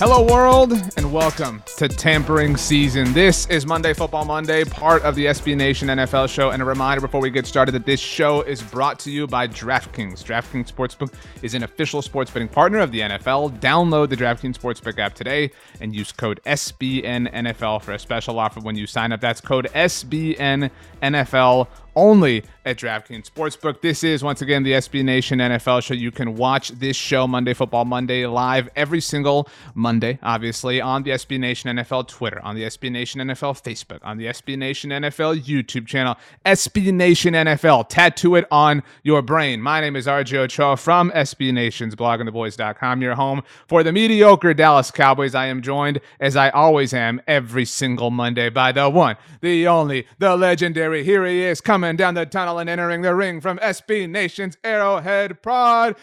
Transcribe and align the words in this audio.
Hello, 0.00 0.22
world, 0.22 0.72
and 0.96 1.12
welcome 1.12 1.60
to 1.76 1.88
tampering 1.88 2.56
season. 2.56 3.12
This 3.12 3.46
is 3.46 3.66
Monday 3.66 3.92
Football 3.92 4.24
Monday, 4.26 4.62
part 4.62 5.02
of 5.02 5.16
the 5.16 5.26
SB 5.26 5.56
Nation 5.56 5.88
NFL 5.88 6.28
show. 6.28 6.50
And 6.50 6.62
a 6.62 6.64
reminder 6.64 7.00
before 7.00 7.20
we 7.20 7.30
get 7.30 7.48
started 7.48 7.72
that 7.72 7.84
this 7.84 7.98
show 7.98 8.42
is 8.42 8.62
brought 8.62 9.00
to 9.00 9.10
you 9.10 9.26
by 9.26 9.48
DraftKings. 9.48 10.22
DraftKings 10.22 10.72
Sportsbook 10.72 11.12
is 11.42 11.54
an 11.54 11.64
official 11.64 12.00
sports 12.00 12.30
betting 12.30 12.46
partner 12.46 12.78
of 12.78 12.92
the 12.92 13.00
NFL. 13.00 13.58
Download 13.58 14.08
the 14.08 14.16
DraftKings 14.16 14.56
Sportsbook 14.56 15.00
app 15.00 15.16
today 15.16 15.50
and 15.80 15.92
use 15.92 16.12
code 16.12 16.40
SBNNFL 16.46 17.82
for 17.82 17.90
a 17.90 17.98
special 17.98 18.38
offer 18.38 18.60
when 18.60 18.76
you 18.76 18.86
sign 18.86 19.10
up. 19.10 19.20
That's 19.20 19.40
code 19.40 19.66
SBNNFL 19.74 21.66
only 21.96 22.44
at 22.68 22.76
DraftKings 22.76 23.30
Sportsbook. 23.30 23.80
This 23.80 24.04
is 24.04 24.22
once 24.22 24.42
again 24.42 24.62
the 24.62 24.72
SB 24.72 25.02
Nation 25.02 25.38
NFL 25.38 25.82
show. 25.82 25.94
You 25.94 26.10
can 26.10 26.36
watch 26.36 26.68
this 26.68 26.96
show 26.96 27.26
Monday 27.26 27.54
Football 27.54 27.86
Monday 27.86 28.26
live 28.26 28.68
every 28.76 29.00
single 29.00 29.48
Monday, 29.74 30.18
obviously 30.22 30.78
on 30.78 31.02
the 31.02 31.12
SB 31.12 31.40
Nation 31.40 31.74
NFL 31.74 32.08
Twitter, 32.08 32.44
on 32.44 32.54
the 32.56 32.64
SB 32.64 32.92
Nation 32.92 33.22
NFL 33.22 33.62
Facebook, 33.62 34.00
on 34.02 34.18
the 34.18 34.26
SB 34.26 34.58
Nation 34.58 34.90
NFL 34.90 35.44
YouTube 35.44 35.86
channel, 35.86 36.16
SB 36.44 36.92
Nation 36.92 37.32
NFL. 37.32 37.88
Tattoo 37.88 38.34
it 38.34 38.46
on 38.50 38.82
your 39.02 39.22
brain. 39.22 39.62
My 39.62 39.80
name 39.80 39.96
is 39.96 40.06
RJ 40.06 40.36
Ochoa 40.36 40.76
from 40.76 41.10
SB 41.12 41.54
Nation's 41.54 41.94
bloggingtheboys.com, 41.94 43.00
your 43.00 43.14
home 43.14 43.44
for 43.66 43.82
the 43.82 43.92
mediocre 43.92 44.52
Dallas 44.52 44.90
Cowboys. 44.90 45.34
I 45.34 45.46
am 45.46 45.62
joined, 45.62 46.02
as 46.20 46.36
I 46.36 46.50
always 46.50 46.92
am, 46.92 47.22
every 47.26 47.64
single 47.64 48.10
Monday 48.10 48.50
by 48.50 48.72
the 48.72 48.90
one, 48.90 49.16
the 49.40 49.66
only, 49.66 50.06
the 50.18 50.36
legendary. 50.36 51.02
Here 51.02 51.24
he 51.24 51.44
is 51.44 51.62
coming 51.62 51.96
down 51.96 52.12
the 52.12 52.26
tunnel 52.26 52.57
and 52.58 52.68
entering 52.68 53.02
the 53.02 53.14
ring 53.14 53.40
from 53.40 53.58
SB 53.58 54.08
Nation's 54.08 54.56
Arrowhead 54.64 55.42
Pride. 55.42 55.94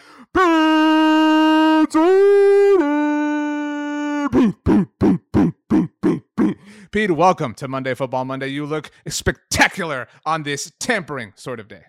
Pete, 6.92 7.10
welcome 7.10 7.52
to 7.54 7.68
Monday 7.68 7.92
Football 7.94 8.24
Monday. 8.24 8.48
You 8.48 8.64
look 8.64 8.90
spectacular 9.08 10.08
on 10.24 10.42
this 10.44 10.72
tampering 10.80 11.32
sort 11.36 11.60
of 11.60 11.68
day. 11.68 11.82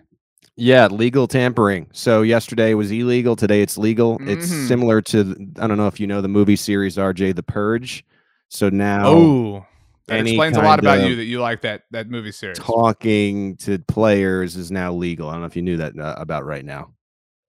Yeah, 0.56 0.86
legal 0.88 1.26
tampering. 1.26 1.86
So 1.92 2.22
yesterday 2.22 2.74
was 2.74 2.90
illegal. 2.90 3.36
Today 3.36 3.62
it's 3.62 3.78
legal. 3.78 4.18
Mhm. 4.18 4.28
It's 4.28 4.48
similar 4.48 5.00
to 5.02 5.34
I 5.58 5.66
don't 5.66 5.76
know 5.78 5.86
if 5.86 5.98
you 6.00 6.06
know 6.06 6.20
the 6.20 6.28
movie 6.28 6.56
series 6.56 6.98
RJ 6.98 7.32
The 7.34 7.42
Purge. 7.42 8.04
So 8.48 8.68
now 8.68 9.06
Oh, 9.08 9.66
that 10.08 10.18
any 10.18 10.30
explains 10.30 10.56
a 10.56 10.62
lot 10.62 10.78
about 10.78 11.08
you 11.08 11.16
that 11.16 11.24
you 11.24 11.40
like 11.40 11.60
that 11.62 11.84
that 11.90 12.08
movie 12.10 12.32
series. 12.32 12.58
talking 12.58 13.56
to 13.58 13.78
players 13.80 14.56
is 14.56 14.70
now 14.70 14.92
legal. 14.92 15.28
I 15.28 15.32
don't 15.32 15.40
know 15.42 15.46
if 15.46 15.56
you 15.56 15.62
knew 15.62 15.76
that 15.78 15.98
uh, 15.98 16.14
about 16.18 16.44
right 16.44 16.64
now. 16.64 16.94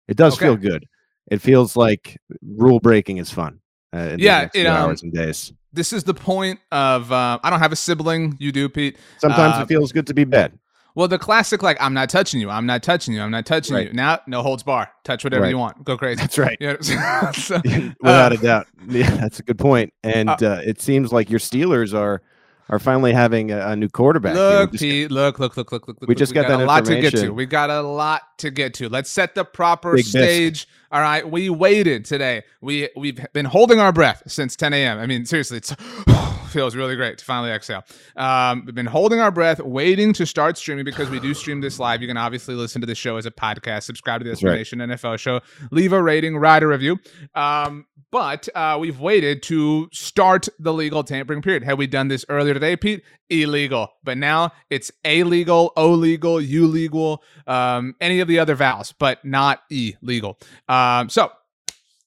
It 0.08 0.18
does 0.18 0.38
feel 0.38 0.56
good. 0.56 0.86
It 1.32 1.42
feels 1.42 1.76
like 1.76 2.18
rule 2.42 2.80
breaking 2.80 3.18
is 3.18 3.30
fun. 3.30 3.60
Uh, 3.94 4.16
Yeah, 4.18 4.50
it, 4.54 4.66
um, 4.66 4.76
hours 4.76 5.04
and 5.04 5.14
days. 5.14 5.54
This 5.72 5.94
is 5.94 6.04
the 6.04 6.14
point 6.16 6.60
of 6.72 7.12
uh, 7.12 7.40
I 7.44 7.50
don't 7.50 7.60
have 7.60 7.72
a 7.72 7.76
sibling. 7.76 8.36
You 8.40 8.52
do, 8.52 8.68
Pete. 8.70 8.98
Sometimes 9.20 9.58
uh, 9.58 9.62
it 9.62 9.68
feels 9.68 9.92
good 9.92 10.08
to 10.08 10.14
be 10.14 10.24
bad. 10.24 10.58
Well, 10.96 11.08
the 11.08 11.20
classic 11.20 11.62
like 11.62 11.78
I'm 11.80 11.94
not 11.94 12.10
touching 12.10 12.42
you. 12.42 12.50
I'm 12.50 12.66
not 12.66 12.82
touching 12.82 13.14
you. 13.14 13.22
I'm 13.22 13.30
not 13.30 13.46
touching 13.46 13.76
Right. 13.76 13.88
you. 13.88 13.94
Now, 13.94 14.20
no 14.26 14.42
holds 14.42 14.64
bar. 14.64 14.90
Touch 15.04 15.24
whatever 15.24 15.44
Right. 15.44 15.50
you 15.52 15.58
want. 15.58 15.84
Go 15.84 15.96
crazy. 15.96 16.20
That's 16.20 16.38
right. 16.40 16.58
You 16.60 16.68
know, 16.68 16.78
so, 17.34 17.62
Without 18.02 18.32
uh, 18.32 18.36
a 18.36 18.38
doubt. 18.38 18.68
Yeah, 18.88 19.12
that's 19.12 19.40
a 19.40 19.44
good 19.44 19.60
point. 19.60 19.94
And 20.04 20.30
uh, 20.30 20.34
uh, 20.42 20.62
it 20.66 20.82
seems 20.82 21.14
like 21.14 21.30
your 21.30 21.40
Steelers 21.40 21.94
are 21.98 22.24
are 22.70 22.80
finally 22.80 23.14
having 23.14 23.52
a, 23.52 23.70
a 23.70 23.76
new 23.76 23.90
quarterback. 23.90 24.36
Look, 24.36 24.74
Pete. 24.74 25.12
Look, 25.12 25.40
look, 25.40 25.58
look, 25.58 25.72
look, 25.72 25.88
look. 25.88 25.98
We 26.08 26.16
just 26.16 26.34
got 26.34 26.46
a 26.46 26.50
that 26.50 26.62
a 26.62 26.66
lot 26.66 26.86
to 26.86 27.02
get 27.02 27.16
to. 27.18 27.32
We 27.32 27.46
got 27.46 27.70
a 27.70 27.82
lot 27.82 28.38
to 28.40 28.52
get 28.52 28.74
to. 28.76 28.90
Let's 28.90 29.10
set 29.10 29.36
the 29.36 29.44
proper 29.44 29.96
Big 29.96 30.06
stage. 30.06 30.68
All 30.92 31.02
right, 31.02 31.30
we 31.30 31.50
waited 31.50 32.06
today. 32.06 32.44
We 32.62 32.90
we've 32.96 33.26
been 33.34 33.46
holding 33.46 33.80
our 33.80 33.92
breath 33.92 34.24
since 34.28 34.56
10 34.56 34.74
a.m. 34.74 35.00
I 35.00 35.06
mean, 35.06 35.26
seriously, 35.26 35.58
it's 35.58 35.76
feels 36.50 36.76
really 36.76 36.96
great 36.96 37.18
to 37.18 37.26
finally 37.26 37.52
exhale. 37.52 37.84
Um, 38.16 38.64
we've 38.66 38.76
been 38.76 38.86
holding 38.86 39.20
our 39.20 39.32
breath, 39.32 39.60
waiting 39.60 40.14
to 40.14 40.26
start 40.26 40.58
streaming 40.58 40.86
because 40.86 41.10
we 41.10 41.20
do 41.20 41.34
stream 41.34 41.62
this 41.62 41.80
live. 41.80 42.02
You 42.02 42.08
can 42.08 42.18
obviously 42.18 42.56
listen 42.56 42.82
to 42.82 42.88
the 42.88 42.96
show 42.96 43.18
as 43.18 43.26
a 43.26 43.32
podcast. 43.32 43.84
Subscribe 43.84 44.22
to 44.22 44.24
the 44.26 44.32
That's 44.32 44.44
right. 44.44 44.66
NFL 44.66 45.20
show. 45.20 45.42
Leave 45.72 45.94
a 45.94 46.02
rating, 46.02 46.38
write 46.38 46.64
a 46.64 46.68
review. 46.68 47.00
Um, 47.36 47.86
but 48.12 48.50
uh, 48.56 48.78
we've 48.80 49.00
waited 49.00 49.44
to 49.44 49.88
start 49.92 50.48
the 50.58 50.74
legal 50.74 51.04
tampering 51.04 51.42
period. 51.42 51.64
Had 51.64 51.78
we 51.78 51.86
done 51.86 52.08
this 52.08 52.26
earlier 52.28 52.54
today, 52.54 52.76
Pete? 52.76 53.04
Illegal. 53.30 53.90
But 54.04 54.18
now 54.18 54.52
it's 54.70 54.92
a 55.06 55.24
legal, 55.24 55.72
illegal, 55.78 56.40
illegal, 56.40 56.90
illegal, 56.90 57.24
um, 57.48 57.96
any 58.02 58.20
of 58.20 58.28
the 58.28 58.40
other 58.40 58.56
vowels, 58.56 58.94
but 58.94 59.24
not 59.24 59.62
illegal. 59.70 60.40
Um, 60.68 61.10
so 61.10 61.32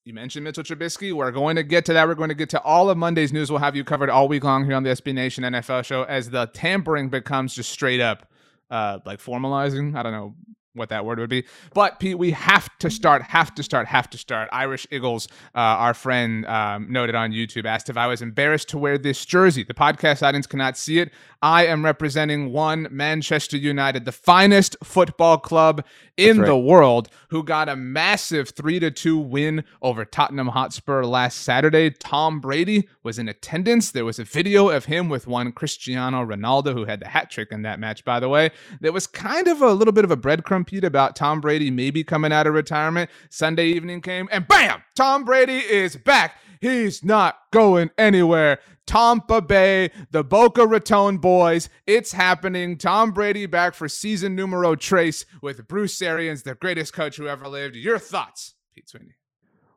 you 0.05 0.13
mentioned 0.13 0.45
Mitchell 0.45 0.65
Trubisky. 0.65 1.13
We're 1.13 1.31
going 1.31 1.57
to 1.57 1.63
get 1.63 1.85
to 1.85 1.93
that. 1.93 2.09
We're 2.09 2.15
going 2.15 2.31
to 2.31 2.35
get 2.35 2.51
to 2.51 2.61
all 2.63 2.91
of 2.91 2.99
Monday's 2.99 3.33
news. 3.33 3.51
We'll 3.51 3.61
have 3.61 3.77
you 3.77 3.85
covered 3.85 4.11
all 4.11 4.27
week 4.27 4.43
long 4.43 4.65
here 4.65 4.75
on 4.75 4.83
the 4.83 4.91
SB 4.91 5.15
Nation 5.15 5.45
NFL 5.45 5.85
show 5.85 6.03
as 6.05 6.31
the 6.31 6.47
tampering 6.47 7.09
becomes 7.09 7.55
just 7.55 7.71
straight 7.71 8.01
up 8.01 8.29
uh, 8.71 8.99
like 9.07 9.21
formalizing. 9.21 9.95
I 9.97 10.03
don't 10.03 10.13
know 10.13 10.35
what 10.75 10.89
that 10.89 11.05
word 11.05 11.19
would 11.19 11.31
be. 11.31 11.45
But 11.75 12.01
Pete, 12.01 12.19
we 12.19 12.31
have 12.33 12.69
to 12.79 12.91
start, 12.91 13.23
have 13.23 13.55
to 13.55 13.63
start, 13.63 13.87
have 13.87 14.09
to 14.11 14.19
start. 14.19 14.49
Irish 14.53 14.87
Eagles, 14.91 15.29
uh, 15.55 15.59
our 15.59 15.95
friend 15.95 16.47
um, 16.47 16.91
noted 16.91 17.15
on 17.15 17.31
YouTube, 17.31 17.67
asked 17.67 17.91
if 17.91 17.97
I 17.97 18.07
was 18.07 18.23
embarrassed 18.23 18.71
to 18.71 18.79
wear 18.79 18.99
this 18.99 19.25
jersey. 19.25 19.65
The 19.65 19.75
podcast 19.75 20.27
audience 20.27 20.47
cannot 20.47 20.77
see 20.77 20.99
it. 20.99 21.13
I 21.43 21.67
am 21.67 21.85
representing 21.85 22.53
one 22.53 22.89
Manchester 22.91 23.57
United, 23.57 24.05
the 24.05 24.13
finest 24.13 24.77
football 24.83 25.39
club 25.39 25.85
in 26.17 26.39
That's 26.39 26.49
the 26.49 26.57
world, 26.57 27.09
who 27.29 27.43
got 27.43 27.69
a 27.69 27.77
massive 27.77 28.51
three 28.51 28.79
to 28.81 28.91
two 28.91 29.19
win 29.19 29.65
over 29.81 30.05
Tottenham 30.05 30.49
Hotspur 30.49 31.05
last 31.05 31.39
Saturday. 31.39 31.91
Tom 31.91 32.41
Brady 32.41 32.89
was 33.03 33.19
in 33.19 33.29
attendance. 33.29 33.91
There 33.91 34.05
was 34.05 34.19
a 34.19 34.25
video 34.25 34.69
of 34.69 34.85
him 34.85 35.09
with 35.09 35.27
one 35.27 35.53
Cristiano 35.53 36.25
Ronaldo, 36.25 36.73
who 36.73 36.85
had 36.85 37.01
the 37.01 37.09
hat 37.09 37.31
trick 37.31 37.51
in 37.51 37.63
that 37.63 37.81
match, 37.81 38.05
by 38.05 38.21
the 38.21 38.29
way. 38.29 38.51
There 38.81 38.93
was 38.93 39.07
kind 39.07 39.49
of 39.49 39.63
a 39.63 39.73
little 39.73 39.93
bit 39.93 40.05
of 40.05 40.11
a 40.11 40.17
breadcrumb 40.17 40.67
Pete 40.67 40.85
about 40.85 41.17
Tom 41.17 41.41
Brady 41.41 41.71
maybe 41.71 42.05
coming 42.05 42.33
out 42.33 42.47
of 42.47 42.55
retirement. 42.55 43.11
Sunday 43.31 43.67
evening 43.67 44.01
came, 44.01 44.29
and 44.31 44.47
bam, 44.47 44.83
Tom 44.95 45.25
Brady 45.25 45.59
is 45.59 45.97
back. 45.97 46.37
He's 46.61 47.03
not 47.03 47.39
going 47.51 47.91
anywhere. 47.99 48.61
Tampa 48.87 49.41
Bay, 49.41 49.91
the 50.11 50.25
Boca 50.25 50.67
Raton 50.67 51.19
boys, 51.19 51.69
it's 51.87 52.13
happening. 52.13 52.77
Tom 52.77 53.13
Brady 53.13 53.47
back 53.47 53.75
for 53.75 53.89
season 53.89 54.35
numero 54.35 54.75
trace 54.75 55.25
with 55.41 55.67
Bruce 55.69 56.01
Arians, 56.03 56.43
the 56.43 56.55
greatest 56.55 56.93
coach 56.93 57.17
who 57.17 57.29
ever 57.29 57.49
lived. 57.49 57.77
Your 57.77 57.99
thoughts, 57.99 58.55
Pete 58.75 58.89
Sweeney? 58.89 59.15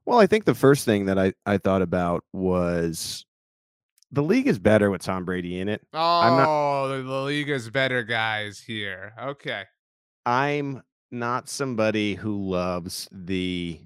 Well, 0.05 0.19
I 0.19 0.27
think 0.27 0.45
the 0.45 0.55
first 0.55 0.85
thing 0.85 1.05
that 1.05 1.17
I, 1.17 1.33
I 1.45 1.57
thought 1.57 1.81
about 1.81 2.23
was 2.33 3.25
the 4.11 4.23
league 4.23 4.47
is 4.47 4.59
better 4.59 4.91
with 4.91 5.01
Tom 5.01 5.25
Brady 5.25 5.59
in 5.59 5.69
it. 5.69 5.81
Oh, 5.93 5.97
not- 5.97 6.87
the, 6.97 7.03
the 7.03 7.21
league 7.23 7.49
is 7.49 7.69
better, 7.69 8.03
guys. 8.03 8.59
Here, 8.59 9.13
okay. 9.21 9.63
I'm 10.25 10.81
not 11.11 11.49
somebody 11.49 12.15
who 12.15 12.49
loves 12.49 13.07
the 13.11 13.79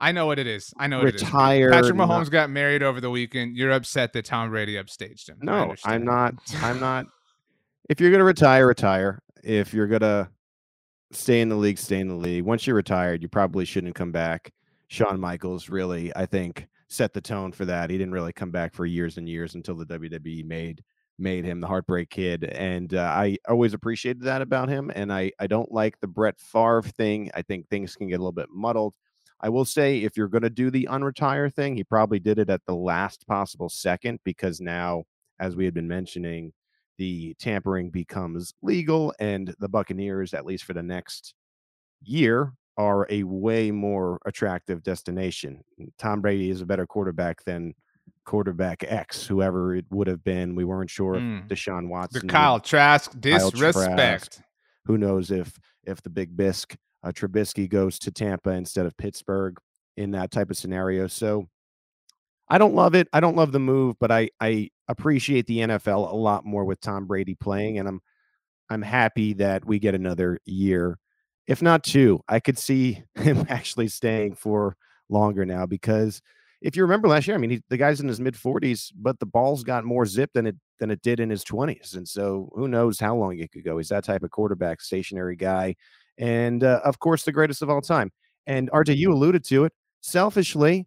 I 0.00 0.12
know 0.12 0.26
what 0.26 0.38
it 0.38 0.46
is. 0.46 0.72
I 0.78 0.86
know 0.86 0.98
what 0.98 1.08
it 1.08 1.16
is. 1.16 1.22
Retired, 1.22 1.72
Patrick 1.72 1.96
not- 1.96 2.08
Mahomes 2.08 2.30
got 2.30 2.50
married 2.50 2.82
over 2.82 3.00
the 3.00 3.10
weekend. 3.10 3.56
You're 3.56 3.72
upset 3.72 4.12
that 4.12 4.24
Tom 4.24 4.50
Brady 4.50 4.74
upstaged 4.74 5.28
him. 5.28 5.38
No, 5.42 5.74
I'm 5.84 6.04
not. 6.04 6.34
I'm 6.62 6.78
not. 6.88 7.06
If 7.88 8.00
you're 8.00 8.10
gonna 8.10 8.24
retire, 8.24 8.66
retire. 8.66 9.20
If 9.42 9.72
you're 9.74 9.86
gonna 9.86 10.30
stay 11.10 11.40
in 11.40 11.48
the 11.48 11.56
league, 11.56 11.78
stay 11.78 11.98
in 12.00 12.08
the 12.08 12.14
league. 12.14 12.44
Once 12.44 12.66
you're 12.66 12.76
retired, 12.76 13.22
you 13.22 13.28
probably 13.28 13.64
shouldn't 13.64 13.94
come 13.94 14.12
back. 14.12 14.52
Shawn 14.88 15.18
Michaels 15.20 15.68
really, 15.68 16.12
I 16.16 16.26
think, 16.26 16.66
set 16.88 17.12
the 17.12 17.20
tone 17.20 17.52
for 17.52 17.64
that. 17.66 17.90
He 17.90 17.98
didn't 17.98 18.12
really 18.12 18.32
come 18.32 18.50
back 18.50 18.72
for 18.74 18.86
years 18.86 19.18
and 19.18 19.28
years 19.28 19.54
until 19.54 19.74
the 19.74 19.86
WWE 19.86 20.44
made 20.44 20.82
made 21.18 21.44
him 21.44 21.60
the 21.60 21.66
heartbreak 21.66 22.10
kid, 22.10 22.44
and 22.44 22.94
uh, 22.94 23.00
I 23.02 23.38
always 23.48 23.74
appreciated 23.74 24.22
that 24.22 24.42
about 24.42 24.68
him. 24.68 24.92
And 24.94 25.12
I 25.12 25.32
I 25.40 25.46
don't 25.48 25.72
like 25.72 25.98
the 26.00 26.06
Brett 26.06 26.38
Favre 26.38 26.82
thing. 26.82 27.30
I 27.34 27.42
think 27.42 27.68
things 27.68 27.96
can 27.96 28.06
get 28.08 28.14
a 28.14 28.22
little 28.22 28.30
bit 28.32 28.50
muddled. 28.52 28.94
I 29.40 29.48
will 29.48 29.64
say 29.64 29.98
if 29.98 30.16
you're 30.16 30.28
going 30.28 30.42
to 30.42 30.50
do 30.50 30.70
the 30.70 30.88
unretire 30.90 31.52
thing, 31.52 31.76
he 31.76 31.84
probably 31.84 32.18
did 32.18 32.38
it 32.38 32.50
at 32.50 32.62
the 32.66 32.74
last 32.74 33.26
possible 33.26 33.68
second 33.68 34.18
because 34.24 34.60
now, 34.60 35.04
as 35.38 35.54
we 35.54 35.64
had 35.64 35.74
been 35.74 35.86
mentioning, 35.88 36.52
the 36.98 37.34
tampering 37.38 37.90
becomes 37.90 38.52
legal, 38.62 39.14
and 39.20 39.54
the 39.60 39.68
Buccaneers, 39.68 40.34
at 40.34 40.44
least 40.44 40.64
for 40.64 40.72
the 40.74 40.82
next 40.82 41.34
year, 42.02 42.52
are 42.76 43.06
a 43.10 43.22
way 43.22 43.70
more 43.70 44.18
attractive 44.26 44.82
destination. 44.82 45.62
Tom 45.98 46.20
Brady 46.20 46.50
is 46.50 46.60
a 46.60 46.66
better 46.66 46.86
quarterback 46.86 47.44
than 47.44 47.74
quarterback 48.24 48.84
X, 48.88 49.26
whoever 49.26 49.76
it 49.76 49.84
would 49.90 50.06
have 50.08 50.24
been. 50.24 50.54
We 50.56 50.64
weren't 50.64 50.90
sure 50.90 51.14
if 51.14 51.22
Mm. 51.22 51.48
Deshaun 51.48 51.88
Watson, 51.88 52.26
The 52.26 52.32
Kyle 52.32 52.58
Trask 52.60 53.12
Kyle 53.12 53.50
disrespect. 53.50 53.96
Trask. 53.96 54.40
who 54.86 54.98
knows 54.98 55.30
if 55.30 55.56
if 55.84 56.02
the 56.02 56.10
Big 56.10 56.36
Bisc 56.36 56.76
uh, 57.02 57.12
Trubisky 57.12 57.68
goes 57.68 57.98
to 58.00 58.10
Tampa 58.10 58.50
instead 58.50 58.86
of 58.86 58.96
Pittsburgh 58.96 59.56
in 59.96 60.12
that 60.12 60.30
type 60.30 60.50
of 60.50 60.56
scenario. 60.56 61.06
So 61.06 61.48
I 62.48 62.58
don't 62.58 62.74
love 62.74 62.94
it. 62.94 63.08
I 63.12 63.20
don't 63.20 63.36
love 63.36 63.52
the 63.52 63.60
move, 63.60 63.96
but 63.98 64.10
I 64.10 64.30
I 64.40 64.70
appreciate 64.88 65.46
the 65.46 65.58
NFL 65.58 66.10
a 66.10 66.16
lot 66.16 66.44
more 66.44 66.64
with 66.64 66.80
Tom 66.80 67.06
Brady 67.06 67.34
playing, 67.34 67.78
and 67.78 67.88
I'm 67.88 68.00
I'm 68.70 68.82
happy 68.82 69.34
that 69.34 69.64
we 69.64 69.78
get 69.78 69.94
another 69.94 70.38
year, 70.44 70.98
if 71.46 71.62
not 71.62 71.84
two. 71.84 72.20
I 72.28 72.40
could 72.40 72.58
see 72.58 73.02
him 73.16 73.46
actually 73.48 73.88
staying 73.88 74.34
for 74.34 74.76
longer 75.10 75.44
now 75.44 75.66
because 75.66 76.22
if 76.60 76.74
you 76.76 76.82
remember 76.82 77.08
last 77.08 77.26
year, 77.26 77.36
I 77.36 77.38
mean, 77.38 77.50
he, 77.50 77.62
the 77.68 77.76
guy's 77.76 78.00
in 78.00 78.08
his 78.08 78.20
mid 78.20 78.34
40s, 78.34 78.92
but 78.96 79.18
the 79.20 79.26
ball's 79.26 79.62
got 79.62 79.84
more 79.84 80.06
zip 80.06 80.30
than 80.34 80.46
it 80.46 80.56
than 80.80 80.90
it 80.90 81.02
did 81.02 81.20
in 81.20 81.28
his 81.28 81.44
20s, 81.44 81.96
and 81.96 82.08
so 82.08 82.50
who 82.54 82.68
knows 82.68 82.98
how 82.98 83.14
long 83.16 83.38
it 83.38 83.52
could 83.52 83.64
go. 83.64 83.78
He's 83.78 83.88
that 83.88 84.04
type 84.04 84.22
of 84.22 84.30
quarterback, 84.30 84.80
stationary 84.80 85.36
guy, 85.36 85.74
and 86.18 86.62
uh, 86.64 86.80
of 86.84 86.98
course, 86.98 87.24
the 87.24 87.32
greatest 87.32 87.62
of 87.62 87.70
all 87.70 87.80
time. 87.80 88.10
And 88.46 88.70
RJ, 88.70 88.96
you 88.96 89.12
alluded 89.12 89.44
to 89.44 89.64
it. 89.64 89.72
Selfishly, 90.00 90.86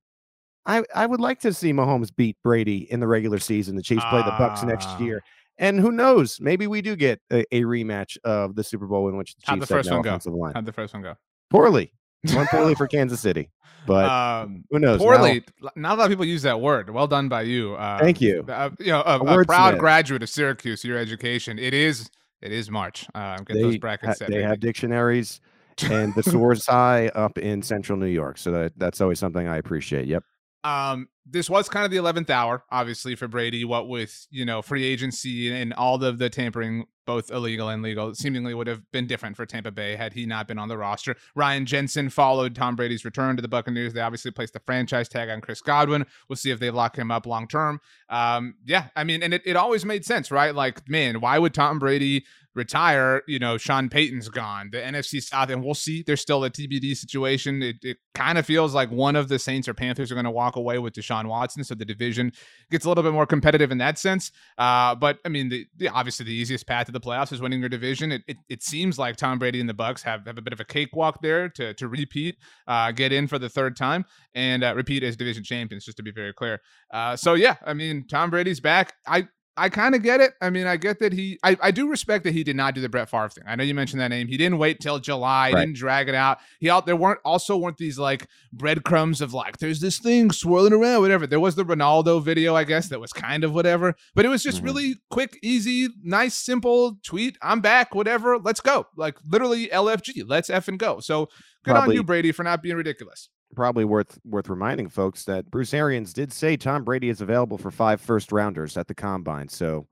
I 0.65 0.83
I 0.95 1.05
would 1.05 1.19
like 1.19 1.39
to 1.41 1.53
see 1.53 1.71
Mahomes 1.73 2.09
beat 2.15 2.37
Brady 2.43 2.91
in 2.91 2.99
the 2.99 3.07
regular 3.07 3.39
season. 3.39 3.75
The 3.75 3.81
Chiefs 3.83 4.03
play 4.09 4.21
the 4.23 4.31
Bucs 4.31 4.63
next 4.65 4.87
Ah. 4.87 4.99
year. 4.99 5.23
And 5.57 5.79
who 5.79 5.91
knows? 5.91 6.39
Maybe 6.41 6.65
we 6.65 6.81
do 6.81 6.95
get 6.95 7.21
a, 7.31 7.45
a 7.51 7.61
rematch 7.61 8.17
of 8.23 8.55
the 8.55 8.63
Super 8.63 8.87
Bowl 8.87 9.09
in 9.09 9.17
which 9.17 9.35
the 9.35 9.41
How'd 9.45 9.59
Chiefs 9.59 9.67
the 9.69 9.75
first 9.75 9.91
one 9.91 10.01
go? 10.01 10.09
offensive 10.09 10.33
line. 10.33 10.53
How'd 10.55 10.65
the 10.65 10.71
first 10.73 10.93
one 10.93 11.03
go? 11.03 11.15
Poorly, 11.51 11.93
went 12.33 12.49
poorly 12.49 12.73
for 12.73 12.87
Kansas 12.95 13.19
City, 13.19 13.51
but 13.85 14.05
um, 14.09 14.63
who 14.71 14.79
knows? 14.79 14.99
Now- 14.99 15.05
poorly. 15.05 15.43
Not 15.75 15.95
a 15.95 15.99
lot 15.99 16.05
of 16.05 16.09
people 16.09 16.25
use 16.25 16.41
that 16.43 16.59
word. 16.61 16.89
Well 16.89 17.05
done 17.07 17.29
by 17.29 17.43
you. 17.43 17.75
Um, 17.77 17.99
Thank 17.99 18.21
you. 18.21 18.43
Uh, 18.47 18.71
you 18.79 18.87
know, 18.87 19.01
a, 19.05 19.19
A 19.19 19.39
a 19.41 19.45
proud 19.45 19.77
graduate 19.77 20.23
of 20.23 20.29
Syracuse, 20.29 20.83
your 20.83 20.97
education. 20.97 21.59
It 21.59 21.73
is. 21.75 22.09
It 22.41 22.51
is 22.51 22.69
March. 22.71 23.07
Uh, 23.13 23.37
get 23.37 23.61
those 23.61 23.73
they, 23.73 23.77
brackets 23.77 24.07
ha- 24.07 24.13
set. 24.13 24.27
they 24.27 24.35
baby. 24.35 24.47
have 24.47 24.59
dictionaries 24.59 25.41
and 25.83 26.13
the 26.15 26.23
source 26.31 26.65
high 26.65 27.07
up 27.09 27.37
in 27.37 27.61
central 27.61 27.97
New 27.97 28.07
York. 28.07 28.37
So 28.37 28.51
that, 28.51 28.73
that's 28.77 29.01
always 29.01 29.19
something 29.19 29.47
I 29.47 29.57
appreciate. 29.57 30.07
Yep. 30.07 30.23
Um, 30.63 31.07
this 31.25 31.49
was 31.49 31.69
kind 31.69 31.85
of 31.85 31.91
the 31.91 31.97
eleventh 31.97 32.29
hour, 32.29 32.63
obviously 32.71 33.15
for 33.15 33.27
Brady. 33.27 33.63
What 33.63 33.87
with 33.87 34.27
you 34.29 34.45
know 34.45 34.61
free 34.61 34.83
agency 34.83 35.51
and 35.51 35.73
all 35.73 36.03
of 36.03 36.17
the 36.17 36.29
tampering, 36.29 36.85
both 37.05 37.31
illegal 37.31 37.69
and 37.69 37.81
legal, 37.81 38.13
seemingly 38.15 38.53
would 38.53 38.67
have 38.67 38.91
been 38.91 39.07
different 39.07 39.35
for 39.35 39.45
Tampa 39.45 39.71
Bay 39.71 39.95
had 39.95 40.13
he 40.13 40.25
not 40.25 40.47
been 40.47 40.57
on 40.57 40.67
the 40.67 40.77
roster. 40.77 41.15
Ryan 41.35 41.65
Jensen 41.65 42.09
followed 42.09 42.55
Tom 42.55 42.75
Brady's 42.75 43.05
return 43.05 43.35
to 43.35 43.41
the 43.41 43.47
Buccaneers. 43.47 43.93
They 43.93 44.01
obviously 44.01 44.31
placed 44.31 44.53
the 44.53 44.61
franchise 44.65 45.07
tag 45.07 45.29
on 45.29 45.41
Chris 45.41 45.61
Godwin. 45.61 46.05
We'll 46.27 46.37
see 46.37 46.51
if 46.51 46.59
they 46.59 46.69
lock 46.69 46.97
him 46.97 47.11
up 47.11 47.25
long 47.25 47.47
term. 47.47 47.79
Um, 48.09 48.55
yeah, 48.65 48.87
I 48.95 49.03
mean, 49.03 49.23
and 49.23 49.33
it, 49.33 49.41
it 49.45 49.55
always 49.55 49.85
made 49.85 50.05
sense, 50.05 50.31
right? 50.31 50.53
Like, 50.53 50.87
man, 50.89 51.21
why 51.21 51.39
would 51.39 51.53
Tom 51.53 51.79
Brady 51.79 52.25
retire? 52.55 53.23
You 53.27 53.39
know, 53.39 53.57
Sean 53.57 53.89
Payton's 53.89 54.29
gone, 54.29 54.69
the 54.71 54.77
NFC 54.77 55.21
South, 55.21 55.49
and 55.49 55.63
we'll 55.63 55.73
see. 55.73 56.03
There's 56.03 56.21
still 56.21 56.43
a 56.43 56.49
TBD 56.49 56.95
situation. 56.95 57.61
It, 57.61 57.77
it 57.83 57.97
kind 58.13 58.37
of 58.37 58.45
feels 58.45 58.73
like 58.73 58.91
one 58.91 59.15
of 59.15 59.27
the 59.29 59.39
Saints 59.39 59.67
or 59.67 59.73
Panthers 59.73 60.11
are 60.11 60.15
going 60.15 60.25
to 60.25 60.31
walk 60.31 60.55
away 60.55 60.79
with 60.79 60.93
Deshaun 60.93 61.27
Watson, 61.27 61.63
so 61.63 61.75
the 61.75 61.85
division 61.85 62.31
gets 62.69 62.85
a 62.85 62.89
little 62.89 63.03
bit 63.03 63.13
more 63.13 63.25
competitive 63.25 63.71
in 63.71 63.77
that 63.79 63.97
sense. 63.97 64.31
Uh, 64.57 64.95
but 64.95 65.19
I 65.25 65.29
mean, 65.29 65.49
the, 65.49 65.65
the 65.77 65.89
obviously 65.89 66.25
the 66.25 66.33
easiest 66.33 66.67
path 66.67 66.87
to 66.87 66.91
the 66.91 66.99
playoffs 66.99 67.31
is 67.31 67.41
winning 67.41 67.59
your 67.59 67.69
division. 67.69 68.11
It, 68.11 68.23
it, 68.27 68.37
it 68.49 68.63
seems 68.63 68.99
like 68.99 69.15
Tom 69.15 69.39
Brady 69.39 69.59
and 69.59 69.69
the 69.69 69.73
Bucs 69.73 70.01
have, 70.03 70.25
have 70.25 70.37
a 70.37 70.41
bit 70.41 70.53
of 70.53 70.59
a 70.59 70.65
cakewalk 70.65 71.21
there 71.21 71.49
to 71.49 71.73
to 71.75 71.87
repeat, 71.87 72.37
uh, 72.67 72.91
get 72.91 73.11
in 73.11 73.27
for 73.27 73.39
the 73.39 73.49
third 73.49 73.75
time, 73.75 74.05
and 74.35 74.63
uh, 74.63 74.73
repeat 74.75 75.03
as 75.03 75.15
division 75.15 75.43
champions. 75.43 75.85
Just 75.85 75.97
to 75.97 76.03
be 76.03 76.11
very 76.11 76.33
clear. 76.33 76.59
Uh, 76.91 77.15
so 77.15 77.33
yeah, 77.33 77.55
I 77.65 77.73
mean, 77.73 78.05
Tom 78.07 78.29
Brady's 78.29 78.59
back. 78.59 78.93
I 79.07 79.27
I 79.57 79.67
kind 79.69 79.95
of 79.95 80.01
get 80.01 80.21
it. 80.21 80.33
I 80.41 80.49
mean, 80.49 80.65
I 80.65 80.77
get 80.77 80.99
that 80.99 81.11
he, 81.11 81.37
I, 81.43 81.57
I 81.61 81.71
do 81.71 81.89
respect 81.89 82.23
that 82.23 82.31
he 82.33 82.43
did 82.43 82.55
not 82.55 82.73
do 82.73 82.79
the 82.81 82.87
Brett 82.87 83.09
Favre 83.09 83.29
thing. 83.29 83.43
I 83.45 83.55
know 83.55 83.63
you 83.65 83.73
mentioned 83.75 83.99
that 84.01 84.07
name. 84.07 84.27
He 84.27 84.37
didn't 84.37 84.57
wait 84.59 84.79
till 84.79 84.97
July, 84.97 85.51
Right. 85.51 85.59
didn't 85.65 85.75
drag 85.75 86.07
it 86.07 86.15
out. 86.15 86.37
He 86.59 86.69
out 86.69 86.85
there 86.85 86.95
weren't 86.95 87.19
also 87.25 87.57
weren't 87.57 87.77
these 87.77 87.99
like 87.99 88.27
breadcrumbs 88.53 89.19
of 89.19 89.33
like, 89.33 89.57
there's 89.57 89.81
this 89.81 89.99
thing 89.99 90.31
swirling 90.31 90.71
around, 90.73 91.01
whatever. 91.01 91.27
There 91.27 91.39
was 91.39 91.55
the 91.55 91.65
Ronaldo 91.65 92.23
video, 92.23 92.55
I 92.55 92.63
guess, 92.63 92.87
that 92.89 93.01
was 93.01 93.11
kind 93.11 93.43
of 93.43 93.53
whatever, 93.53 93.95
but 94.15 94.23
it 94.25 94.29
was 94.29 94.41
just 94.41 94.61
Mhm. 94.61 94.65
really 94.65 94.95
quick, 95.09 95.37
easy, 95.43 95.89
nice, 96.01 96.35
simple 96.35 96.97
tweet. 97.03 97.37
I'm 97.41 97.59
back, 97.59 97.93
whatever. 97.93 98.37
Let's 98.39 98.61
go. 98.61 98.87
Like 98.95 99.17
literally 99.29 99.67
LFG. 99.69 100.23
Let's 100.25 100.49
F 100.49 100.69
and 100.69 100.79
go. 100.79 100.99
So 101.01 101.27
good 101.65 101.75
on 101.75 101.91
you, 101.91 102.03
Brady, 102.03 102.31
for 102.31 102.43
not 102.43 102.63
being 102.63 102.75
ridiculous. 102.77 103.29
Probably 103.55 103.85
worth 103.85 104.17
worth 104.23 104.49
reminding 104.49 104.89
folks 104.89 105.25
that 105.25 105.49
Bruce 105.51 105.73
Arians 105.73 106.13
did 106.13 106.31
say 106.31 106.55
Tom 106.55 106.83
Brady 106.83 107.09
is 107.09 107.21
available 107.21 107.57
for 107.57 107.71
five 107.71 107.99
first 107.99 108.31
rounders 108.31 108.77
at 108.77 108.87
the 108.87 108.95
combine. 108.95 109.49
So 109.49 109.87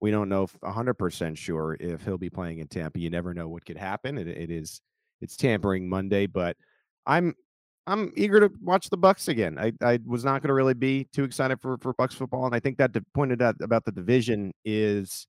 we 0.00 0.10
don't 0.10 0.28
know 0.28 0.42
if 0.42 0.60
100% 0.60 1.36
sure 1.36 1.76
if 1.78 2.02
he'll 2.04 2.18
be 2.18 2.30
playing 2.30 2.58
in 2.58 2.66
Tampa. 2.66 2.98
You 2.98 3.08
never 3.08 3.32
know 3.32 3.48
what 3.48 3.64
could 3.64 3.76
happen. 3.76 4.18
It, 4.18 4.26
it 4.26 4.50
is 4.50 4.80
it's 5.20 5.36
tampering 5.36 5.88
Monday, 5.88 6.26
but 6.26 6.56
I'm 7.06 7.34
I'm 7.86 8.12
eager 8.16 8.40
to 8.40 8.50
watch 8.60 8.90
the 8.90 8.98
Bucs 8.98 9.28
again. 9.28 9.58
I, 9.58 9.72
I 9.82 9.98
was 10.04 10.24
not 10.24 10.40
going 10.40 10.48
to 10.48 10.54
really 10.54 10.74
be 10.74 11.08
too 11.12 11.24
excited 11.24 11.60
for 11.60 11.78
for 11.78 11.94
Bucs 11.94 12.14
football, 12.14 12.46
and 12.46 12.54
I 12.54 12.60
think 12.60 12.78
that 12.78 12.96
pointed 13.14 13.42
out 13.42 13.56
about 13.60 13.84
the 13.84 13.92
division 13.92 14.52
is 14.64 15.26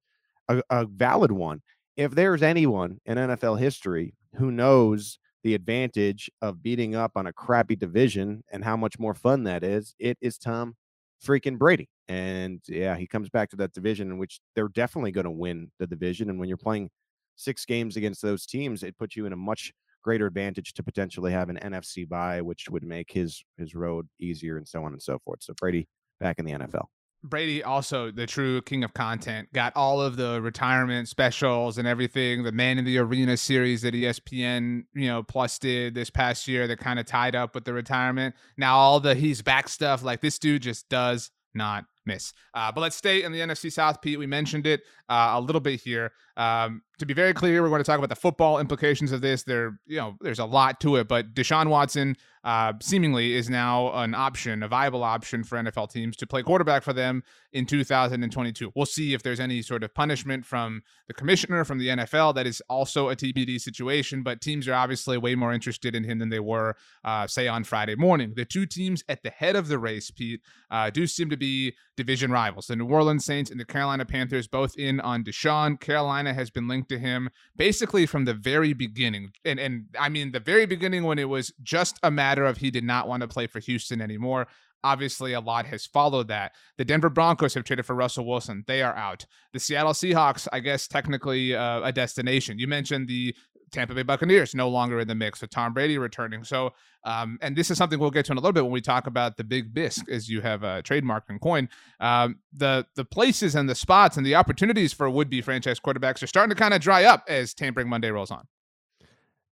a, 0.50 0.62
a 0.70 0.86
valid 0.86 1.32
one. 1.32 1.62
If 1.96 2.12
there's 2.12 2.42
anyone 2.42 3.00
in 3.06 3.18
NFL 3.18 3.60
history 3.60 4.16
who 4.36 4.52
knows 4.52 5.20
the 5.44 5.54
advantage 5.54 6.30
of 6.42 6.64
beating 6.64 6.96
up 6.96 7.12
on 7.16 7.28
a 7.28 7.34
crappy 7.34 7.76
division 7.76 8.44
and 8.52 8.64
how 8.64 8.78
much 8.78 8.98
more 8.98 9.14
fun 9.14 9.44
that 9.44 9.64
is, 9.64 9.94
it 10.00 10.18
is 10.22 10.38
Tom 10.38 10.76
freaking 11.24 11.58
Brady. 11.58 11.90
And 12.08 12.62
yeah, 12.68 12.96
he 12.96 13.08
comes 13.08 13.30
back 13.30 13.50
to 13.52 13.56
that 13.58 13.74
division 13.74 14.10
in 14.10 14.18
which 14.18 14.40
they're 14.56 14.70
definitely 14.70 15.12
going 15.12 15.26
to 15.26 15.32
win 15.32 15.72
the 15.80 15.88
division. 15.88 16.30
And 16.30 16.40
when 16.40 16.48
you're 16.48 16.58
playing 16.58 16.90
six 17.36 17.66
games 17.66 17.98
against 17.98 18.22
those 18.22 18.46
teams, 18.46 18.84
it 18.84 18.98
puts 18.98 19.16
you 19.16 19.26
in 19.26 19.34
a 19.34 19.38
much 19.38 19.74
greater 20.04 20.28
advantage 20.28 20.74
to 20.74 20.84
potentially 20.84 21.32
have 21.32 21.50
an 21.50 21.60
NFC 21.64 22.08
bye, 22.08 22.42
which 22.42 22.70
would 22.70 22.84
make 22.84 23.12
his 23.12 23.44
his 23.58 23.74
road 23.74 24.08
easier 24.20 24.58
and 24.58 24.68
so 24.68 24.84
on 24.84 24.92
and 24.92 25.02
so 25.02 25.18
forth. 25.20 25.42
So 25.42 25.54
Brady 25.60 25.88
back 26.20 26.40
in 26.40 26.46
the 26.46 26.52
NFL. 26.52 26.88
Brady 27.24 27.64
also 27.64 28.12
the 28.12 28.28
true 28.28 28.62
king 28.62 28.84
of 28.84 28.94
content 28.94 29.52
got 29.54 29.76
all 29.76 30.02
of 30.02 30.18
the 30.18 30.42
retirement 30.42 31.08
specials 31.08 31.78
and 31.78 31.88
everything 31.88 32.44
the 32.44 32.52
man 32.52 32.78
in 32.78 32.86
the 32.86 32.98
arena 32.98 33.38
series 33.38 33.82
that 33.84 33.94
espn 33.94 34.84
you 34.94 35.08
know 35.08 35.24
plus 35.24 35.58
did 35.58 35.96
this 35.96 36.10
past 36.10 36.48
year 36.48 36.68
that 36.68 36.80
kind 36.80 37.00
of 37.00 37.06
tied 37.06 37.36
up 37.36 37.56
with 37.56 37.64
the 37.64 37.74
retirement. 37.74 38.36
Now 38.58 38.76
all 38.76 39.00
the 39.00 39.16
he's 39.16 39.42
back 39.42 39.70
stuff 39.70 40.04
like 40.04 40.22
this 40.22 40.38
dude 40.38 40.64
just 40.64 40.90
does 40.90 41.32
not 41.54 41.86
miss 42.06 42.34
uh, 42.54 42.72
but 42.72 42.82
let's 42.82 42.96
stay 42.96 43.24
in 43.24 43.32
the 43.32 43.40
nfc 43.40 43.72
south 43.72 44.02
pete 44.02 44.20
we 44.20 44.28
mentioned 44.28 44.66
it 44.66 44.82
uh, 45.10 45.32
a 45.34 45.42
little 45.42 45.62
bit 45.62 45.80
here 45.80 46.12
um, 46.38 46.82
to 46.98 47.06
be 47.06 47.14
very 47.14 47.34
clear 47.34 47.62
we're 47.62 47.70
going 47.70 47.80
to 47.80 47.86
talk 47.86 47.98
about 47.98 48.10
the 48.10 48.16
football 48.16 48.60
implications 48.60 49.12
of 49.12 49.22
this 49.22 49.44
there 49.44 49.80
you 49.86 49.98
know 49.98 50.16
there's 50.22 50.40
a 50.40 50.46
lot 50.46 50.80
to 50.80 50.96
it 50.96 51.08
but 51.08 51.34
deshaun 51.34 51.68
watson 51.68 52.16
uh, 52.44 52.74
seemingly 52.82 53.34
is 53.34 53.50
now 53.50 53.94
an 53.94 54.14
option, 54.14 54.64
a 54.64 54.68
viable 54.68 55.04
option 55.04 55.44
for 55.44 55.58
NFL 55.58 55.90
teams 55.90 56.18
to 56.18 56.28
play 56.28 56.44
quarterback 56.44 56.84
for 56.84 56.92
them 56.92 57.24
in 57.54 57.66
2022. 57.66 58.74
We'll 58.76 58.86
see 58.86 59.14
if 59.14 59.24
there's 59.24 59.40
any 59.40 59.62
sort 59.62 59.82
of 59.84 59.94
punishment 59.94 60.46
from 60.46 60.84
the 61.08 61.14
commissioner, 61.14 61.64
from 61.64 61.78
the 61.78 61.88
NFL. 61.88 62.36
That 62.36 62.46
is 62.46 62.62
also 62.70 63.10
a 63.10 63.16
TBD 63.16 63.62
situation, 63.62 64.24
but 64.24 64.42
teams 64.42 64.68
are 64.68 64.74
obviously 64.74 65.18
way 65.18 65.36
more 65.36 65.54
interested 65.54 65.96
in 65.96 66.04
him 66.04 66.20
than 66.20 66.30
they 66.30 66.42
were, 66.42 66.76
uh, 67.06 67.28
say, 67.28 67.48
on 67.48 67.64
Friday 67.64 67.96
morning. 67.96 68.34
The 68.36 68.46
two 68.46 68.66
teams 68.66 69.04
at 69.08 69.24
the 69.24 69.30
head 69.30 69.56
of 69.56 69.70
the 69.70 69.80
race, 69.80 70.12
Pete, 70.12 70.42
uh, 70.70 70.90
do 70.90 71.08
seem 71.08 71.30
to 71.30 71.38
be 71.38 71.74
division 71.96 72.32
rivals. 72.32 72.68
The 72.68 72.76
New 72.76 72.88
Orleans 72.88 73.26
Saints 73.26 73.52
and 73.52 73.60
the 73.60 73.66
Carolina 73.66 74.06
Panthers 74.06 74.48
both 74.48 74.78
in 74.78 75.00
on 75.00 75.24
Deshaun. 75.24 75.80
Carolina 75.80 76.34
has 76.34 76.50
been 76.50 76.68
linked 76.68 76.90
to 76.90 77.00
him 77.00 77.30
basically 77.56 78.06
from 78.06 78.26
the 78.26 78.34
very 78.34 78.74
beginning. 78.74 79.32
And 79.46 79.60
and 79.60 79.86
I 80.00 80.10
mean 80.10 80.32
the 80.32 80.40
very 80.40 80.66
beginning 80.66 81.04
when 81.04 81.20
it 81.20 81.30
was 81.30 81.54
just 81.62 82.00
a 82.04 82.12
matter 82.12 82.46
of 82.46 82.58
he 82.58 82.72
did 82.72 82.84
not 82.84 83.08
want 83.08 83.22
to 83.22 83.28
play 83.28 83.48
for 83.48 83.60
Houston 83.60 84.02
anymore. 84.02 84.48
Obviously, 84.86 85.32
a 85.32 85.40
lot 85.40 85.66
has 85.68 85.86
followed 85.86 86.28
that. 86.28 86.52
The 86.78 86.84
Denver 86.84 87.10
Broncos 87.10 87.54
have 87.54 87.64
traded 87.64 87.86
for 87.86 87.96
Russell 87.96 88.26
Wilson. 88.26 88.66
They 88.68 88.82
are 88.82 88.96
out. 88.96 89.26
The 89.54 89.60
Seattle 89.60 89.94
Seahawks, 89.94 90.46
I 90.52 90.60
guess, 90.60 90.90
technically 90.90 91.56
uh, 91.56 91.82
a 91.84 91.94
destination. 91.94 92.60
You 92.60 92.68
mentioned 92.68 93.08
the 93.08 93.34
Tampa 93.74 93.94
Bay 93.94 94.04
Buccaneers 94.04 94.56
no 94.56 94.70
longer 94.70 95.00
in 95.00 95.08
the 95.08 95.16
mix 95.16 95.42
with 95.42 95.50
Tom 95.50 95.74
Brady 95.74 95.98
returning. 95.98 96.44
So, 96.44 96.74
um, 97.04 97.38
and 97.42 97.56
this 97.56 97.70
is 97.70 97.78
something 97.78 98.00
we'll 98.00 98.12
get 98.12 98.26
to 98.28 98.32
in 98.32 98.38
a 98.38 98.42
little 98.42 98.54
bit 98.54 98.64
when 98.64 98.72
we 98.72 98.82
talk 98.82 99.08
about 99.08 99.36
the 99.36 99.44
big 99.44 99.74
bisc, 99.74 100.08
as 100.08 100.30
you 100.30 100.40
have 100.42 100.64
uh, 100.64 100.82
trademarked 100.84 101.30
and 101.30 101.42
coined. 101.42 101.70
Um, 102.00 102.38
the 102.54 102.86
the 102.96 103.04
places 103.04 103.56
and 103.56 103.68
the 103.68 103.76
spots 103.76 104.16
and 104.16 104.26
the 104.26 104.36
opportunities 104.36 104.94
for 104.94 105.10
would 105.10 105.30
be 105.30 105.42
franchise 105.42 105.80
quarterbacks 105.80 106.24
are 106.24 106.28
starting 106.28 106.56
to 106.56 106.60
kind 106.60 106.74
of 106.74 106.80
dry 106.80 107.04
up 107.04 107.26
as 107.28 107.54
Tampering 107.54 107.90
Monday 107.90 108.12
rolls 108.12 108.32
on. 108.32 108.48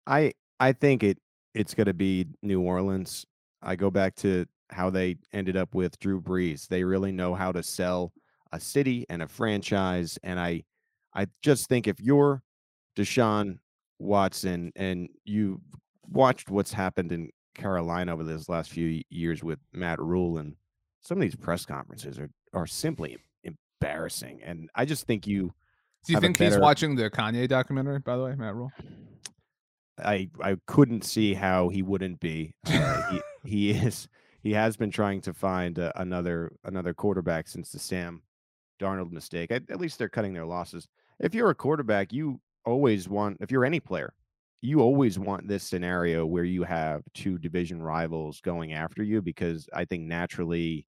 I 0.06 0.34
I 0.60 0.72
think 0.72 1.02
it 1.02 1.18
it's 1.54 1.74
going 1.74 1.86
to 1.86 1.94
be 1.94 2.26
New 2.42 2.60
Orleans. 2.60 3.26
I 3.62 3.74
go 3.76 3.90
back 3.90 4.14
to 4.16 4.46
how 4.70 4.90
they 4.90 5.16
ended 5.32 5.56
up 5.56 5.74
with 5.74 5.98
Drew 5.98 6.20
Brees. 6.20 6.68
They 6.68 6.84
really 6.84 7.10
know 7.10 7.34
how 7.34 7.50
to 7.52 7.62
sell 7.62 8.12
a 8.52 8.60
city 8.60 9.06
and 9.08 9.22
a 9.22 9.28
franchise, 9.28 10.18
and 10.22 10.38
I 10.38 10.64
I 11.14 11.26
just 11.42 11.68
think 11.68 11.88
if 11.88 12.00
you're 12.00 12.42
Deshaun 12.96 13.58
Watson 14.00 14.73
and 14.76 15.09
you 15.25 15.61
watched 16.09 16.50
what's 16.50 16.73
happened 16.73 17.12
in 17.12 17.30
Carolina 17.54 18.12
over 18.12 18.25
this 18.25 18.49
last 18.49 18.71
few 18.71 19.02
years 19.11 19.42
with 19.42 19.59
Matt 19.73 20.00
Rhule, 20.00 20.38
and 20.38 20.54
some 21.00 21.19
of 21.19 21.23
these 21.23 21.37
press 21.37 21.64
conferences 21.64 22.19
are 22.19 22.30
are 22.52 22.66
simply 22.66 23.19
embarrassing. 23.45 24.40
And 24.45 24.71
I 24.75 24.85
just 24.85 25.07
think 25.07 25.26
you 25.26 25.52
Do 26.04 26.12
you 26.12 26.21
think 26.21 26.38
better... 26.38 26.57
he's 26.57 26.61
watching 26.61 26.97
the 26.97 27.11
Kanye 27.11 27.49
documentary, 27.49 27.99
by 27.99 28.16
the 28.16 28.25
way, 28.25 28.35
Matt 28.35 28.54
Rhule. 28.54 28.73
I 29.99 30.30
I 30.42 30.57
couldn't 30.66 31.04
see 31.04 31.35
how 31.35 31.69
he 31.69 31.83
wouldn't 31.83 32.21
be. 32.21 32.54
Uh, 32.66 33.19
he 33.45 33.71
he 33.71 33.71
is 33.71 34.09
he 34.42 34.52
has 34.52 34.76
been 34.76 34.90
trying 34.90 35.21
to 35.23 35.35
find 35.35 35.78
uh, 35.78 35.92
another 35.97 36.52
another 36.64 36.95
quarterback 36.95 37.49
since 37.49 37.71
the 37.71 37.78
Sam 37.78 38.23
Darnold 38.80 39.12
mistake. 39.12 39.50
At, 39.50 39.71
at 39.71 39.80
least 39.80 39.99
they're 39.99 40.09
cutting 40.09 40.33
their 40.33 40.47
losses. 40.47 40.88
If 41.19 41.35
you're 41.35 41.50
a 41.50 41.54
quarterback, 41.54 42.12
you 42.12 42.40
always 42.64 43.09
want. 43.09 43.38
If 43.40 43.50
you're 43.50 43.64
any 43.64 43.81
player, 43.81 44.12
you 44.62 44.81
always 44.81 45.19
want 45.19 45.49
this 45.49 45.64
scenario 45.64 46.26
where 46.26 46.45
you 46.45 46.64
have 46.64 47.02
two 47.14 47.38
division 47.38 47.83
rivals 47.83 48.40
going 48.40 48.73
after 48.73 49.02
you 49.02 49.23
because 49.23 49.69
I 49.73 49.85
think 49.85 50.05
naturally 50.05 50.87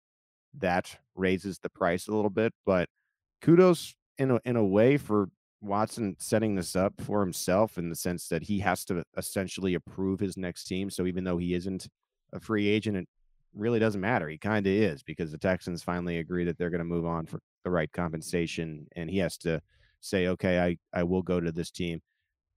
that 0.60 0.98
raises 1.16 1.60
the 1.60 1.70
price 1.70 2.08
a 2.08 2.14
little 2.14 2.30
bit. 2.30 2.54
But 2.66 2.90
kudos 3.42 3.96
in 4.18 4.32
a, 4.32 4.40
in 4.46 4.56
a 4.56 4.66
way 4.66 4.98
for 4.98 5.30
Watson 5.62 6.16
setting 6.20 6.56
this 6.56 6.76
up 6.76 6.94
for 7.02 7.22
himself 7.22 7.78
in 7.78 7.90
the 7.90 7.96
sense 7.96 8.28
that 8.28 8.44
he 8.44 8.60
has 8.60 8.86
to 8.86 9.04
essentially 9.18 9.74
approve 9.74 10.20
his 10.20 10.38
next 10.38 10.66
team. 10.66 10.90
So 10.90 11.06
even 11.08 11.24
though 11.24 11.38
he 11.38 11.54
isn't 11.56 11.88
a 12.34 12.40
free 12.40 12.68
agent, 12.68 12.98
it 12.98 13.08
really 13.56 13.80
doesn't 13.80 14.02
matter. 14.02 14.30
He 14.30 14.38
kind 14.38 14.66
of 14.66 14.72
is 14.72 15.02
because 15.02 15.32
the 15.32 15.38
Texans 15.38 15.82
finally 15.82 16.20
agree 16.20 16.44
that 16.46 16.58
they're 16.58 16.70
going 16.70 16.80
to 16.80 16.86
move 16.86 17.06
on 17.06 17.26
for 17.26 17.40
the 17.64 17.72
right 17.72 17.92
compensation, 17.92 18.88
and 18.96 19.10
he 19.10 19.18
has 19.18 19.38
to 19.40 19.60
say, 20.06 20.28
"Okay, 20.28 20.60
I 20.60 20.78
I 20.94 21.04
will 21.04 21.22
go 21.22 21.40
to 21.40 21.52
this 21.52 21.72
team." 21.72 22.02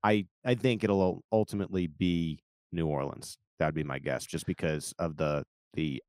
I 0.04 0.26
I 0.44 0.54
think 0.54 0.84
it'll 0.84 1.24
ultimately 1.32 1.86
be 1.86 2.40
New 2.72 2.86
Orleans. 2.86 3.38
That'd 3.58 3.74
be 3.74 3.84
my 3.84 3.98
guess, 3.98 4.24
just 4.24 4.46
because 4.46 4.94
of 4.98 5.16
the 5.16 5.44
the 5.74 6.02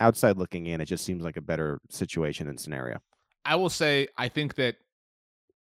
outside 0.00 0.36
looking 0.36 0.66
in. 0.66 0.80
It 0.80 0.86
just 0.86 1.04
seems 1.04 1.22
like 1.22 1.36
a 1.36 1.42
better 1.42 1.80
situation 1.90 2.48
and 2.48 2.58
scenario. 2.58 2.98
I 3.44 3.56
will 3.56 3.70
say, 3.70 4.08
I 4.16 4.28
think 4.28 4.56
that 4.56 4.76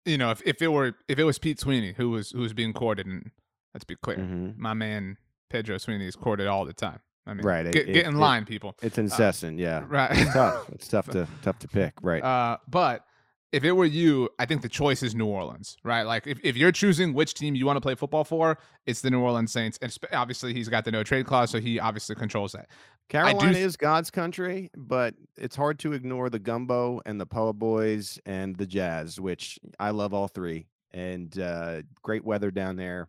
you 0.04 0.18
know, 0.18 0.30
if, 0.30 0.40
if 0.46 0.62
it 0.62 0.68
were 0.68 0.94
if 1.08 1.18
it 1.18 1.24
was 1.24 1.38
Pete 1.38 1.58
Sweeney 1.58 1.92
who 1.96 2.10
was 2.10 2.30
who 2.30 2.40
was 2.40 2.52
being 2.52 2.72
courted, 2.72 3.06
and 3.06 3.30
let's 3.74 3.84
be 3.84 3.96
clear, 3.96 4.18
mm-hmm. 4.18 4.50
my 4.60 4.74
man 4.74 5.16
Pedro 5.50 5.78
Sweeney 5.78 6.06
is 6.06 6.16
courted 6.16 6.46
all 6.46 6.64
the 6.64 6.72
time. 6.72 7.00
I 7.26 7.34
mean, 7.34 7.44
right? 7.44 7.70
Get, 7.72 7.88
it, 7.88 7.92
get 7.92 8.06
in 8.06 8.18
line, 8.18 8.44
people. 8.44 8.76
It's 8.82 8.98
uh, 8.98 9.02
incessant, 9.02 9.58
uh, 9.58 9.62
yeah. 9.62 9.84
Right. 9.88 10.10
It's 10.12 10.32
tough. 10.32 10.68
It's 10.70 10.88
tough 10.88 11.10
to 11.10 11.26
tough 11.42 11.58
to 11.58 11.68
pick, 11.68 11.94
right? 12.02 12.22
Uh, 12.22 12.58
but 12.68 13.04
if 13.52 13.64
it 13.64 13.72
were 13.72 13.84
you, 13.84 14.28
I 14.38 14.46
think 14.46 14.62
the 14.62 14.68
choice 14.68 15.02
is 15.02 15.14
New 15.14 15.26
Orleans, 15.26 15.76
right? 15.84 16.02
Like 16.02 16.26
if, 16.26 16.38
if 16.42 16.56
you're 16.56 16.72
choosing 16.72 17.14
which 17.14 17.34
team 17.34 17.54
you 17.54 17.64
want 17.64 17.76
to 17.76 17.80
play 17.80 17.94
football 17.94 18.24
for, 18.24 18.58
it's 18.86 19.00
the 19.00 19.10
New 19.10 19.20
Orleans 19.20 19.52
Saints. 19.52 19.78
And 19.80 19.96
obviously 20.12 20.52
he's 20.52 20.68
got 20.68 20.84
the 20.84 20.90
no 20.90 21.02
trade 21.02 21.26
clause, 21.26 21.50
so 21.50 21.60
he 21.60 21.78
obviously 21.78 22.16
controls 22.16 22.52
that. 22.52 22.68
Carolina 23.08 23.52
th- 23.52 23.64
is 23.64 23.76
God's 23.76 24.10
country, 24.10 24.70
but 24.76 25.14
it's 25.36 25.54
hard 25.54 25.78
to 25.80 25.92
ignore 25.92 26.28
the 26.28 26.40
gumbo 26.40 27.00
and 27.06 27.20
the 27.20 27.26
Po' 27.26 27.52
Boys 27.52 28.18
and 28.26 28.56
the 28.56 28.66
Jazz, 28.66 29.20
which 29.20 29.58
I 29.78 29.90
love 29.90 30.12
all 30.12 30.28
three. 30.28 30.66
And 30.92 31.38
uh, 31.38 31.82
great 32.02 32.24
weather 32.24 32.50
down 32.50 32.76
there. 32.76 33.08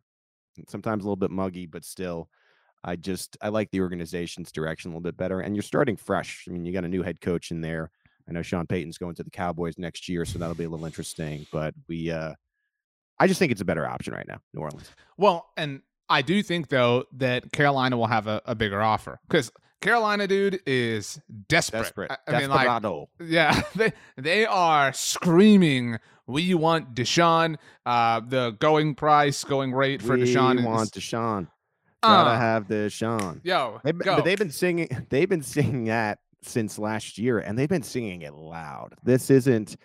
Sometimes 0.68 1.04
a 1.04 1.08
little 1.08 1.16
bit 1.16 1.32
muggy, 1.32 1.66
but 1.66 1.84
still. 1.84 2.30
I 2.84 2.96
just 2.96 3.38
I 3.42 3.50
like 3.50 3.72
the 3.72 3.82
organization's 3.82 4.52
direction 4.52 4.92
a 4.92 4.94
little 4.94 5.02
bit 5.02 5.18
better. 5.18 5.42
And 5.42 5.56
you're 5.56 5.64
starting 5.64 5.98
fresh. 5.98 6.46
I 6.48 6.52
mean, 6.52 6.64
you 6.64 6.72
got 6.72 6.86
a 6.86 6.90
new 6.90 7.02
head 7.02 7.22
coach 7.22 7.52
in 7.52 7.60
there. 7.62 7.92
I 8.28 8.34
know 8.34 8.42
Sean 8.42 8.68
Payton's 8.68 8.98
going 8.98 9.16
to 9.16 9.24
the 9.24 9.30
Cowboys 9.30 9.78
next 9.78 10.10
year, 10.10 10.26
so 10.26 10.38
that'll 10.40 10.56
be 10.56 10.66
a 10.66 10.70
little 10.70 10.86
interesting. 10.86 11.48
But 11.52 11.74
we, 11.88 12.12
uh, 12.12 12.34
I 13.20 13.28
just 13.28 13.40
think 13.40 13.52
it's 13.52 13.62
a 13.62 13.66
better 13.66 13.88
option 13.88 14.14
right 14.14 14.28
now, 14.28 14.40
New 14.54 14.62
Orleans. 14.62 14.90
Well, 15.18 15.50
and 15.56 15.82
I 16.10 16.22
do 16.22 16.42
think 16.44 16.70
though 16.70 17.06
that 17.14 17.52
Carolina 17.52 17.98
will 17.98 18.08
have 18.08 18.28
a, 18.28 18.42
a 18.46 18.56
bigger 18.56 18.82
offer 18.82 19.20
because 19.28 19.52
Carolina, 19.82 20.28
dude, 20.28 20.62
is 20.66 21.20
desperate. 21.48 21.84
Desperate. 21.84 22.12
I, 22.12 22.36
I 22.36 22.40
mean, 22.40 22.50
like, 22.50 23.08
yeah, 23.22 23.62
they 23.76 23.94
they 24.18 24.46
are 24.46 24.92
screaming. 24.94 26.00
We 26.26 26.54
want 26.56 26.94
Deshaun. 26.94 27.56
Uh, 27.86 28.20
the 28.20 28.52
going 28.60 28.96
price, 28.96 29.44
going 29.44 29.74
rate 29.74 30.02
for 30.02 30.18
we 30.18 30.24
Deshaun. 30.24 30.58
We 30.58 30.66
want 30.66 30.92
Deshaun. 30.92 31.48
Gotta 32.04 32.32
uh, 32.32 32.40
have 32.40 32.68
Deshaun. 32.68 33.42
Yo, 33.44 33.80
they, 33.84 33.92
but 33.92 34.24
they've 34.24 34.38
been 34.38 34.52
singing. 34.52 34.90
They've 35.10 35.30
been 35.30 35.44
singing 35.44 35.86
that 35.86 36.20
since 36.42 36.78
last 36.78 37.18
year, 37.18 37.40
and 37.40 37.58
they've 37.58 37.70
been 37.70 37.84
singing 37.84 38.22
it 38.22 38.34
loud. 38.34 38.96
This 39.04 39.30
isn't 39.30 39.78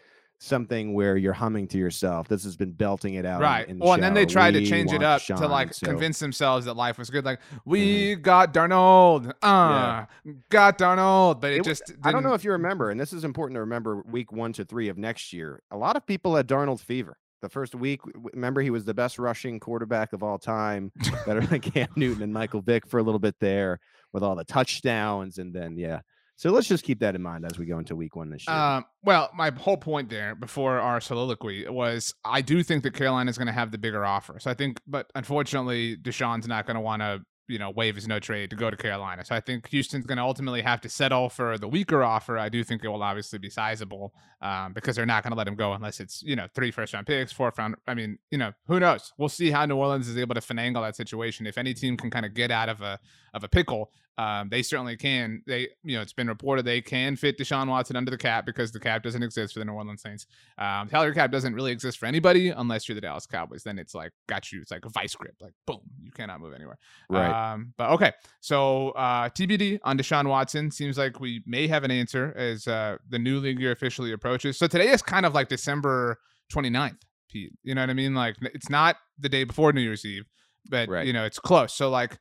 something 0.42 0.92
where 0.92 1.16
you're 1.16 1.32
humming 1.32 1.68
to 1.68 1.78
yourself. 1.78 2.26
This 2.26 2.42
has 2.42 2.56
been 2.56 2.72
belting 2.72 3.14
it 3.14 3.24
out. 3.24 3.40
Right. 3.40 3.64
In, 3.64 3.72
in 3.72 3.78
the 3.78 3.84
well, 3.84 3.94
and 3.94 4.02
then 4.02 4.12
they 4.12 4.26
tried 4.26 4.54
we 4.54 4.64
to 4.64 4.66
change 4.66 4.92
it 4.92 5.02
up 5.02 5.22
Sean, 5.22 5.38
to 5.38 5.46
like 5.46 5.72
so. 5.72 5.86
convince 5.86 6.18
themselves 6.18 6.66
that 6.66 6.74
life 6.74 6.98
was 6.98 7.10
good. 7.10 7.24
Like 7.24 7.40
we 7.64 8.12
mm-hmm. 8.12 8.22
got 8.22 8.52
Darnold, 8.52 9.28
uh, 9.42 10.04
yeah. 10.24 10.32
got 10.50 10.78
Darnold, 10.78 11.40
but 11.40 11.52
it, 11.52 11.58
it 11.58 11.64
just. 11.64 11.86
Didn't... 11.86 12.04
I 12.04 12.10
don't 12.10 12.24
know 12.24 12.34
if 12.34 12.44
you 12.44 12.52
remember, 12.52 12.90
and 12.90 12.98
this 12.98 13.12
is 13.12 13.24
important 13.24 13.56
to 13.56 13.60
remember. 13.60 14.02
Week 14.02 14.32
one 14.32 14.52
to 14.54 14.64
three 14.64 14.88
of 14.88 14.98
next 14.98 15.32
year, 15.32 15.62
a 15.70 15.76
lot 15.76 15.96
of 15.96 16.04
people 16.06 16.34
had 16.34 16.48
Darnold 16.48 16.80
fever. 16.80 17.16
The 17.40 17.48
first 17.48 17.74
week, 17.74 18.00
remember 18.14 18.60
he 18.60 18.70
was 18.70 18.84
the 18.84 18.94
best 18.94 19.18
rushing 19.18 19.58
quarterback 19.58 20.12
of 20.12 20.22
all 20.22 20.38
time, 20.38 20.92
better 21.26 21.40
than 21.40 21.60
Cam 21.60 21.88
Newton 21.96 22.22
and 22.22 22.32
Michael 22.32 22.60
Vick 22.60 22.86
for 22.86 22.98
a 22.98 23.02
little 23.02 23.18
bit 23.18 23.34
there 23.40 23.80
with 24.12 24.22
all 24.22 24.36
the 24.36 24.44
touchdowns, 24.44 25.38
and 25.38 25.52
then 25.52 25.76
yeah, 25.76 26.00
so 26.36 26.50
let's 26.50 26.66
just 26.66 26.84
keep 26.84 27.00
that 27.00 27.14
in 27.14 27.22
mind 27.22 27.44
as 27.44 27.58
we 27.58 27.66
go 27.66 27.78
into 27.78 27.94
week 27.94 28.16
one 28.16 28.30
this 28.30 28.46
year. 28.46 28.56
Um, 28.56 28.84
well, 29.04 29.30
my 29.34 29.50
whole 29.50 29.76
point 29.76 30.08
there 30.08 30.34
before 30.34 30.78
our 30.78 31.00
soliloquy 31.00 31.68
was 31.68 32.14
I 32.24 32.40
do 32.42 32.62
think 32.62 32.82
that 32.84 32.94
Carolina 32.94 33.30
is 33.30 33.38
going 33.38 33.46
to 33.46 33.52
have 33.52 33.70
the 33.70 33.78
bigger 33.78 34.04
offer. 34.04 34.38
So 34.40 34.50
I 34.50 34.54
think, 34.54 34.80
but 34.86 35.10
unfortunately, 35.14 35.96
Deshaun's 35.96 36.48
not 36.48 36.66
going 36.66 36.76
to 36.76 36.80
want 36.80 37.02
to 37.02 37.22
you 37.48 37.58
know, 37.58 37.70
waive 37.70 37.96
his 37.96 38.06
no 38.06 38.18
trade 38.18 38.50
to 38.50 38.56
go 38.56 38.70
to 38.70 38.76
Carolina. 38.76 39.24
So 39.24 39.34
I 39.34 39.40
think 39.40 39.68
Houston's 39.68 40.06
going 40.06 40.16
to 40.16 40.22
ultimately 40.22 40.62
have 40.62 40.80
to 40.82 40.88
settle 40.88 41.28
for 41.28 41.58
the 41.58 41.68
weaker 41.68 42.02
offer. 42.02 42.38
I 42.38 42.48
do 42.48 42.62
think 42.64 42.84
it 42.84 42.88
will 42.88 43.02
obviously 43.02 43.38
be 43.38 43.50
sizable 43.50 44.14
um, 44.40 44.72
because 44.72 44.96
they're 44.96 45.06
not 45.06 45.22
going 45.22 45.32
to 45.32 45.36
let 45.36 45.48
him 45.48 45.56
go 45.56 45.72
unless 45.72 46.00
it's, 46.00 46.22
you 46.22 46.36
know, 46.36 46.46
three 46.54 46.70
first 46.70 46.94
round 46.94 47.06
picks, 47.06 47.32
fourth 47.32 47.58
round. 47.58 47.74
I 47.86 47.94
mean, 47.94 48.18
you 48.30 48.38
know, 48.38 48.52
who 48.68 48.80
knows? 48.80 49.12
We'll 49.18 49.28
see 49.28 49.50
how 49.50 49.66
New 49.66 49.76
Orleans 49.76 50.08
is 50.08 50.16
able 50.16 50.34
to 50.34 50.40
finagle 50.40 50.82
that 50.82 50.96
situation. 50.96 51.46
If 51.46 51.58
any 51.58 51.74
team 51.74 51.96
can 51.96 52.10
kind 52.10 52.24
of 52.24 52.32
get 52.32 52.50
out 52.50 52.68
of 52.68 52.80
a 52.80 52.98
of 53.34 53.44
a 53.44 53.48
pickle, 53.48 53.90
um, 54.18 54.48
they 54.50 54.62
certainly 54.62 54.96
can. 54.96 55.42
They, 55.46 55.68
you 55.82 55.96
know, 55.96 56.02
it's 56.02 56.12
been 56.12 56.28
reported 56.28 56.64
they 56.64 56.80
can 56.82 57.16
fit 57.16 57.38
Deshaun 57.38 57.68
Watson 57.68 57.96
under 57.96 58.10
the 58.10 58.18
cap 58.18 58.44
because 58.44 58.70
the 58.70 58.80
cap 58.80 59.02
doesn't 59.02 59.22
exist 59.22 59.54
for 59.54 59.60
the 59.60 59.64
New 59.64 59.72
Orleans 59.72 60.02
Saints. 60.02 60.26
Um, 60.58 60.88
salary 60.90 61.14
cap 61.14 61.30
doesn't 61.30 61.54
really 61.54 61.72
exist 61.72 61.98
for 61.98 62.06
anybody 62.06 62.50
unless 62.50 62.88
you're 62.88 62.94
the 62.94 63.00
Dallas 63.00 63.26
Cowboys. 63.26 63.62
Then 63.62 63.78
it's 63.78 63.94
like 63.94 64.12
got 64.28 64.52
you. 64.52 64.60
It's 64.60 64.70
like 64.70 64.84
a 64.84 64.90
vice 64.90 65.14
grip. 65.14 65.34
Like 65.40 65.54
boom, 65.66 65.80
you 66.02 66.10
cannot 66.10 66.40
move 66.40 66.52
anywhere. 66.52 66.78
Right. 67.08 67.52
Um, 67.52 67.72
but 67.78 67.90
okay, 67.92 68.12
so 68.40 68.90
uh, 68.90 69.30
TBD 69.30 69.80
on 69.82 69.96
Deshaun 69.96 70.28
Watson. 70.28 70.70
Seems 70.70 70.98
like 70.98 71.18
we 71.18 71.42
may 71.46 71.66
have 71.66 71.84
an 71.84 71.90
answer 71.90 72.34
as 72.36 72.68
uh, 72.68 72.98
the 73.08 73.18
new 73.18 73.38
league 73.38 73.60
year 73.60 73.72
officially 73.72 74.12
approaches. 74.12 74.58
So 74.58 74.66
today 74.66 74.88
is 74.88 75.00
kind 75.00 75.24
of 75.24 75.34
like 75.34 75.48
December 75.48 76.18
29th, 76.52 76.98
Pete. 77.30 77.52
You 77.62 77.74
know 77.74 77.80
what 77.80 77.90
I 77.90 77.94
mean? 77.94 78.14
Like 78.14 78.36
it's 78.42 78.68
not 78.68 78.96
the 79.18 79.30
day 79.30 79.44
before 79.44 79.72
New 79.72 79.80
Year's 79.80 80.04
Eve, 80.04 80.24
but 80.68 80.90
right. 80.90 81.06
you 81.06 81.14
know 81.14 81.24
it's 81.24 81.38
close. 81.38 81.72
So 81.72 81.88
like 81.88 82.18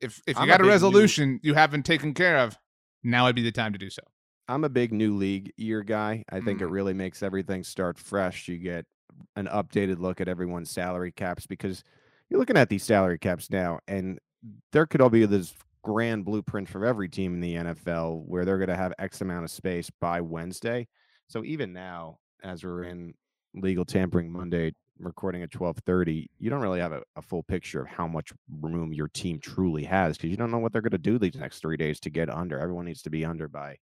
if 0.00 0.20
if 0.26 0.36
you 0.36 0.42
I'm 0.42 0.48
got 0.48 0.60
a, 0.60 0.64
a 0.64 0.68
resolution 0.68 1.32
new, 1.32 1.40
you 1.42 1.54
haven't 1.54 1.84
taken 1.84 2.14
care 2.14 2.38
of, 2.38 2.56
now 3.02 3.24
would 3.24 3.36
be 3.36 3.42
the 3.42 3.52
time 3.52 3.72
to 3.72 3.78
do 3.78 3.90
so. 3.90 4.02
I'm 4.48 4.64
a 4.64 4.68
big 4.68 4.92
new 4.92 5.16
league 5.16 5.52
year 5.56 5.82
guy. 5.82 6.24
I 6.30 6.40
think 6.40 6.60
mm. 6.60 6.62
it 6.62 6.66
really 6.68 6.94
makes 6.94 7.22
everything 7.22 7.64
start 7.64 7.98
fresh. 7.98 8.48
You 8.48 8.58
get 8.58 8.86
an 9.34 9.46
updated 9.46 9.98
look 9.98 10.20
at 10.20 10.28
everyone's 10.28 10.70
salary 10.70 11.12
caps 11.12 11.46
because 11.46 11.82
you're 12.28 12.38
looking 12.38 12.56
at 12.56 12.68
these 12.68 12.84
salary 12.84 13.18
caps 13.18 13.50
now, 13.50 13.80
and 13.88 14.18
there 14.72 14.86
could 14.86 15.00
all 15.00 15.10
be 15.10 15.26
this 15.26 15.54
grand 15.82 16.24
blueprint 16.24 16.68
for 16.68 16.84
every 16.84 17.08
team 17.08 17.34
in 17.34 17.40
the 17.40 17.54
NFL 17.54 18.24
where 18.26 18.44
they're 18.44 18.58
going 18.58 18.68
to 18.68 18.76
have 18.76 18.92
X 18.98 19.20
amount 19.20 19.44
of 19.44 19.50
space 19.50 19.90
by 20.00 20.20
Wednesday. 20.20 20.86
So 21.28 21.44
even 21.44 21.72
now, 21.72 22.18
as 22.42 22.64
we're 22.64 22.84
in 22.84 23.14
legal 23.54 23.84
tampering 23.84 24.30
Monday 24.30 24.72
recording 24.98 25.42
at 25.42 25.50
12:30, 25.50 26.26
you 26.38 26.50
don't 26.50 26.60
really 26.60 26.80
have 26.80 26.92
a, 26.92 27.02
a, 27.16 27.22
full 27.22 27.42
picture 27.42 27.80
of 27.80 27.88
how 27.88 28.06
much 28.06 28.32
room 28.60 28.92
your 28.92 29.08
team 29.08 29.38
truly 29.38 29.84
has 29.84 30.16
because 30.16 30.30
you 30.30 30.36
don't 30.36 30.50
know 30.50 30.58
what 30.58 30.72
they're 30.72 30.82
going 30.82 30.90
to 30.90 30.98
do 30.98 31.18
these 31.18 31.34
next 31.34 31.60
three 31.60 31.76
days 31.76 32.00
to 32.00 32.10
get 32.10 32.30
under. 32.30 32.58
Everyone 32.58 32.86
needs 32.86 33.02
to 33.02 33.10
be 33.10 33.24
under 33.24 33.48
by 33.48 33.76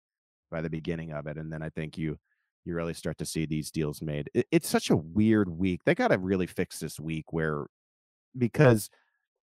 by 0.52 0.62
the 0.62 0.70
beginning 0.70 1.12
of 1.12 1.28
it, 1.28 1.38
and 1.38 1.52
then 1.52 1.62
I 1.62 1.70
think 1.70 1.98
you 1.98 2.18
you 2.66 2.74
really 2.74 2.94
start 2.94 3.18
to 3.18 3.26
see 3.26 3.46
these 3.46 3.72
deals 3.72 4.02
made. 4.02 4.30
It, 4.34 4.48
it's 4.52 4.70
such 4.70 4.90
a 4.90 4.98
weird 4.98 5.50
week. 5.50 5.82
They 5.86 5.96
got 5.96 6.10
to 6.10 6.18
really 6.18 6.48
fix 6.48 6.80
this 6.80 7.00
week 7.00 7.32
where 7.32 7.66
because 8.38 8.90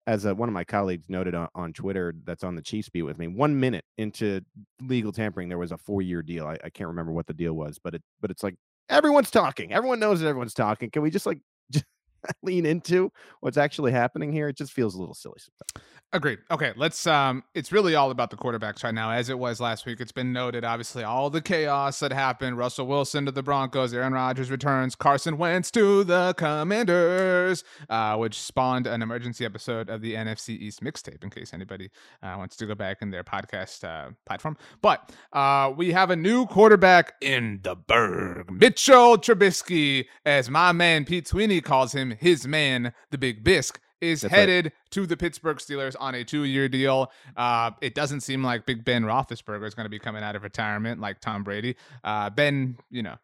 as 0.06 0.24
a, 0.24 0.34
one 0.34 0.48
of 0.48 0.52
my 0.52 0.64
colleagues 0.64 1.08
noted 1.08 1.34
on, 1.34 1.48
on 1.54 1.72
Twitter, 1.72 2.14
that's 2.24 2.44
on 2.44 2.54
the 2.54 2.62
Chiefs 2.62 2.88
beat 2.88 3.02
with 3.02 3.18
me. 3.18 3.28
One 3.28 3.58
minute 3.58 3.84
into 3.98 4.40
legal 4.80 5.12
tampering, 5.12 5.48
there 5.48 5.58
was 5.58 5.72
a 5.72 5.76
four-year 5.76 6.22
deal. 6.22 6.46
I, 6.46 6.56
I 6.64 6.70
can't 6.70 6.88
remember 6.88 7.12
what 7.12 7.26
the 7.26 7.34
deal 7.34 7.52
was, 7.52 7.78
but 7.78 7.94
it 7.94 8.02
but 8.20 8.30
it's 8.30 8.42
like 8.42 8.56
everyone's 8.88 9.30
talking. 9.30 9.72
Everyone 9.72 10.00
knows 10.00 10.20
that 10.20 10.28
everyone's 10.28 10.54
talking. 10.54 10.90
Can 10.90 11.02
we 11.02 11.10
just 11.10 11.26
like 11.26 11.40
just 11.70 11.84
lean 12.42 12.66
into 12.66 13.12
what's 13.40 13.56
actually 13.56 13.92
happening 13.92 14.32
here? 14.32 14.48
It 14.48 14.56
just 14.56 14.72
feels 14.72 14.94
a 14.94 14.98
little 14.98 15.14
silly 15.14 15.38
sometimes. 15.38 15.86
Agreed. 16.12 16.40
Okay, 16.50 16.72
let's 16.76 17.06
um 17.06 17.44
it's 17.54 17.70
really 17.70 17.94
all 17.94 18.10
about 18.10 18.30
the 18.30 18.36
quarterbacks 18.36 18.82
right 18.82 18.92
now 18.92 19.12
as 19.12 19.28
it 19.28 19.38
was 19.38 19.60
last 19.60 19.86
week. 19.86 20.00
It's 20.00 20.10
been 20.10 20.32
noted 20.32 20.64
obviously 20.64 21.04
all 21.04 21.30
the 21.30 21.40
chaos 21.40 22.00
that 22.00 22.12
happened. 22.12 22.58
Russell 22.58 22.88
Wilson 22.88 23.26
to 23.26 23.30
the 23.30 23.44
Broncos, 23.44 23.94
Aaron 23.94 24.12
Rodgers 24.12 24.50
returns, 24.50 24.96
Carson 24.96 25.38
Wentz 25.38 25.70
to 25.70 26.02
the 26.02 26.34
Commanders, 26.36 27.62
uh, 27.88 28.16
which 28.16 28.40
spawned 28.40 28.88
an 28.88 29.02
emergency 29.02 29.44
episode 29.44 29.88
of 29.88 30.00
the 30.00 30.14
NFC 30.14 30.58
East 30.58 30.82
mixtape 30.82 31.22
in 31.22 31.30
case 31.30 31.54
anybody 31.54 31.90
uh, 32.24 32.34
wants 32.36 32.56
to 32.56 32.66
go 32.66 32.74
back 32.74 33.02
in 33.02 33.12
their 33.12 33.22
podcast 33.22 33.84
uh, 33.84 34.10
platform. 34.26 34.56
But 34.82 35.12
uh 35.32 35.72
we 35.76 35.92
have 35.92 36.10
a 36.10 36.16
new 36.16 36.46
quarterback 36.46 37.12
in 37.20 37.60
the 37.62 37.76
burg. 37.76 38.50
Mitchell 38.50 39.16
Trubisky, 39.16 40.06
as 40.26 40.50
my 40.50 40.72
man 40.72 41.04
Pete 41.04 41.28
Sweeney 41.28 41.60
calls 41.60 41.92
him, 41.92 42.09
his 42.12 42.46
man, 42.46 42.92
the 43.10 43.18
Big 43.18 43.42
Bisk 43.44 43.80
is 44.00 44.22
That's 44.22 44.32
right. 44.32 44.38
headed 44.40 44.72
to 44.90 45.06
the 45.06 45.16
Pittsburgh 45.16 45.58
Steelers 45.58 45.94
on 46.00 46.14
a 46.14 46.24
two-year 46.24 46.68
deal. 46.68 47.10
Uh, 47.36 47.72
it 47.82 47.94
doesn't 47.94 48.20
seem 48.20 48.42
like 48.42 48.64
Big 48.66 48.84
Ben 48.84 49.02
Roethlisberger 49.04 49.66
is 49.66 49.74
going 49.74 49.84
to 49.84 49.90
be 49.90 49.98
coming 49.98 50.22
out 50.22 50.36
of 50.36 50.42
retirement 50.42 51.00
like 51.00 51.20
Tom 51.20 51.44
Brady. 51.44 51.76
Uh, 52.02 52.30
ben, 52.30 52.78
you 52.90 53.02
know, 53.02 53.16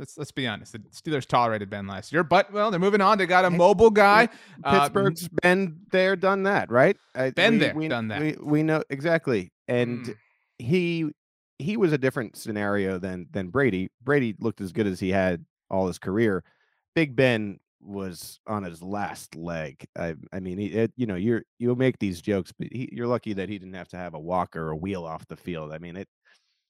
let's 0.00 0.18
let's 0.18 0.32
be 0.32 0.46
honest, 0.48 0.72
the 0.72 0.80
Steelers 0.80 1.24
tolerated 1.24 1.70
Ben 1.70 1.86
last 1.86 2.12
year, 2.12 2.24
but 2.24 2.52
well, 2.52 2.70
they're 2.72 2.80
moving 2.80 3.00
on. 3.00 3.16
They 3.18 3.26
got 3.26 3.44
a 3.44 3.50
mobile 3.50 3.90
guy. 3.90 4.28
Uh, 4.64 4.80
Pittsburgh's 4.80 5.28
been 5.40 5.78
there, 5.92 6.16
done 6.16 6.42
that, 6.44 6.70
right? 6.70 6.96
I- 7.14 7.30
Been 7.30 7.54
we- 7.54 7.58
there, 7.58 7.74
we, 7.74 7.88
done 7.88 8.08
that. 8.08 8.20
We, 8.20 8.36
we 8.42 8.62
know 8.64 8.82
exactly, 8.90 9.52
and 9.68 10.06
Mm. 10.06 10.14
he 10.58 11.10
he 11.58 11.76
was 11.76 11.92
a 11.92 11.98
different 11.98 12.36
scenario 12.36 12.98
than 12.98 13.28
than 13.30 13.50
Brady. 13.50 13.90
Brady 14.02 14.34
looked 14.40 14.60
as 14.60 14.72
good 14.72 14.88
as 14.88 14.98
he 14.98 15.10
had 15.10 15.44
all 15.70 15.86
his 15.86 15.98
career. 16.00 16.42
Big 16.96 17.14
Ben 17.14 17.60
was 17.82 18.38
on 18.46 18.62
his 18.62 18.82
last 18.82 19.34
leg. 19.34 19.84
I, 19.98 20.14
I 20.32 20.40
mean, 20.40 20.58
he, 20.58 20.66
it, 20.66 20.92
you 20.96 21.06
know, 21.06 21.16
you're 21.16 21.42
you'll 21.58 21.76
make 21.76 21.98
these 21.98 22.20
jokes, 22.20 22.52
but 22.56 22.68
he, 22.72 22.88
you're 22.92 23.06
lucky 23.06 23.32
that 23.34 23.48
he 23.48 23.58
didn't 23.58 23.74
have 23.74 23.88
to 23.88 23.96
have 23.96 24.14
a 24.14 24.18
walker 24.20 24.62
or 24.68 24.70
a 24.70 24.76
wheel 24.76 25.04
off 25.04 25.26
the 25.28 25.36
field. 25.36 25.72
I 25.72 25.78
mean, 25.78 25.96
it. 25.96 26.08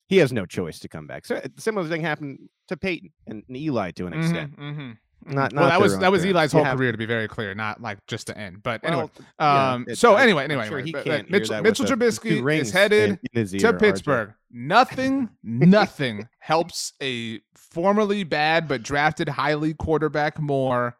He 0.08 0.18
has 0.18 0.32
no 0.32 0.44
choice 0.44 0.78
to 0.80 0.88
come 0.88 1.06
back. 1.06 1.24
So 1.24 1.36
uh, 1.36 1.48
similar 1.56 1.88
thing 1.88 2.02
happened 2.02 2.38
to 2.68 2.76
Peyton 2.76 3.10
and, 3.26 3.42
and 3.48 3.56
Eli 3.56 3.92
to 3.92 4.06
an 4.06 4.12
mhm, 4.12 4.18
extent. 4.20 4.56
mhm, 4.58 4.96
Not- 5.24 5.52
mhm. 5.52 5.56
well, 5.56 5.64
not 5.64 5.68
that 5.70 5.80
was 5.80 5.98
that 5.98 6.06
own 6.06 6.12
was. 6.12 6.24
Eli's 6.24 6.52
You 6.52 6.58
whole 6.58 6.64
have- 6.64 6.76
career, 6.76 6.92
to 6.92 6.98
be 6.98 7.06
very 7.06 7.28
clear, 7.28 7.54
not 7.54 7.80
like 7.80 7.98
just 8.06 8.26
to 8.26 8.36
end. 8.36 8.62
But 8.62 8.84
anyway, 8.84 9.08
yeah, 9.40 9.72
um, 9.72 9.86
it- 9.88 9.96
so 9.96 10.14
I- 10.16 10.22
anyway, 10.24 10.44
anyway, 10.44 10.66
sure 10.68 10.78
anyway, 10.80 10.86
he 10.86 10.92
but- 10.92 11.04
can't 11.04 11.30
Mitchell, 11.30 11.62
Mitchell 11.62 11.84
with 11.84 11.88
the 11.88 11.96
two 12.10 12.42
Trubisky 12.42 12.60
is 12.60 12.70
headed 12.72 13.10
in- 13.32 13.40
in 13.40 13.46
to 13.48 13.56
ear, 13.56 13.72
RJ. 13.72 13.78
Pittsburgh. 13.78 14.34
Nothing, 14.50 15.30
nothing 15.42 16.28
helps 16.40 16.92
a 17.02 17.40
formerly 17.54 18.22
bad 18.24 18.68
but 18.68 18.82
drafted 18.82 19.28
highly 19.30 19.72
quarterback 19.72 20.38
more 20.38 20.96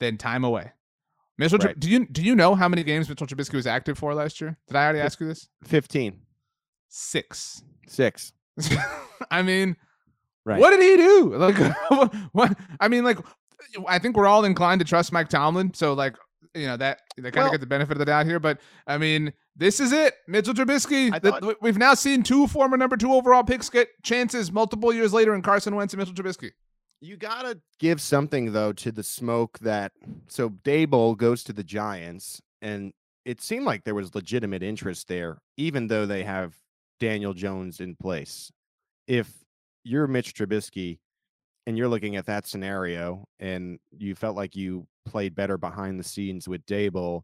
than 0.00 0.16
time 0.16 0.44
away. 0.44 0.72
Mitchell, 1.38 1.58
Right. 1.58 1.78
do 1.78 1.88
you 1.90 2.06
do 2.06 2.22
you 2.22 2.34
know 2.34 2.54
how 2.54 2.68
many 2.68 2.82
games 2.82 3.08
Mitchell 3.08 3.26
Trubisky 3.26 3.54
was 3.54 3.66
active 3.66 3.98
for 3.98 4.14
last 4.14 4.40
year? 4.40 4.56
Did 4.68 4.76
I 4.76 4.84
already 4.84 5.00
ask 5.00 5.20
you 5.20 5.26
this? 5.26 5.48
15, 5.64 6.20
Six. 6.88 7.62
6. 7.88 8.32
I 9.30 9.42
mean, 9.42 9.76
Right. 10.44 10.60
what 10.60 10.70
did 10.70 10.80
he 10.80 10.96
do? 10.96 11.34
Like, 11.36 11.56
what? 12.32 12.56
I 12.80 12.88
mean, 12.88 13.04
like, 13.04 13.18
I 13.88 13.98
think 13.98 14.16
we're 14.16 14.26
all 14.26 14.44
inclined 14.44 14.78
to 14.80 14.84
trust 14.84 15.12
Mike 15.12 15.28
Tomlin. 15.28 15.74
So, 15.74 15.92
like, 15.92 16.16
you 16.54 16.66
know 16.66 16.76
that 16.78 17.00
they 17.16 17.22
kind 17.24 17.36
of 17.38 17.42
Well- 17.44 17.50
get 17.52 17.60
the 17.60 17.66
benefit 17.66 17.92
of 17.92 17.98
the 17.98 18.04
doubt 18.06 18.24
here. 18.26 18.38
But 18.40 18.60
I 18.86 18.96
mean, 18.96 19.32
this 19.56 19.78
is 19.80 19.92
it, 19.92 20.14
Mitchell 20.26 20.54
Trubisky. 20.54 21.12
I 21.12 21.18
The- 21.18 21.56
we've 21.60 21.76
now 21.76 21.92
seen 21.94 22.22
two 22.22 22.46
former 22.46 22.76
number 22.78 22.96
two 22.96 23.12
overall 23.12 23.44
picks 23.44 23.68
get 23.68 23.88
chances 24.02 24.50
multiple 24.50 24.92
years 24.92 25.12
later 25.12 25.34
in 25.34 25.42
Carson 25.42 25.74
Wentz 25.74 25.92
and 25.92 25.98
Mitchell 25.98 26.14
Trubisky. 26.14 26.52
You 27.00 27.16
gotta 27.16 27.60
give 27.78 28.00
something 28.00 28.52
though 28.52 28.72
to 28.74 28.90
the 28.90 29.02
smoke 29.02 29.58
that 29.60 29.92
so 30.28 30.50
Daboll 30.50 31.16
goes 31.16 31.44
to 31.44 31.52
the 31.52 31.64
Giants, 31.64 32.40
and 32.62 32.92
it 33.24 33.40
seemed 33.40 33.64
like 33.64 33.84
there 33.84 33.94
was 33.94 34.14
legitimate 34.14 34.62
interest 34.62 35.08
there, 35.08 35.38
even 35.56 35.88
though 35.88 36.06
they 36.06 36.24
have 36.24 36.54
Daniel 36.98 37.34
Jones 37.34 37.80
in 37.80 37.96
place. 37.96 38.50
If 39.06 39.32
you're 39.84 40.06
Mitch 40.06 40.34
Trubisky 40.34 40.98
and 41.66 41.76
you're 41.76 41.88
looking 41.88 42.16
at 42.16 42.26
that 42.26 42.46
scenario 42.46 43.26
and 43.38 43.78
you 43.96 44.14
felt 44.14 44.36
like 44.36 44.56
you 44.56 44.86
played 45.04 45.34
better 45.34 45.58
behind 45.58 46.00
the 46.00 46.04
scenes 46.04 46.48
with 46.48 46.64
Daboll, 46.66 47.22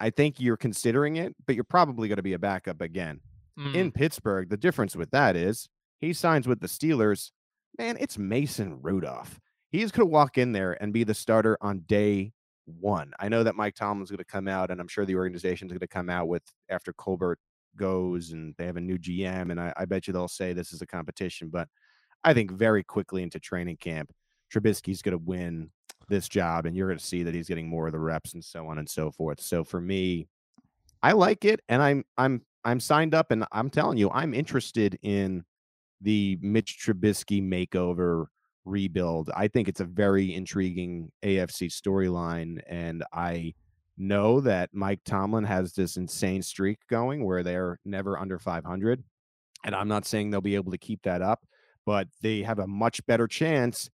I 0.00 0.10
think 0.10 0.40
you're 0.40 0.56
considering 0.56 1.16
it, 1.16 1.34
but 1.46 1.54
you're 1.54 1.64
probably 1.64 2.08
going 2.08 2.16
to 2.16 2.22
be 2.22 2.34
a 2.34 2.38
backup 2.38 2.80
again. 2.80 3.20
Mm. 3.58 3.74
in 3.74 3.92
Pittsburgh, 3.92 4.50
the 4.50 4.56
difference 4.56 4.94
with 4.94 5.10
that 5.12 5.34
is 5.34 5.68
he 5.98 6.12
signs 6.12 6.46
with 6.46 6.60
the 6.60 6.66
Steelers. 6.66 7.30
Man, 7.78 7.98
it's 8.00 8.16
Mason 8.16 8.78
Rudolph. 8.80 9.38
He's 9.70 9.90
going 9.90 10.08
to 10.08 10.12
walk 10.12 10.38
in 10.38 10.52
there 10.52 10.82
and 10.82 10.92
be 10.92 11.04
the 11.04 11.12
starter 11.14 11.58
on 11.60 11.80
day 11.80 12.32
one. 12.64 13.12
I 13.18 13.28
know 13.28 13.42
that 13.42 13.54
Mike 13.54 13.74
Tomlin's 13.74 14.10
going 14.10 14.18
to 14.18 14.24
come 14.24 14.48
out, 14.48 14.70
and 14.70 14.80
I'm 14.80 14.88
sure 14.88 15.04
the 15.04 15.16
organization's 15.16 15.72
going 15.72 15.80
to 15.80 15.86
come 15.86 16.08
out 16.08 16.28
with 16.28 16.42
after 16.70 16.94
Colbert 16.94 17.38
goes 17.76 18.30
and 18.30 18.54
they 18.56 18.64
have 18.64 18.78
a 18.78 18.80
new 18.80 18.98
GM, 18.98 19.50
and 19.50 19.60
I, 19.60 19.74
I 19.76 19.84
bet 19.84 20.06
you 20.06 20.14
they'll 20.14 20.28
say 20.28 20.52
this 20.52 20.72
is 20.72 20.80
a 20.80 20.86
competition. 20.86 21.50
But 21.52 21.68
I 22.24 22.32
think 22.32 22.50
very 22.50 22.82
quickly 22.82 23.22
into 23.22 23.38
training 23.38 23.76
camp, 23.76 24.10
Trubisky's 24.54 25.02
going 25.02 25.12
to 25.12 25.22
win 25.22 25.70
this 26.08 26.28
job, 26.28 26.64
and 26.64 26.74
you're 26.74 26.88
going 26.88 26.98
to 26.98 27.04
see 27.04 27.24
that 27.24 27.34
he's 27.34 27.48
getting 27.48 27.68
more 27.68 27.86
of 27.86 27.92
the 27.92 27.98
reps 27.98 28.32
and 28.32 28.42
so 28.42 28.68
on 28.68 28.78
and 28.78 28.88
so 28.88 29.10
forth. 29.10 29.40
So 29.40 29.64
for 29.64 29.82
me, 29.82 30.28
I 31.02 31.12
like 31.12 31.44
it, 31.44 31.60
and 31.68 31.82
I'm 31.82 32.04
I'm 32.16 32.40
I'm 32.64 32.80
signed 32.80 33.14
up, 33.14 33.30
and 33.30 33.44
I'm 33.52 33.68
telling 33.68 33.98
you, 33.98 34.10
I'm 34.10 34.32
interested 34.32 34.98
in 35.02 35.44
the 36.00 36.38
Mitch 36.40 36.78
Trubisky 36.84 37.42
makeover 37.42 38.26
rebuild. 38.64 39.30
I 39.34 39.48
think 39.48 39.68
it's 39.68 39.80
a 39.80 39.84
very 39.84 40.34
intriguing 40.34 41.10
AFC 41.22 41.70
storyline, 41.70 42.60
and 42.68 43.04
I 43.12 43.54
know 43.96 44.40
that 44.40 44.70
Mike 44.72 45.00
Tomlin 45.04 45.44
has 45.44 45.72
this 45.72 45.96
insane 45.96 46.42
streak 46.42 46.78
going 46.88 47.24
where 47.24 47.42
they're 47.42 47.78
never 47.84 48.18
under 48.18 48.38
500, 48.38 49.02
and 49.64 49.74
I'm 49.74 49.88
not 49.88 50.04
saying 50.04 50.30
they'll 50.30 50.40
be 50.40 50.56
able 50.56 50.72
to 50.72 50.78
keep 50.78 51.02
that 51.02 51.22
up, 51.22 51.46
but 51.86 52.08
they 52.20 52.42
have 52.42 52.58
a 52.58 52.66
much 52.66 53.04
better 53.06 53.26
chance 53.26 53.88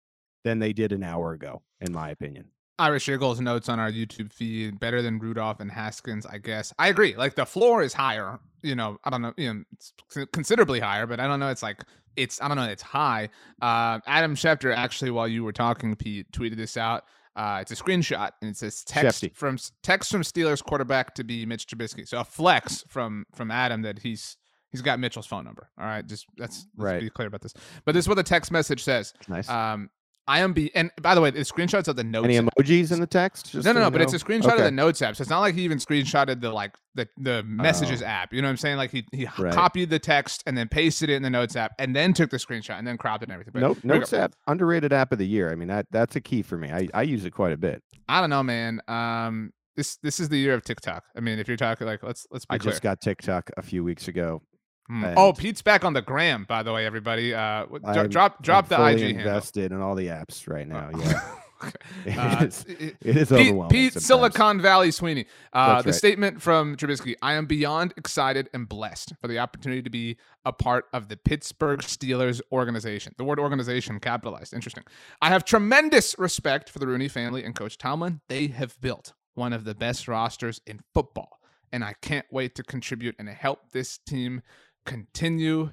than 0.44 0.60
they 0.60 0.74
did 0.74 0.92
an 0.92 1.04
hour 1.04 1.34
ago, 1.34 1.62
in 1.82 1.92
my 1.92 2.10
opinion. 2.10 2.46
Irish 2.80 3.08
Eagles 3.10 3.40
notes 3.40 3.70
on 3.70 3.80
our 3.80 3.92
YouTube 3.92 4.34
feed 4.34 4.80
better 4.80 5.02
than 5.02 5.20
Rudolph 5.20 5.60
and 5.60 5.72
Haskins, 5.72 6.26
I 6.26 6.38
guess. 6.40 6.74
I 6.80 6.88
agree. 6.88 7.16
Like 7.16 7.36
the 7.36 7.46
floor 7.46 7.84
is 7.84 7.94
higher. 7.94 8.40
You 8.64 8.76
know, 8.76 8.98
I 9.04 9.10
don't 9.10 9.22
know, 9.22 9.34
you 9.38 9.54
know, 9.54 9.64
it's 9.74 9.94
considerably 10.34 10.80
higher, 10.80 11.06
but 11.08 11.20
I 11.20 11.28
don't 11.28 11.40
know. 11.40 11.50
It's 11.50 11.64
like 11.64 11.84
it's 12.16 12.42
I 12.42 12.48
don't 12.48 12.58
know. 12.58 12.64
It's 12.68 12.82
high. 12.84 13.30
Uh, 13.62 14.00
Adam 14.08 14.36
Schefter 14.36 14.76
actually, 14.76 15.12
while 15.12 15.28
you 15.28 15.44
were 15.44 15.54
talking, 15.54 15.96
Pete 15.96 16.32
tweeted 16.32 16.58
this 16.58 16.76
out. 16.78 17.04
Uh, 17.36 17.60
it's 17.62 17.72
a 17.72 17.76
screenshot 17.76 18.32
and 18.42 18.52
it 18.52 18.58
says 18.58 18.84
text 18.84 19.24
Shefty. 19.24 19.34
from 19.36 19.58
text 19.84 20.12
from 20.12 20.22
Steelers 20.22 20.62
quarterback 20.64 21.16
to 21.16 21.24
be 21.24 21.46
Mitch 21.46 21.66
Trubisky. 21.68 22.08
So 22.08 22.20
a 22.20 22.24
flex 22.26 22.84
from 22.90 23.26
from 23.34 23.52
Adam 23.52 23.84
that 23.84 24.00
he's 24.00 24.36
he's 24.72 24.82
got 24.82 25.00
Mitchell's 25.00 25.28
phone 25.28 25.46
number. 25.46 25.70
All 25.80 25.86
right, 25.86 26.06
just 26.06 26.26
let's 26.38 26.68
Right. 26.76 27.00
be 27.00 27.10
clear 27.10 27.28
about 27.30 27.42
this. 27.42 27.54
But 27.86 27.94
this 27.94 28.04
is 28.06 28.10
what 28.10 28.16
the 28.16 28.24
text 28.24 28.52
message 28.52 28.84
says. 28.84 29.14
Nice. 29.30 29.48
Um, 29.50 29.90
I 30.28 30.40
am 30.40 30.54
be 30.54 30.74
and 30.76 30.92
by 31.02 31.16
the 31.16 31.22
way, 31.22 31.32
the 31.32 31.40
screenshots 31.40 31.88
of 31.88 31.96
the 31.96 32.04
notes. 32.04 32.26
Any 32.26 32.40
emojis 32.40 32.92
in 32.92 33.00
the 33.02 33.08
text? 33.08 33.52
Just 33.52 33.66
No, 33.66 33.74
no, 33.74 33.80
no. 33.80 33.90
But 33.92 34.02
it's 34.02 34.14
a 34.14 34.20
screenshot 34.20 34.54
of 34.54 34.60
the 34.60 34.72
Notes 34.72 35.02
app, 35.02 35.16
so 35.16 35.22
it's 35.22 35.30
not 35.30 35.40
like 35.40 35.56
he 35.56 35.62
even 35.64 35.80
screenshotted 35.80 36.42
the 36.42 36.52
like 36.52 36.76
the 36.96 37.08
the 37.18 37.44
Messages 37.44 38.02
app. 38.02 38.32
You 38.34 38.42
know 38.42 38.48
what 38.48 38.52
I'm 38.52 38.58
saying? 38.58 38.78
Like 38.78 38.92
he 38.92 39.06
he 39.12 39.28
Oh. 39.28 39.32
Right. 39.44 39.54
copied 39.54 39.90
the 39.90 40.00
text 40.00 40.44
and 40.46 40.58
then 40.58 40.68
pasted 40.70 41.10
it 41.10 41.16
in 41.16 41.24
the 41.24 41.30
Notes 41.30 41.56
app, 41.56 41.74
and 41.80 41.96
then 41.96 42.14
took 42.14 42.30
the 42.30 42.38
screenshot 42.38 42.78
and 42.78 42.86
then 42.88 42.98
cropped 42.98 43.24
it 43.24 43.30
and 43.30 43.34
everything. 43.34 43.60
But 43.60 43.84
we 43.84 43.88
Notes 43.88 44.14
app, 44.14 44.34
underrated 44.48 44.94
app 44.94 45.12
of 45.12 45.18
the 45.18 45.28
year. 45.28 45.52
I 45.52 45.56
mean, 45.56 45.68
that 45.70 45.88
that's 45.92 46.16
a 46.16 46.22
key 46.22 46.44
for 46.44 46.58
me. 46.58 46.70
I, 46.72 46.88
I 46.94 47.02
use 47.02 47.26
it 47.26 47.32
quite 47.32 47.52
a 47.54 47.58
bit. 47.58 47.82
I 48.08 48.22
don't 48.22 48.30
know, 48.30 48.44
man. 48.44 48.80
Um, 48.88 49.52
this 49.76 49.98
this 50.04 50.20
is 50.20 50.30
the 50.30 50.38
year 50.38 50.54
of 50.54 50.64
TikTok. 50.64 51.04
I 51.18 51.20
mean, 51.22 51.40
if 51.40 51.48
you're 51.48 51.58
talking 51.58 51.88
like 51.88 52.04
let's 52.04 52.28
let's 52.32 52.46
be 52.46 52.54
I 52.56 52.58
clear. 52.58 52.72
just 52.72 52.84
got 52.84 53.02
TikTok 53.02 53.50
a 53.58 53.62
few 53.62 53.84
weeks 53.84 54.08
ago. 54.08 54.42
Hmm. 54.88 55.06
Oh, 55.16 55.32
Pete's 55.34 55.62
back 55.62 55.86
on 55.86 55.94
the 55.94 56.02
gram, 56.02 56.46
by 56.50 56.64
the 56.64 56.74
way, 56.74 56.86
everybody. 56.86 57.34
Uh, 57.34 57.66
dro- 57.94 58.08
drop 58.08 58.42
drop 58.44 58.66
I'm 58.66 58.70
the 58.70 58.76
fully 58.76 58.94
IG 58.94 59.00
handle. 59.16 59.20
invested 59.28 59.72
in 59.72 59.82
all 59.82 59.96
the 59.96 60.08
apps 60.08 60.50
right 60.50 60.68
now. 60.68 60.90
Uh, 60.94 60.98
Yeah. 60.98 61.22
It 62.06 62.18
Uh, 62.18 62.46
is- 62.46 62.66
it- 62.68 62.98
is 63.02 63.30
Pete, 63.30 63.32
overwhelming. 63.50 63.70
Pete. 63.70 63.94
Silicon 63.94 64.60
Valley 64.60 64.90
Sweeney. 64.90 65.28
Uh, 65.54 65.84
the 65.84 65.90
right. 65.92 65.96
statement 65.96 66.42
from 66.42 66.76
Trubisky 66.76 67.14
I 67.22 67.34
am 67.34 67.46
beyond 67.46 67.94
excited 67.98 68.50
and 68.52 68.68
blessed 68.68 69.14
for 69.22 69.28
the 69.28 69.38
opportunity 69.38 69.84
to 69.84 69.90
be 69.92 70.18
a 70.44 70.52
part 70.52 70.86
of 70.92 71.08
the 71.08 71.18
Pittsburgh 71.18 71.82
Steelers 71.82 72.42
organization. 72.52 73.14
The 73.20 73.24
word 73.24 73.40
organization 73.40 74.00
capitalized. 74.00 74.56
Interesting. 74.56 74.84
I 75.22 75.30
have 75.30 75.46
tremendous 75.46 76.16
respect 76.18 76.68
for 76.68 76.80
the 76.80 76.88
Rooney 76.88 77.08
family 77.08 77.44
and 77.44 77.54
Coach 77.56 77.78
Tomlin. 77.78 78.22
They 78.28 78.48
have 78.48 78.82
built 78.82 79.14
one 79.36 79.54
of 79.54 79.64
the 79.64 79.76
best 79.76 80.08
rosters 80.08 80.62
in 80.66 80.80
football, 80.96 81.40
and 81.72 81.84
I 81.84 81.94
can't 82.02 82.26
wait 82.32 82.56
to 82.56 82.64
contribute 82.64 83.16
and 83.20 83.30
help 83.30 83.70
this 83.72 84.00
team 84.00 84.42
continue 84.86 85.72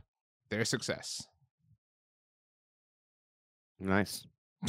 their 0.51 0.64
success. 0.64 1.23
Nice. 3.81 4.27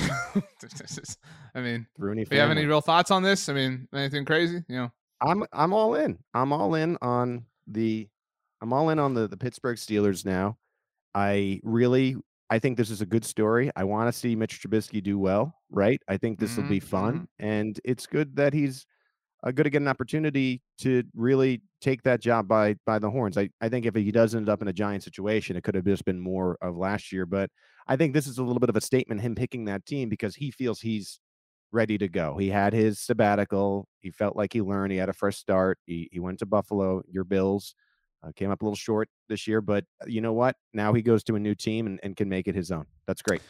I 1.55 1.61
mean, 1.61 1.87
Rooney. 1.97 2.25
do 2.25 2.35
you 2.35 2.41
have 2.41 2.51
any 2.51 2.65
real 2.65 2.81
thoughts 2.81 3.09
on 3.11 3.23
this? 3.23 3.49
I 3.49 3.53
mean, 3.53 3.87
anything 3.93 4.23
crazy? 4.23 4.63
You 4.67 4.75
know, 4.75 4.91
I'm 5.21 5.43
I'm 5.51 5.73
all 5.73 5.95
in. 5.95 6.19
I'm 6.33 6.53
all 6.53 6.75
in 6.75 6.97
on 7.01 7.45
the 7.67 8.07
I'm 8.61 8.71
all 8.71 8.89
in 8.89 8.99
on 8.99 9.13
the 9.15 9.27
the 9.27 9.37
Pittsburgh 9.37 9.77
Steelers 9.77 10.25
now. 10.25 10.57
I 11.15 11.59
really 11.63 12.17
I 12.51 12.59
think 12.59 12.77
this 12.77 12.91
is 12.91 13.01
a 13.01 13.05
good 13.05 13.25
story. 13.25 13.71
I 13.75 13.83
want 13.83 14.13
to 14.13 14.17
see 14.17 14.35
Mitch 14.35 14.61
Trubisky 14.61 15.01
do 15.01 15.17
well, 15.17 15.55
right? 15.71 15.99
I 16.07 16.17
think 16.17 16.39
this 16.39 16.55
will 16.55 16.63
be 16.63 16.79
Mhm, 16.79 16.83
fun 16.83 17.27
and 17.39 17.79
it's 17.83 18.05
good 18.05 18.35
that 18.35 18.53
he's 18.53 18.85
uh, 19.43 19.51
going 19.51 19.63
to 19.65 19.69
get 19.69 19.81
an 19.81 19.87
opportunity 19.87 20.61
to 20.79 21.03
really 21.15 21.61
take 21.81 22.03
that 22.03 22.21
job 22.21 22.47
by 22.47 22.75
by 22.85 22.99
the 22.99 23.09
horns. 23.09 23.37
I, 23.37 23.49
I 23.61 23.69
think 23.69 23.85
if 23.85 23.95
he 23.95 24.11
does 24.11 24.35
end 24.35 24.49
up 24.49 24.61
in 24.61 24.67
a 24.67 24.73
giant 24.73 25.03
situation, 25.03 25.55
it 25.55 25.63
could 25.63 25.75
have 25.75 25.85
just 25.85 26.05
been 26.05 26.19
more 26.19 26.57
of 26.61 26.75
last 26.75 27.11
year. 27.11 27.25
But 27.25 27.49
I 27.87 27.95
think 27.95 28.13
this 28.13 28.27
is 28.27 28.37
a 28.37 28.43
little 28.43 28.59
bit 28.59 28.69
of 28.69 28.75
a 28.75 28.81
statement, 28.81 29.21
him 29.21 29.35
picking 29.35 29.65
that 29.65 29.85
team 29.85 30.09
because 30.09 30.35
he 30.35 30.51
feels 30.51 30.81
he's 30.81 31.19
ready 31.71 31.97
to 31.97 32.07
go. 32.07 32.37
He 32.37 32.49
had 32.49 32.73
his 32.73 32.99
sabbatical. 32.99 33.87
He 33.99 34.11
felt 34.11 34.35
like 34.35 34.53
he 34.53 34.61
learned. 34.61 34.91
He 34.91 34.97
had 34.97 35.09
a 35.09 35.13
fresh 35.13 35.37
start. 35.37 35.77
He, 35.85 36.09
he 36.11 36.19
went 36.19 36.39
to 36.39 36.45
Buffalo, 36.45 37.03
your 37.09 37.23
Bills. 37.23 37.75
Uh, 38.21 38.31
came 38.35 38.51
up 38.51 38.61
a 38.61 38.65
little 38.65 38.75
short 38.75 39.07
this 39.29 39.47
year, 39.47 39.61
but 39.61 39.85
uh, 40.01 40.05
you 40.07 40.19
know 40.19 40.33
what? 40.33 40.57
Now 40.73 40.93
he 40.93 41.01
goes 41.01 41.23
to 41.25 41.35
a 41.35 41.39
new 41.39 41.55
team 41.55 41.87
and, 41.87 41.99
and 42.03 42.17
can 42.17 42.27
make 42.27 42.49
it 42.49 42.55
his 42.55 42.69
own. 42.69 42.85
That's 43.07 43.21
great. 43.21 43.41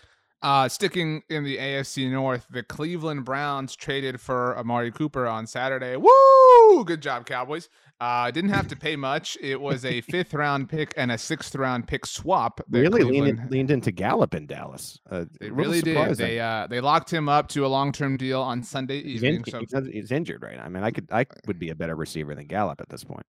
Uh, 0.41 0.69
sticking 0.69 1.21
in 1.29 1.43
the 1.43 1.57
AFC 1.57 2.09
North, 2.09 2.45
the 2.49 2.63
Cleveland 2.63 3.25
Browns 3.25 3.75
traded 3.75 4.21
for 4.21 4.57
Amari 4.57 4.89
Cooper 4.91 5.27
on 5.27 5.45
Saturday. 5.45 5.97
Woo! 5.97 6.85
Good 6.85 7.01
job, 7.01 7.25
Cowboys. 7.25 7.67
Uh, 7.99 8.31
didn't 8.31 8.51
have 8.51 8.65
to 8.69 8.77
pay 8.77 8.95
much. 8.95 9.37
It 9.41 9.59
was 9.59 9.83
a 9.83 9.99
fifth 10.09 10.33
round 10.33 10.69
pick 10.69 10.93
and 10.95 11.11
a 11.11 11.17
sixth 11.17 11.53
round 11.55 11.87
pick 11.89 12.05
swap. 12.05 12.61
really 12.69 13.03
leaned, 13.03 13.27
in, 13.27 13.47
leaned 13.49 13.71
into 13.71 13.91
Gallup 13.91 14.33
in 14.33 14.45
Dallas. 14.47 14.97
Uh, 15.11 15.25
They 15.41 15.49
really 15.51 15.81
did. 15.81 16.15
They 16.15 16.39
uh, 16.39 16.67
they 16.67 16.79
locked 16.79 17.11
him 17.11 17.27
up 17.27 17.49
to 17.49 17.65
a 17.65 17.67
long 17.67 17.91
term 17.91 18.15
deal 18.15 18.41
on 18.41 18.63
Sunday 18.63 19.03
he's, 19.03 19.21
evening. 19.21 19.43
in- 19.45 19.67
So 19.67 19.81
he's 19.83 20.11
injured 20.13 20.41
right 20.41 20.55
now. 20.55 20.63
I 20.63 20.69
mean, 20.69 20.83
I 20.83 20.91
could 20.91 21.09
I 21.11 21.25
would 21.47 21.59
be 21.59 21.69
a 21.71 21.75
better 21.75 21.97
receiver 21.97 22.33
than 22.33 22.45
Gallup 22.47 22.79
at 22.79 22.87
this 22.87 23.03
point. 23.03 23.25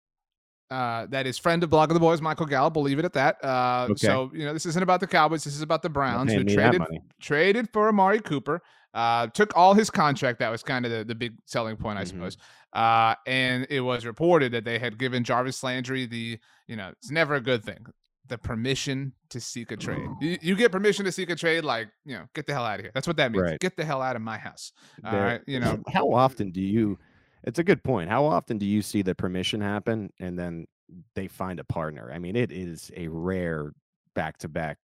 Uh, 0.69 1.06
that 1.08 1.25
is 1.27 1.38
friend 1.38 1.63
of 1.63 1.69
Blog 1.69 1.89
of 1.89 1.93
the 1.93 1.99
Boys, 1.99 2.21
Michael 2.21 2.45
Gallup. 2.45 2.75
We'll 2.75 2.84
leave 2.86 2.99
it 2.99 3.06
at 3.06 3.13
that. 3.13 3.43
Uh, 3.43 3.88
Okay. 3.91 4.06
So 4.08 4.32
you 4.34 4.45
know, 4.45 4.53
this 4.53 4.65
isn't 4.65 4.84
about 4.84 4.99
the 4.99 5.08
Cowboys. 5.08 5.43
This 5.43 5.56
is 5.56 5.62
about 5.62 5.82
the 5.82 5.89
Browns 5.89 6.32
who 6.34 6.43
traded 6.43 6.82
traded 7.21 7.69
for 7.71 7.88
Amari 7.89 8.19
Cooper. 8.19 8.62
Uh, 8.93 9.27
took 9.27 9.56
all 9.56 9.73
his 9.73 9.89
contract. 9.89 10.39
That 10.39 10.49
was 10.49 10.63
kind 10.63 10.86
of 10.86 10.91
the, 10.91 11.03
the 11.03 11.13
big 11.15 11.34
selling 11.45 11.77
point, 11.77 11.99
I 11.99 12.03
Mhm. 12.03 12.08
suppose. 12.08 12.38
Uh, 12.73 13.13
and 13.27 13.67
it 13.69 13.82
was 13.82 14.06
reported 14.06 14.51
that 14.53 14.65
they 14.65 14.80
had 14.80 14.97
given 14.97 15.23
Jarvis 15.23 15.62
Landry 15.63 16.06
the, 16.06 16.39
you 16.67 16.75
know, 16.75 16.89
it's 16.89 17.12
never 17.12 17.36
a 17.36 17.41
good 17.41 17.63
thing, 17.63 17.86
the 18.27 18.38
permission 18.39 19.13
to 19.30 19.39
seek 19.39 19.71
a 19.71 19.77
trade. 19.77 20.08
You, 20.21 20.38
you 20.41 20.56
get 20.56 20.71
permission 20.71 21.06
to 21.06 21.12
seek 21.12 21.30
a 21.30 21.36
trade, 21.36 21.63
like, 21.63 21.89
you 22.06 22.15
know, 22.15 22.23
get 22.34 22.47
the 22.47 22.53
hell 22.53 22.65
out 22.65 22.80
of 22.80 22.86
here. 22.86 22.91
That's 22.93 23.06
what 23.08 23.17
that 23.17 23.32
means. 23.32 23.43
Right. 23.43 23.60
Get 23.60 23.77
the 23.77 23.86
hell 23.86 24.01
out 24.01 24.15
of 24.15 24.21
my 24.23 24.38
house. 24.38 24.71
All 25.06 25.12
There- 25.12 25.21
right. 25.21 25.41
You 25.45 25.60
know, 25.62 25.82
how 25.93 26.12
often 26.12 26.49
do 26.51 26.62
you? 26.62 26.97
It's 27.43 27.60
a 27.60 27.63
good 27.63 27.84
point. 27.84 28.10
How 28.10 28.26
often 28.26 28.58
do 28.58 28.65
you 28.65 28.82
see 28.82 29.02
the 29.02 29.15
permission 29.15 29.62
happen 29.62 30.12
and 30.19 30.38
then 30.38 30.67
they 31.15 31.28
find 31.28 31.60
a 31.60 31.63
partner? 31.63 32.12
I 32.13 32.19
mean, 32.19 32.36
it 32.36 32.52
is 32.52 32.91
a 32.95 33.08
rare 33.08 33.73
back 34.15 34.38
to 34.39 34.47
back 34.50 34.78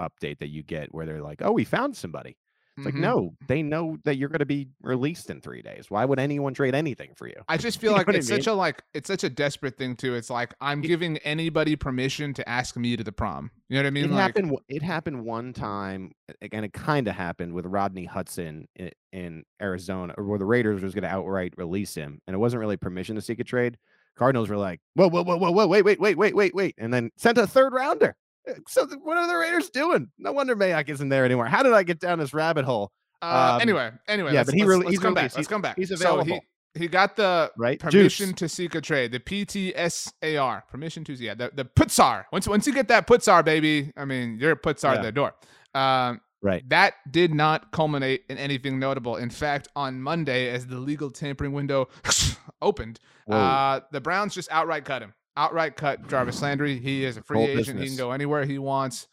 update 0.00 0.38
that 0.40 0.48
you 0.48 0.62
get 0.62 0.94
where 0.94 1.06
they're 1.06 1.22
like, 1.22 1.42
"Oh, 1.42 1.52
we 1.52 1.64
found 1.64 1.96
somebody." 1.96 2.36
It's 2.76 2.86
like, 2.86 2.94
mhm. 2.94 3.00
no, 3.00 3.34
they 3.46 3.62
know 3.62 3.98
that 4.04 4.16
you're 4.16 4.28
going 4.28 4.40
to 4.40 4.46
be 4.46 4.68
released 4.82 5.30
in 5.30 5.40
three 5.40 5.62
days. 5.62 5.90
Why 5.90 6.04
would 6.04 6.18
anyone 6.18 6.54
trade 6.54 6.74
anything 6.74 7.12
for 7.14 7.28
you? 7.28 7.36
I 7.48 7.56
just 7.56 7.78
feel 7.80 7.92
know 7.92 7.98
like 7.98 8.08
what 8.08 8.16
I 8.16 8.18
it's 8.18 8.28
such 8.28 8.48
a 8.48 8.52
like 8.52 8.82
it's 8.94 9.06
such 9.06 9.22
a 9.22 9.30
desperate 9.30 9.76
thing 9.78 9.94
too. 9.94 10.14
It's 10.14 10.28
like 10.30 10.54
I'm 10.60 10.80
giving 10.80 11.18
anybody 11.18 11.76
permission 11.76 12.34
to 12.34 12.48
ask 12.48 12.76
me 12.76 12.96
to 12.96 13.04
the 13.04 13.12
prom. 13.12 13.50
You 13.68 13.76
know 13.76 13.82
what 13.82 13.86
I 13.86 13.90
mean? 13.90 14.04
it 14.06 14.10
like 14.10 14.20
happened. 14.20 14.58
It 14.68 14.82
happened 14.82 15.24
one 15.24 15.52
time, 15.52 16.12
and 16.52 16.64
it 16.64 16.72
kind 16.72 17.06
of 17.06 17.14
happened 17.14 17.54
with 17.54 17.66
Rodney 17.66 18.06
Hudson 18.06 18.66
in, 18.74 18.90
in 19.12 19.44
Arizona, 19.62 20.14
or 20.18 20.24
where 20.24 20.38
the 20.38 20.44
Raiders 20.44 20.82
was 20.82 20.94
going 20.94 21.04
to 21.04 21.08
outright 21.08 21.54
release 21.56 21.94
him, 21.94 22.20
and 22.26 22.34
it 22.34 22.38
wasn't 22.38 22.60
really 22.60 22.76
permission 22.76 23.14
to 23.14 23.22
seek 23.22 23.38
a 23.38 23.44
trade. 23.44 23.78
Cardinals 24.16 24.48
were 24.48 24.56
like, 24.56 24.80
"Whoa, 24.94 25.08
whoa, 25.08 25.22
whoa, 25.22 25.36
whoa, 25.36 25.50
whoa, 25.52 25.66
wait, 25.66 25.82
wait, 25.82 26.00
wait, 26.00 26.18
wait, 26.18 26.34
wait, 26.34 26.54
wait," 26.54 26.74
and 26.78 26.92
then 26.92 27.10
sent 27.16 27.38
a 27.38 27.46
third 27.46 27.72
rounder. 27.72 28.16
Uh, 28.48 28.54
So 28.68 28.86
what 29.02 29.16
are 29.16 29.26
the 29.26 29.36
Raiders 29.36 29.70
doing? 29.70 30.10
No 30.18 30.32
wonder 30.32 30.54
Mayock 30.56 30.88
isn't 30.88 31.08
there 31.08 31.24
anymore. 31.24 31.46
How 31.46 31.62
did 31.62 31.72
I 31.72 31.82
get 31.82 32.00
down 32.00 32.18
this 32.18 32.34
rabbit 32.34 32.64
hole? 32.64 32.92
Uh, 33.22 33.54
Um, 33.54 33.60
anyway, 33.62 33.90
anyway, 34.08 34.32
yeah, 34.34 34.44
but 34.44 34.54
he 34.54 34.64
really- 34.64 34.86
he's 34.88 34.98
come 34.98 35.14
back. 35.14 35.22
released. 35.22 35.36
Let's 35.36 35.46
He's- 35.48 35.52
come 35.54 35.62
back. 35.62 35.76
he's 35.78 35.88
So 35.88 35.94
available. 35.94 36.40
he, 36.74 36.80
he 36.80 36.88
got 36.88 37.16
the 37.16 37.50
Right? 37.56 37.78
permission 37.78 38.28
Juice. 38.30 38.36
to 38.38 38.48
seek 38.48 38.74
a 38.74 38.80
trade, 38.80 39.12
the 39.12 39.20
PTSAR, 39.20 40.68
permission 40.68 41.04
to 41.04 41.14
yeah, 41.14 41.34
the 41.34 41.50
the 41.54 41.64
putsar. 41.64 42.24
Once 42.32 42.46
once 42.48 42.66
you 42.66 42.72
get 42.74 42.88
that 42.88 43.06
putsar, 43.06 43.44
baby, 43.44 43.92
I 43.96 44.04
mean, 44.04 44.38
you're 44.38 44.52
a 44.52 44.56
putsar 44.56 44.92
Yeah. 44.92 44.94
at 44.96 45.02
the 45.02 45.12
door. 45.12 45.34
Um, 45.74 46.20
Right. 46.42 46.68
that 46.68 46.94
did 47.10 47.32
not 47.32 47.72
culminate 47.72 48.24
in 48.28 48.36
anything 48.36 48.78
notable. 48.78 49.16
In 49.16 49.30
fact, 49.30 49.68
on 49.74 50.02
Monday, 50.02 50.50
as 50.50 50.66
the 50.66 50.76
legal 50.78 51.10
tampering 51.10 51.52
window 51.54 51.88
opened, 52.60 53.00
uh, 53.30 53.80
the 53.90 54.00
Browns 54.02 54.34
just 54.34 54.50
outright 54.52 54.84
cut 54.84 55.00
him. 55.00 55.14
Outright 55.36 55.76
cut 55.76 56.08
Jarvis 56.08 56.40
Landry. 56.42 56.78
He 56.78 57.04
is 57.04 57.16
a 57.16 57.22
free 57.22 57.38
Whole 57.38 57.46
agent. 57.48 57.80
He 57.80 57.88
can 57.88 57.96
go 57.96 58.12
anywhere 58.12 58.44
he 58.44 58.58
wants. 58.58 59.08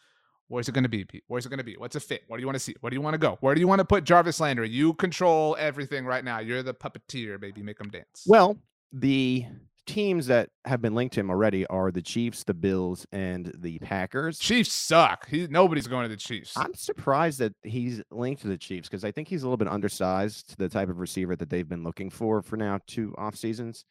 Where's 0.47 0.67
it 0.67 0.73
going 0.73 0.84
to 0.84 0.89
be, 0.89 1.05
Pete? 1.05 1.23
Where's 1.27 1.45
it 1.45 1.49
going 1.49 1.60
to 1.60 1.63
be? 1.63 1.75
What's 1.77 1.95
a 1.95 1.99
fit? 1.99 2.23
What 2.27 2.38
do 2.38 2.41
you 2.41 2.47
want 2.47 2.55
to 2.55 2.60
see? 2.60 2.75
Where 2.81 2.89
do 2.89 2.95
you 2.95 3.01
want 3.01 3.13
to 3.13 3.17
go? 3.17 3.38
Where 3.39 3.55
do 3.55 3.62
you 3.62 3.67
want 3.67 3.79
to 3.79 3.86
put 3.86 4.03
Jarvis 4.03 4.39
Landry? 4.39 4.69
You 4.69 4.93
control 4.95 5.55
everything 5.57 6.05
right 6.05 6.23
now. 6.25 6.39
You're 6.39 6.62
the 6.62 6.73
puppeteer, 6.73 7.39
baby. 7.39 7.63
Make 7.63 7.77
them 7.77 7.89
dance. 7.89 8.25
Well, 8.27 8.57
the 8.91 9.45
teams 9.88 10.27
that 10.27 10.49
have 10.65 10.81
been 10.81 10.93
linked 10.93 11.13
to 11.15 11.21
him 11.21 11.29
already 11.29 11.65
are 11.67 11.91
the 11.91 12.01
Chiefs, 12.01 12.43
the 12.43 12.53
Bills, 12.53 13.07
and 13.12 13.51
the 13.60 13.79
Packers. 13.79 14.39
Chiefs 14.39 14.73
suck. 14.73 15.27
He, 15.29 15.47
nobody's 15.47 15.88
going 15.88 16.03
to 16.03 16.10
the 16.10 16.17
Chiefs. 16.17 16.53
I'm 16.57 16.73
surprised 16.73 17.39
that 17.39 17.53
he's 17.63 18.01
linked 18.12 18.41
to 18.41 18.47
the 18.47 18.57
Chiefs 18.57 18.89
because 18.89 19.03
I 19.03 19.12
think 19.12 19.27
he's 19.27 19.43
a 19.43 19.45
little 19.45 19.57
bit 19.57 19.67
undersized 19.67 20.49
to 20.49 20.57
the 20.57 20.69
type 20.69 20.89
of 20.89 20.99
receiver 20.99 21.36
that 21.36 21.49
they've 21.49 21.67
been 21.67 21.84
looking 21.84 22.10
for 22.10 22.41
for 22.41 22.57
now 22.57 22.79
two 22.88 23.15
off 23.17 23.36
seasons. 23.36 23.86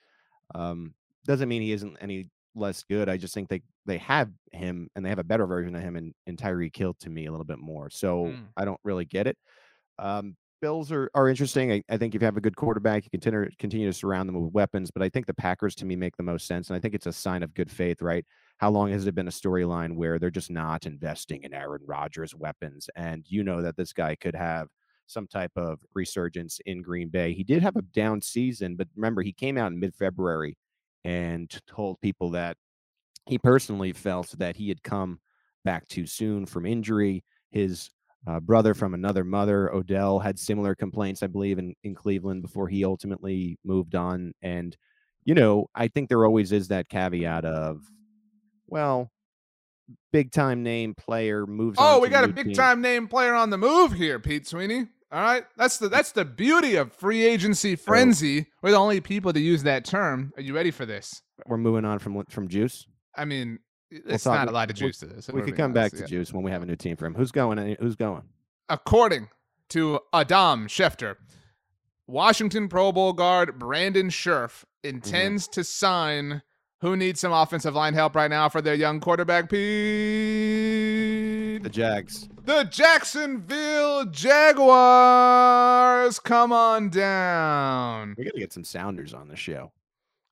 Um, 0.54 0.94
doesn't 1.30 1.48
mean 1.48 1.62
he 1.62 1.72
isn't 1.72 1.96
any 2.00 2.28
less 2.56 2.82
good. 2.82 3.08
I 3.08 3.16
just 3.16 3.32
think 3.32 3.48
they 3.48 3.62
they 3.86 3.98
have 3.98 4.30
him 4.52 4.88
and 4.94 5.04
they 5.04 5.08
have 5.08 5.20
a 5.20 5.24
better 5.24 5.46
version 5.46 5.74
of 5.76 5.82
him 5.82 5.96
and, 5.96 6.12
in 6.26 6.36
Tyreek 6.36 6.76
Hill 6.76 6.94
to 7.00 7.08
me 7.08 7.26
a 7.26 7.30
little 7.30 7.44
bit 7.46 7.58
more. 7.60 7.88
So 7.88 8.24
Mm. 8.26 8.48
I 8.56 8.64
don't 8.64 8.80
really 8.84 9.04
get 9.04 9.26
it. 9.26 9.36
Um, 9.98 10.36
Bills 10.60 10.92
are, 10.92 11.08
are 11.14 11.28
interesting. 11.28 11.72
I, 11.72 11.82
I 11.88 11.96
think 11.96 12.14
if 12.14 12.20
you 12.20 12.26
have 12.26 12.36
a 12.36 12.40
good 12.40 12.56
quarterback, 12.56 13.04
you 13.04 13.10
continue 13.10 13.48
continue 13.58 13.86
to 13.86 13.92
surround 13.96 14.28
them 14.28 14.42
with 14.42 14.52
weapons. 14.52 14.90
But 14.90 15.02
I 15.02 15.08
think 15.08 15.26
the 15.26 15.34
Packers 15.34 15.74
to 15.76 15.86
me 15.86 15.96
make 15.96 16.16
the 16.16 16.22
most 16.22 16.46
sense, 16.46 16.68
and 16.68 16.76
I 16.76 16.80
think 16.80 16.94
it's 16.94 17.06
a 17.06 17.12
sign 17.12 17.42
of 17.42 17.54
good 17.54 17.70
faith, 17.70 18.02
right? 18.02 18.26
How 18.58 18.70
long 18.70 18.90
has 18.90 19.06
it 19.06 19.14
been 19.14 19.28
a 19.28 19.30
storyline 19.30 19.94
where 19.94 20.18
they're 20.18 20.30
just 20.30 20.50
not 20.50 20.84
investing 20.84 21.44
in 21.44 21.54
Aaron 21.54 21.82
Rodgers' 21.86 22.34
weapons, 22.34 22.90
and 22.96 23.24
you 23.28 23.42
know 23.42 23.62
that 23.62 23.76
this 23.76 23.92
guy 23.92 24.16
could 24.16 24.34
have 24.34 24.68
some 25.06 25.26
type 25.26 25.52
of 25.56 25.80
resurgence 25.94 26.60
in 26.66 26.82
Green 26.82 27.08
Bay. 27.08 27.32
He 27.32 27.42
did 27.44 27.62
have 27.62 27.76
a 27.76 27.82
down 27.82 28.20
season, 28.20 28.76
but 28.76 28.88
remember 28.96 29.22
he 29.22 29.32
came 29.32 29.56
out 29.56 29.72
in 29.72 29.80
mid 29.80 29.94
February 29.94 30.56
and 31.04 31.50
told 31.66 32.00
people 32.00 32.30
that 32.30 32.56
he 33.26 33.38
personally 33.38 33.92
felt 33.92 34.34
that 34.38 34.56
he 34.56 34.68
had 34.68 34.82
come 34.82 35.20
back 35.64 35.86
too 35.88 36.06
soon 36.06 36.46
from 36.46 36.66
injury. 36.66 37.24
His 37.50 37.90
uh, 38.26 38.40
brother 38.40 38.74
from 38.74 38.94
another 38.94 39.24
mother, 39.24 39.72
Odell, 39.74 40.18
had 40.18 40.38
similar 40.38 40.74
complaints, 40.74 41.22
I 41.22 41.26
believe, 41.26 41.58
in, 41.58 41.74
in 41.84 41.94
Cleveland 41.94 42.42
before 42.42 42.68
he 42.68 42.84
ultimately 42.84 43.58
moved 43.64 43.94
on. 43.94 44.32
And, 44.42 44.76
you 45.24 45.34
know, 45.34 45.68
I 45.74 45.88
think 45.88 46.08
there 46.08 46.24
always 46.24 46.52
is 46.52 46.68
that 46.68 46.88
caveat 46.88 47.44
of, 47.44 47.82
well, 48.66 49.10
big 50.12 50.32
time 50.32 50.62
name 50.62 50.94
player 50.94 51.46
moves 51.46 51.78
on. 51.78 51.96
Oh, 51.96 52.00
we 52.00 52.08
got 52.08 52.24
a 52.24 52.28
big 52.28 52.46
team. 52.46 52.54
time 52.54 52.80
name 52.80 53.08
player 53.08 53.34
on 53.34 53.50
the 53.50 53.58
move 53.58 53.92
here, 53.92 54.18
Pete 54.18 54.46
Sweeney. 54.46 54.86
All 55.12 55.20
right, 55.20 55.44
that's 55.57 55.79
the 55.79 55.88
that's 55.88 56.12
the 56.12 56.25
beauty 56.25 56.77
of 56.77 56.92
free 56.92 57.25
agency 57.27 57.75
frenzy. 57.75 58.46
We're 58.62 58.70
the 58.70 58.77
only 58.77 59.01
people 59.01 59.33
to 59.33 59.40
use 59.40 59.64
that 59.64 59.85
term. 59.85 60.33
Are 60.37 60.42
you 60.42 60.55
ready 60.55 60.70
for 60.70 60.87
this? 60.87 61.23
We're 61.46 61.57
moving 61.57 61.85
on 61.85 61.99
from 61.99 62.25
from 62.31 62.46
Juice. 62.46 62.87
I 63.16 63.25
mean, 63.25 63.59
it's 63.90 64.23
talk- 64.23 64.35
not 64.37 64.49
a 64.49 64.53
lot 64.53 64.70
of 64.70 64.77
we- 64.77 64.87
juice 64.87 64.99
to 64.99 65.07
this. 65.07 65.29
We 65.29 65.42
could 65.42 65.57
come 65.57 65.73
back 65.73 65.90
to 65.92 65.99
yeah. 66.01 66.07
Juice 66.07 66.33
when 66.33 66.44
we 66.44 66.53
have 66.53 66.62
a 66.62 66.66
new 66.66 66.77
team 66.77 66.96
for 66.96 67.07
him. 67.07 67.14
Who's 67.14 67.33
going? 67.33 67.59
uh, 67.59 67.75
Who's 67.81 67.96
going? 67.96 68.23
According 68.68 69.29
to 69.70 69.99
Adam 70.12 70.68
Schefter, 70.68 71.16
Washington 72.07 72.68
Pro 72.68 72.92
Bowl 72.92 73.12
guard 73.12 73.59
Brandon 73.59 74.11
Scherff 74.11 74.64
intends 74.85 75.49
to 75.49 75.64
sign. 75.64 76.42
Who 76.83 76.96
needs 76.96 77.20
some 77.20 77.33
offensive 77.33 77.75
line 77.75 77.92
help 77.92 78.14
right 78.16 78.31
now 78.31 78.49
for 78.49 78.62
their 78.62 78.75
young 78.75 79.01
quarterback, 79.01 79.51
The 81.58 81.68
Jags. 81.70 82.28
The 82.44 82.64
Jacksonville 82.64 84.04
Jaguars. 85.00 86.18
Come 86.18 86.52
on 86.52 86.88
down. 86.90 88.14
We 88.16 88.24
got 88.24 88.34
to 88.34 88.40
get 88.40 88.52
some 88.52 88.64
Sounders 88.64 89.14
on 89.14 89.28
the 89.28 89.36
show. 89.36 89.72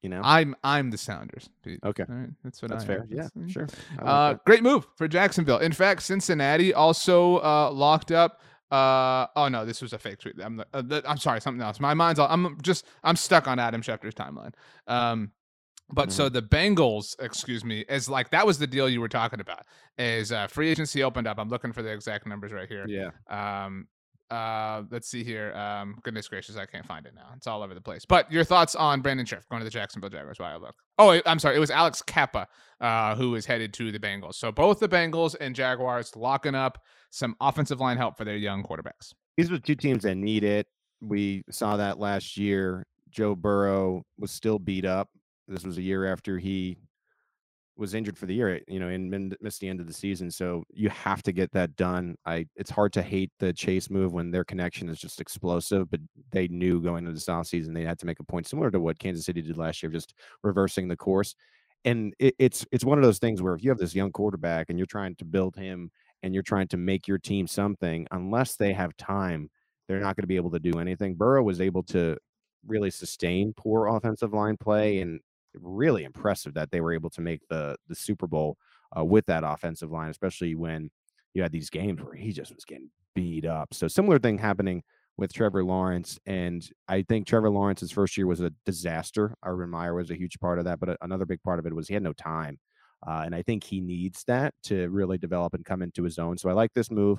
You 0.02 0.10
know. 0.10 0.20
I'm 0.22 0.54
I'm 0.62 0.90
the 0.90 0.98
Sounders. 0.98 1.50
Okay. 1.84 2.04
Right, 2.08 2.28
that's 2.44 2.62
what 2.62 2.70
That's 2.70 2.84
I 2.84 2.86
fair. 2.86 3.00
am. 3.00 3.08
Yeah, 3.10 3.28
sure. 3.48 3.66
Uh, 4.00 4.34
great 4.46 4.62
move 4.62 4.86
for 4.96 5.08
Jacksonville. 5.08 5.58
In 5.58 5.72
fact, 5.72 6.02
Cincinnati 6.02 6.72
also 6.72 7.38
uh, 7.38 7.70
locked 7.72 8.12
up. 8.12 8.40
Uh, 8.70 9.26
oh 9.34 9.48
no, 9.48 9.64
this 9.64 9.82
was 9.82 9.92
a 9.94 9.98
fake 9.98 10.18
tweet. 10.18 10.34
I'm, 10.40 10.62
uh, 10.72 10.82
th- 10.82 11.02
I'm 11.06 11.16
sorry, 11.16 11.40
something 11.40 11.62
else. 11.62 11.80
My 11.80 11.94
mind's 11.94 12.20
all. 12.20 12.28
I'm 12.30 12.58
just 12.62 12.84
I'm 13.02 13.16
stuck 13.16 13.48
on 13.48 13.58
Adam 13.58 13.82
Schefter's 13.82 14.14
timeline. 14.14 14.52
Um, 14.86 15.32
but 15.90 16.12
so 16.12 16.28
the 16.28 16.42
Bengals, 16.42 17.14
excuse 17.20 17.64
me, 17.64 17.80
is 17.88 18.08
like 18.08 18.30
that 18.30 18.46
was 18.46 18.58
the 18.58 18.66
deal 18.66 18.88
you 18.88 19.00
were 19.00 19.08
talking 19.08 19.40
about. 19.40 19.62
Is 19.98 20.32
uh, 20.32 20.46
free 20.46 20.68
agency 20.70 21.02
opened 21.02 21.26
up? 21.26 21.38
I'm 21.38 21.48
looking 21.48 21.72
for 21.72 21.82
the 21.82 21.90
exact 21.90 22.26
numbers 22.26 22.52
right 22.52 22.68
here. 22.68 22.86
yeah. 22.86 23.10
Um, 23.64 23.88
Uh, 24.30 24.82
let's 24.90 25.08
see 25.08 25.24
here. 25.24 25.54
Um, 25.54 25.96
goodness 26.02 26.28
gracious, 26.28 26.58
I 26.58 26.66
can't 26.66 26.84
find 26.84 27.06
it 27.06 27.14
now. 27.14 27.30
It's 27.34 27.46
all 27.46 27.62
over 27.62 27.72
the 27.72 27.80
place. 27.80 28.04
But 28.04 28.30
your 28.30 28.44
thoughts 28.44 28.74
on 28.74 29.00
Brandon 29.00 29.24
Scherff 29.24 29.48
going 29.48 29.60
to 29.60 29.64
the 29.64 29.70
Jacksonville 29.70 30.10
Jaguars? 30.10 30.38
While 30.38 30.52
I 30.52 30.56
look. 30.58 30.74
Oh, 30.98 31.18
I'm 31.24 31.38
sorry. 31.38 31.56
It 31.56 31.60
was 31.60 31.70
Alex 31.70 32.02
Cappa 32.02 32.46
uh, 32.82 33.14
who 33.16 33.34
is 33.36 33.46
headed 33.46 33.72
to 33.74 33.90
the 33.90 33.98
Bengals. 33.98 34.34
So 34.34 34.52
both 34.52 34.80
the 34.80 34.88
Bengals 34.88 35.34
and 35.40 35.54
Jaguars 35.54 36.14
locking 36.14 36.54
up 36.54 36.78
some 37.10 37.36
offensive 37.40 37.80
line 37.80 37.96
help 37.96 38.18
for 38.18 38.26
their 38.26 38.36
young 38.36 38.62
quarterbacks. 38.62 39.14
These 39.38 39.50
are 39.50 39.58
two 39.58 39.74
teams 39.76 40.02
that 40.02 40.16
need 40.16 40.44
it. 40.44 40.66
We 41.00 41.44
saw 41.50 41.78
that 41.78 41.98
last 41.98 42.36
year. 42.36 42.86
Joe 43.08 43.34
Burrow 43.34 44.02
was 44.18 44.30
still 44.30 44.58
beat 44.58 44.84
up. 44.84 45.08
This 45.48 45.64
was 45.64 45.78
a 45.78 45.82
year 45.82 46.06
after 46.06 46.38
he 46.38 46.78
was 47.78 47.94
injured 47.94 48.18
for 48.18 48.26
the 48.26 48.34
year, 48.34 48.56
eh, 48.56 48.60
you 48.66 48.80
know, 48.80 48.88
and 48.88 49.36
missed 49.40 49.60
the 49.60 49.68
end 49.68 49.80
of 49.80 49.86
the 49.86 49.92
season. 49.92 50.30
So 50.30 50.64
you 50.68 50.90
have 50.90 51.22
to 51.22 51.32
get 51.32 51.52
that 51.52 51.76
done. 51.76 52.16
I 52.26 52.46
it's 52.56 52.70
hard 52.70 52.92
to 52.94 53.02
hate 53.02 53.30
the 53.38 53.52
chase 53.52 53.88
move 53.88 54.12
when 54.12 54.30
their 54.30 54.44
connection 54.44 54.88
is 54.88 54.98
just 54.98 55.20
explosive, 55.20 55.88
but 55.90 56.00
they 56.32 56.48
knew 56.48 56.82
going 56.82 57.04
into 57.04 57.12
this 57.12 57.26
offseason 57.26 57.72
they 57.72 57.84
had 57.84 57.98
to 58.00 58.06
make 58.06 58.20
a 58.20 58.24
point 58.24 58.48
similar 58.48 58.70
to 58.72 58.80
what 58.80 58.98
Kansas 58.98 59.24
City 59.24 59.40
did 59.40 59.56
last 59.56 59.82
year, 59.82 59.90
just 59.90 60.12
reversing 60.42 60.88
the 60.88 60.96
course. 60.96 61.34
And 61.84 62.14
it, 62.18 62.34
it's 62.38 62.66
it's 62.72 62.84
one 62.84 62.98
of 62.98 63.04
those 63.04 63.18
things 63.20 63.40
where 63.40 63.54
if 63.54 63.62
you 63.62 63.70
have 63.70 63.78
this 63.78 63.94
young 63.94 64.10
quarterback 64.10 64.66
and 64.68 64.78
you're 64.78 64.86
trying 64.86 65.14
to 65.16 65.24
build 65.24 65.56
him 65.56 65.90
and 66.24 66.34
you're 66.34 66.42
trying 66.42 66.68
to 66.68 66.76
make 66.76 67.06
your 67.06 67.18
team 67.18 67.46
something, 67.46 68.06
unless 68.10 68.56
they 68.56 68.72
have 68.72 68.96
time, 68.96 69.48
they're 69.86 70.00
not 70.00 70.16
going 70.16 70.24
to 70.24 70.26
be 70.28 70.36
able 70.36 70.50
to 70.50 70.58
do 70.58 70.80
anything. 70.80 71.14
Burrow 71.14 71.44
was 71.44 71.60
able 71.60 71.84
to 71.84 72.16
really 72.66 72.90
sustain 72.90 73.54
poor 73.56 73.86
offensive 73.86 74.32
line 74.32 74.56
play 74.56 75.00
and 75.00 75.20
really 75.62 76.04
impressive 76.04 76.54
that 76.54 76.70
they 76.70 76.80
were 76.80 76.92
able 76.92 77.10
to 77.10 77.20
make 77.20 77.40
the 77.48 77.76
the 77.88 77.94
Super 77.94 78.26
Bowl 78.26 78.56
uh, 78.96 79.04
with 79.04 79.26
that 79.26 79.44
offensive 79.44 79.90
line, 79.90 80.10
especially 80.10 80.54
when 80.54 80.90
you 81.34 81.42
had 81.42 81.52
these 81.52 81.70
games 81.70 82.02
where 82.02 82.14
he 82.14 82.32
just 82.32 82.54
was 82.54 82.64
getting 82.64 82.90
beat 83.14 83.44
up. 83.44 83.74
So 83.74 83.88
similar 83.88 84.18
thing 84.18 84.38
happening 84.38 84.82
with 85.16 85.32
Trevor 85.32 85.64
Lawrence, 85.64 86.18
and 86.26 86.68
I 86.86 87.02
think 87.02 87.26
Trevor 87.26 87.50
Lawrence's 87.50 87.90
first 87.90 88.16
year 88.16 88.26
was 88.26 88.40
a 88.40 88.52
disaster. 88.64 89.34
Urban 89.44 89.68
Meyer 89.68 89.94
was 89.94 90.10
a 90.10 90.14
huge 90.16 90.38
part 90.38 90.58
of 90.58 90.64
that, 90.66 90.78
but 90.78 90.96
another 91.02 91.26
big 91.26 91.42
part 91.42 91.58
of 91.58 91.66
it 91.66 91.74
was 91.74 91.88
he 91.88 91.94
had 91.94 92.02
no 92.02 92.12
time, 92.12 92.58
uh, 93.06 93.22
and 93.24 93.34
I 93.34 93.42
think 93.42 93.64
he 93.64 93.80
needs 93.80 94.24
that 94.24 94.54
to 94.64 94.88
really 94.88 95.18
develop 95.18 95.54
and 95.54 95.64
come 95.64 95.82
into 95.82 96.04
his 96.04 96.18
own. 96.18 96.38
So 96.38 96.48
I 96.48 96.52
like 96.52 96.72
this 96.72 96.90
move. 96.90 97.18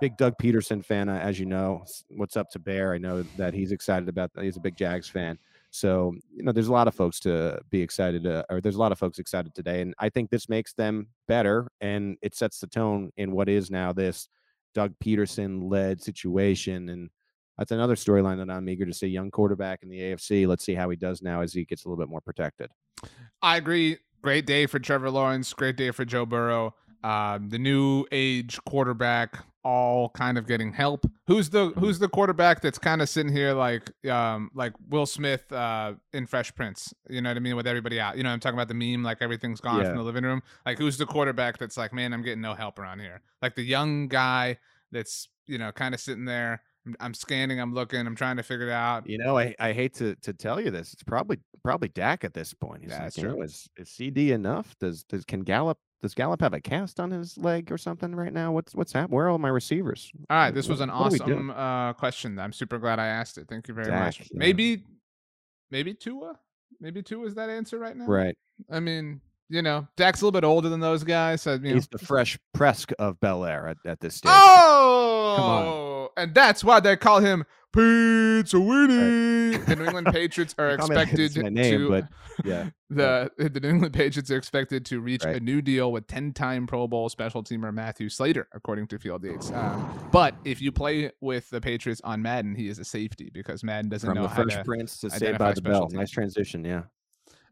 Big 0.00 0.16
Doug 0.16 0.34
Pederson 0.38 0.84
fan, 0.84 1.08
uh, 1.08 1.18
as 1.18 1.38
you 1.38 1.46
know. 1.46 1.84
What's 2.16 2.36
up 2.36 2.48
to 2.50 2.58
Bear? 2.58 2.94
I 2.94 2.98
know 2.98 3.22
that 3.36 3.52
he's 3.52 3.70
excited 3.70 4.08
about 4.08 4.32
that. 4.32 4.44
He's 4.44 4.56
a 4.56 4.60
big 4.60 4.76
Jags 4.76 5.08
fan. 5.08 5.38
So, 5.70 6.12
you 6.34 6.42
know, 6.42 6.52
there's 6.52 6.68
a 6.68 6.72
lot 6.72 6.88
of 6.88 6.94
folks 6.94 7.20
to 7.20 7.60
be 7.70 7.80
excited, 7.80 8.26
uh, 8.26 8.42
or 8.50 8.60
there's 8.60 8.74
a 8.74 8.80
lot 8.80 8.92
of 8.92 8.98
folks 8.98 9.18
excited 9.18 9.54
today. 9.54 9.82
And 9.82 9.94
I 9.98 10.08
think 10.08 10.30
this 10.30 10.48
makes 10.48 10.72
them 10.72 11.08
better 11.28 11.68
and 11.80 12.16
it 12.22 12.34
sets 12.34 12.58
the 12.58 12.66
tone 12.66 13.10
in 13.16 13.32
what 13.32 13.48
is 13.48 13.70
now 13.70 13.92
this 13.92 14.28
Doug 14.74 14.94
Pederson 15.02 15.70
led 15.70 16.02
situation. 16.02 16.88
And 16.88 17.10
that's 17.56 17.70
another 17.70 17.94
storyline 17.94 18.38
that 18.38 18.52
I'm 18.52 18.68
eager 18.68 18.86
to 18.86 18.92
see. 18.92 19.06
Young 19.06 19.30
quarterback 19.30 19.82
in 19.82 19.88
the 19.88 20.00
AFC. 20.00 20.46
Let's 20.46 20.64
see 20.64 20.74
how 20.74 20.90
he 20.90 20.96
does 20.96 21.22
now 21.22 21.40
as 21.40 21.52
he 21.52 21.64
gets 21.64 21.84
a 21.84 21.88
little 21.88 22.02
bit 22.02 22.10
more 22.10 22.20
protected. 22.20 22.70
I 23.40 23.56
agree. 23.56 23.98
Great 24.22 24.46
day 24.46 24.66
for 24.66 24.78
Trevor 24.78 25.10
Lawrence. 25.10 25.52
Great 25.52 25.76
day 25.76 25.92
for 25.92 26.04
Joe 26.04 26.26
Burrow. 26.26 26.74
Um, 27.02 27.48
the 27.48 27.58
new 27.58 28.04
age 28.12 28.58
quarterback 28.66 29.44
all 29.64 30.08
kind 30.10 30.38
of 30.38 30.46
getting 30.46 30.72
help. 30.72 31.04
Who's 31.26 31.50
the 31.50 31.68
who's 31.78 31.98
the 31.98 32.08
quarterback 32.08 32.60
that's 32.60 32.78
kind 32.78 33.02
of 33.02 33.08
sitting 33.08 33.32
here 33.32 33.52
like 33.52 33.90
um 34.06 34.50
like 34.54 34.72
Will 34.88 35.06
Smith 35.06 35.50
uh 35.52 35.94
in 36.12 36.26
Fresh 36.26 36.54
Prince? 36.54 36.94
You 37.08 37.20
know 37.20 37.30
what 37.30 37.36
I 37.36 37.40
mean 37.40 37.56
with 37.56 37.66
everybody 37.66 38.00
out. 38.00 38.16
You 38.16 38.22
know 38.22 38.30
I'm 38.30 38.40
talking 38.40 38.58
about 38.58 38.68
the 38.68 38.74
meme 38.74 39.02
like 39.02 39.18
everything's 39.20 39.60
gone 39.60 39.80
yeah. 39.80 39.88
from 39.88 39.96
the 39.96 40.02
living 40.02 40.24
room. 40.24 40.42
Like 40.64 40.78
who's 40.78 40.98
the 40.98 41.06
quarterback 41.06 41.58
that's 41.58 41.76
like 41.76 41.92
man 41.92 42.12
I'm 42.12 42.22
getting 42.22 42.40
no 42.40 42.54
help 42.54 42.78
around 42.78 43.00
here? 43.00 43.20
Like 43.42 43.54
the 43.54 43.62
young 43.62 44.08
guy 44.08 44.58
that's 44.92 45.28
you 45.46 45.58
know 45.58 45.72
kind 45.72 45.94
of 45.94 46.00
sitting 46.00 46.24
there. 46.24 46.62
I'm, 46.86 46.96
I'm 46.98 47.14
scanning. 47.14 47.60
I'm 47.60 47.74
looking. 47.74 48.06
I'm 48.06 48.16
trying 48.16 48.38
to 48.38 48.42
figure 48.42 48.68
it 48.68 48.72
out. 48.72 49.06
You 49.06 49.18
know, 49.18 49.36
I, 49.36 49.54
I 49.58 49.72
hate 49.72 49.94
to 49.94 50.14
to 50.16 50.32
tell 50.32 50.60
you 50.60 50.70
this. 50.70 50.94
It's 50.94 51.02
probably 51.02 51.38
probably 51.62 51.88
Dak 51.88 52.24
at 52.24 52.32
this 52.32 52.54
point. 52.54 52.82
He's 52.82 52.90
yeah, 52.90 52.96
like, 52.96 53.04
that's 53.04 53.18
you 53.18 53.24
true. 53.24 53.36
know, 53.36 53.42
is 53.42 53.68
is 53.76 53.90
CD 53.90 54.32
enough? 54.32 54.74
Does 54.78 55.04
does 55.04 55.24
can 55.24 55.40
Gallup 55.40 55.78
does 56.02 56.14
Gallup 56.14 56.40
have 56.40 56.54
a 56.54 56.60
cast 56.60 56.98
on 56.98 57.10
his 57.10 57.36
leg 57.36 57.70
or 57.70 57.78
something 57.78 58.14
right 58.14 58.32
now? 58.32 58.52
What's 58.52 58.74
what's 58.74 58.92
happening? 58.92 59.16
Where 59.16 59.26
are 59.26 59.30
all 59.30 59.38
my 59.38 59.48
receivers? 59.48 60.10
All 60.30 60.36
right, 60.36 60.54
this 60.54 60.68
was 60.68 60.80
an 60.80 60.90
awesome 60.90 61.50
uh, 61.50 61.92
question. 61.92 62.38
I'm 62.38 62.52
super 62.52 62.78
glad 62.78 62.98
I 62.98 63.06
asked 63.06 63.38
it. 63.38 63.46
Thank 63.48 63.68
you 63.68 63.74
very 63.74 63.90
Dak, 63.90 64.04
much. 64.04 64.20
Yeah. 64.20 64.26
Maybe, 64.32 64.84
maybe 65.70 65.94
Tua. 65.94 66.38
Maybe 66.80 67.02
Tua 67.02 67.26
is 67.26 67.34
that 67.34 67.50
answer 67.50 67.78
right 67.78 67.96
now. 67.96 68.06
Right. 68.06 68.36
I 68.70 68.80
mean, 68.80 69.20
you 69.50 69.62
know, 69.62 69.86
Dak's 69.96 70.22
a 70.22 70.24
little 70.24 70.40
bit 70.40 70.46
older 70.46 70.68
than 70.68 70.80
those 70.80 71.04
guys. 71.04 71.42
So, 71.42 71.58
He's 71.58 71.90
know. 71.90 71.98
the 71.98 71.98
fresh 71.98 72.38
Presk 72.56 72.92
of 72.98 73.20
Bel 73.20 73.44
Air 73.44 73.68
at, 73.68 73.76
at 73.84 74.00
this 74.00 74.14
stage. 74.14 74.32
Oh, 74.32 76.08
and 76.16 76.34
that's 76.34 76.64
why 76.64 76.80
they 76.80 76.96
call 76.96 77.20
him 77.20 77.44
Pizza 77.72 78.58
Winnie. 78.58 79.56
Right. 79.56 79.66
The 79.66 79.76
New 79.76 79.84
England 79.84 80.06
Patriots 80.12 80.54
are 80.58 80.70
expected 80.70 81.36
name, 81.36 81.54
to. 81.54 81.88
But 81.88 82.08
yeah, 82.44 82.70
the 82.90 83.30
the 83.36 83.60
New 83.60 83.68
England 83.68 83.94
Patriots 83.94 84.30
are 84.30 84.36
expected 84.36 84.84
to 84.86 85.00
reach 85.00 85.24
right. 85.24 85.36
a 85.36 85.40
new 85.40 85.62
deal 85.62 85.92
with 85.92 86.06
ten-time 86.06 86.66
Pro 86.66 86.88
Bowl 86.88 87.08
special 87.08 87.44
teamer 87.44 87.72
Matthew 87.72 88.08
Slater, 88.08 88.48
according 88.52 88.88
to 88.88 88.98
Field 88.98 89.24
Yates. 89.24 89.52
Um, 89.52 90.08
but 90.10 90.34
if 90.44 90.60
you 90.60 90.72
play 90.72 91.12
with 91.20 91.48
the 91.50 91.60
Patriots 91.60 92.00
on 92.02 92.22
Madden, 92.22 92.54
he 92.54 92.68
is 92.68 92.78
a 92.78 92.84
safety 92.84 93.30
because 93.32 93.62
Madden 93.62 93.90
doesn't 93.90 94.08
From 94.08 94.16
know 94.16 94.22
the 94.22 94.28
how 94.28 94.42
Fresh 94.42 94.56
to 94.56 94.64
Prince 94.64 94.98
to 95.00 95.10
Saved 95.10 95.38
by 95.38 95.52
the 95.52 95.62
Bell. 95.62 95.82
Teams. 95.82 95.94
Nice 95.94 96.10
transition, 96.10 96.64
yeah. 96.64 96.82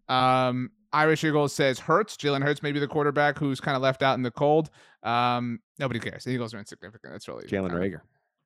Um, 0.08 0.70
Irish 0.92 1.22
Eagles 1.22 1.52
says 1.52 1.78
Hurts, 1.78 2.16
Jalen 2.16 2.42
Hurts, 2.42 2.62
maybe 2.62 2.80
the 2.80 2.88
quarterback 2.88 3.38
who's 3.38 3.60
kind 3.60 3.76
of 3.76 3.82
left 3.82 4.02
out 4.02 4.14
in 4.14 4.22
the 4.22 4.30
cold. 4.30 4.70
Um, 5.02 5.60
nobody 5.78 6.00
cares. 6.00 6.24
The 6.24 6.30
Eagles 6.30 6.54
are 6.54 6.58
insignificant. 6.58 7.12
That's 7.12 7.28
really 7.28 7.46
Jalen 7.46 7.72
Reagor. 7.72 8.00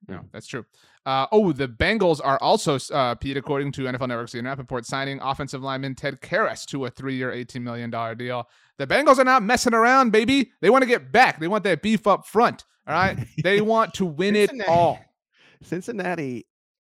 No, 0.09 0.21
that's 0.33 0.47
true. 0.47 0.65
Uh, 1.07 1.27
oh, 1.33 1.53
the 1.53 1.69
Bengals 1.69 2.21
are 2.23 2.39
also, 2.39 2.79
uh, 2.93 3.15
Pete, 3.15 3.37
according 3.37 3.73
to 3.73 3.83
NFL 3.83 4.09
Network's 4.09 4.35
Ian 4.35 4.47
Rapoport, 4.47 4.87
signing 4.87 5.21
offensive 5.21 5.63
lineman 5.63 5.95
Ted 5.95 6.21
Karras 6.21 6.65
to 6.67 6.87
a 6.87 6.91
three-year, 6.91 7.33
$18 7.33 7.63
million 7.63 7.91
deal. 8.17 8.49
The 8.79 8.87
Bengals 8.87 9.19
are 9.19 9.25
not 9.25 9.43
messing 9.43 9.75
around, 9.75 10.11
baby. 10.11 10.53
They 10.61 10.71
want 10.71 10.83
to 10.83 10.89
get 10.89 11.13
back. 11.13 11.41
They 11.41 11.49
want 11.49 11.65
that 11.65 11.83
beef 11.83 12.07
up 12.07 12.27
front. 12.27 12.65
All 12.87 12.95
right. 12.95 13.19
they 13.43 13.61
want 13.61 13.95
to 13.95 14.07
win 14.07 14.37
it 14.37 14.51
all. 14.69 14.99
Cincinnati, 15.63 16.47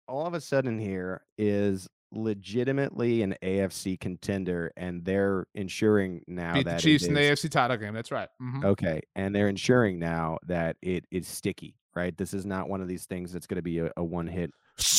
all 0.06 0.26
of 0.26 0.34
a 0.34 0.40
sudden 0.40 0.78
here, 0.78 1.22
is 1.38 1.88
legitimately 2.12 3.22
an 3.22 3.36
AFC 3.42 3.98
contender, 3.98 4.72
and 4.76 5.04
they're 5.04 5.46
ensuring 5.54 6.22
now 6.26 6.54
Beat 6.54 6.66
that 6.66 6.76
the 6.76 6.82
Chiefs 6.82 7.06
in 7.06 7.14
the 7.14 7.20
AFC 7.20 7.50
title 7.50 7.76
game. 7.76 7.94
That's 7.94 8.10
right. 8.10 8.28
Mm-hmm. 8.42 8.66
Okay, 8.66 9.00
and 9.14 9.34
they're 9.34 9.48
ensuring 9.48 9.98
now 9.98 10.38
that 10.46 10.76
it 10.82 11.06
is 11.10 11.26
sticky. 11.26 11.76
Right, 11.94 12.16
this 12.16 12.34
is 12.34 12.46
not 12.46 12.68
one 12.68 12.80
of 12.80 12.88
these 12.88 13.06
things 13.06 13.32
that's 13.32 13.48
going 13.48 13.56
to 13.56 13.62
be 13.62 13.78
a, 13.80 13.90
a 13.96 14.04
one-hit 14.04 14.52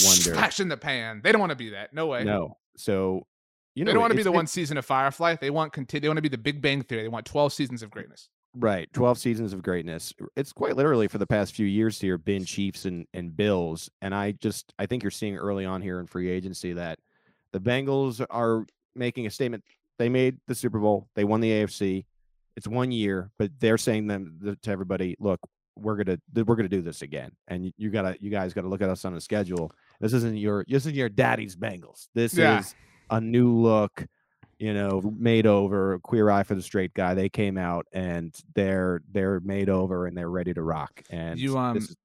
wonder. 0.03 0.33
Flash 0.33 0.59
in 0.59 0.67
the 0.67 0.75
pan. 0.75 1.21
They 1.23 1.31
don't 1.31 1.39
want 1.39 1.51
to 1.51 1.55
be 1.55 1.69
that. 1.69 1.93
No 1.93 2.07
way. 2.07 2.23
No. 2.25 2.57
So 2.75 3.25
you 3.75 3.85
know, 3.85 3.89
they 3.89 3.93
don't 3.93 4.01
want 4.01 4.11
to 4.11 4.17
be 4.17 4.23
the 4.23 4.31
one 4.31 4.47
season 4.47 4.77
of 4.77 4.85
Firefly. 4.85 5.37
They 5.39 5.49
want 5.49 5.71
continue. 5.71 6.01
They 6.01 6.09
want 6.09 6.17
to 6.17 6.21
be 6.21 6.29
the 6.29 6.37
Big 6.37 6.61
Bang 6.61 6.83
Theory. 6.83 7.03
They 7.03 7.07
want 7.07 7.25
twelve 7.25 7.53
seasons 7.53 7.81
of 7.81 7.89
greatness. 7.89 8.29
Right, 8.53 8.91
twelve 8.91 9.17
seasons 9.17 9.53
of 9.53 9.61
greatness. 9.61 10.13
It's 10.35 10.51
quite 10.51 10.75
literally 10.75 11.07
for 11.07 11.17
the 11.17 11.27
past 11.27 11.55
few 11.55 11.65
years 11.65 11.99
here 12.01 12.17
been 12.17 12.43
Chiefs 12.43 12.83
and 12.85 13.07
and 13.13 13.35
Bills, 13.35 13.89
and 14.01 14.13
I 14.13 14.33
just 14.33 14.73
I 14.77 14.85
think 14.85 15.03
you're 15.03 15.11
seeing 15.11 15.37
early 15.37 15.65
on 15.65 15.81
here 15.81 15.99
in 16.01 16.07
free 16.07 16.29
agency 16.29 16.73
that 16.73 16.99
the 17.53 17.61
Bengals 17.61 18.25
are 18.29 18.65
making 18.95 19.25
a 19.25 19.29
statement. 19.29 19.63
They 19.97 20.09
made 20.09 20.37
the 20.47 20.55
Super 20.55 20.79
Bowl. 20.79 21.07
They 21.15 21.23
won 21.23 21.39
the 21.39 21.51
AFC. 21.51 22.05
It's 22.57 22.67
one 22.67 22.91
year, 22.91 23.31
but 23.39 23.51
they're 23.59 23.77
saying 23.77 24.07
them 24.07 24.57
to 24.61 24.71
everybody, 24.71 25.15
look, 25.19 25.39
we're 25.75 25.95
gonna 25.95 26.17
we're 26.45 26.55
gonna 26.55 26.69
do 26.69 26.81
this 26.81 27.01
again, 27.01 27.31
and 27.47 27.73
you 27.77 27.89
gotta 27.89 28.17
you 28.19 28.29
guys 28.29 28.53
gotta 28.53 28.67
look 28.67 28.81
at 28.81 28.89
us 28.89 29.05
on 29.05 29.13
the 29.13 29.21
schedule. 29.21 29.71
This 29.99 30.13
isn't 30.13 30.37
your 30.37 30.65
this 30.67 30.83
isn't 30.83 30.95
your 30.95 31.09
daddy's 31.09 31.55
Bengals. 31.55 32.07
This 32.13 32.35
yeah. 32.35 32.59
is 32.59 32.75
a 33.09 33.21
new 33.21 33.53
look, 33.53 34.05
you 34.59 34.73
know, 34.73 35.01
made 35.17 35.47
over 35.47 35.99
queer 35.99 36.29
eye 36.29 36.43
for 36.43 36.55
the 36.55 36.61
straight 36.61 36.93
guy. 36.93 37.13
They 37.13 37.29
came 37.29 37.57
out 37.57 37.85
and 37.93 38.35
they're 38.55 39.01
they're 39.11 39.39
made 39.41 39.69
over 39.69 40.07
and 40.07 40.17
they're 40.17 40.29
ready 40.29 40.53
to 40.53 40.61
rock. 40.61 41.01
And 41.09 41.39
you 41.39 41.57
um 41.57 41.77
is, 41.77 41.95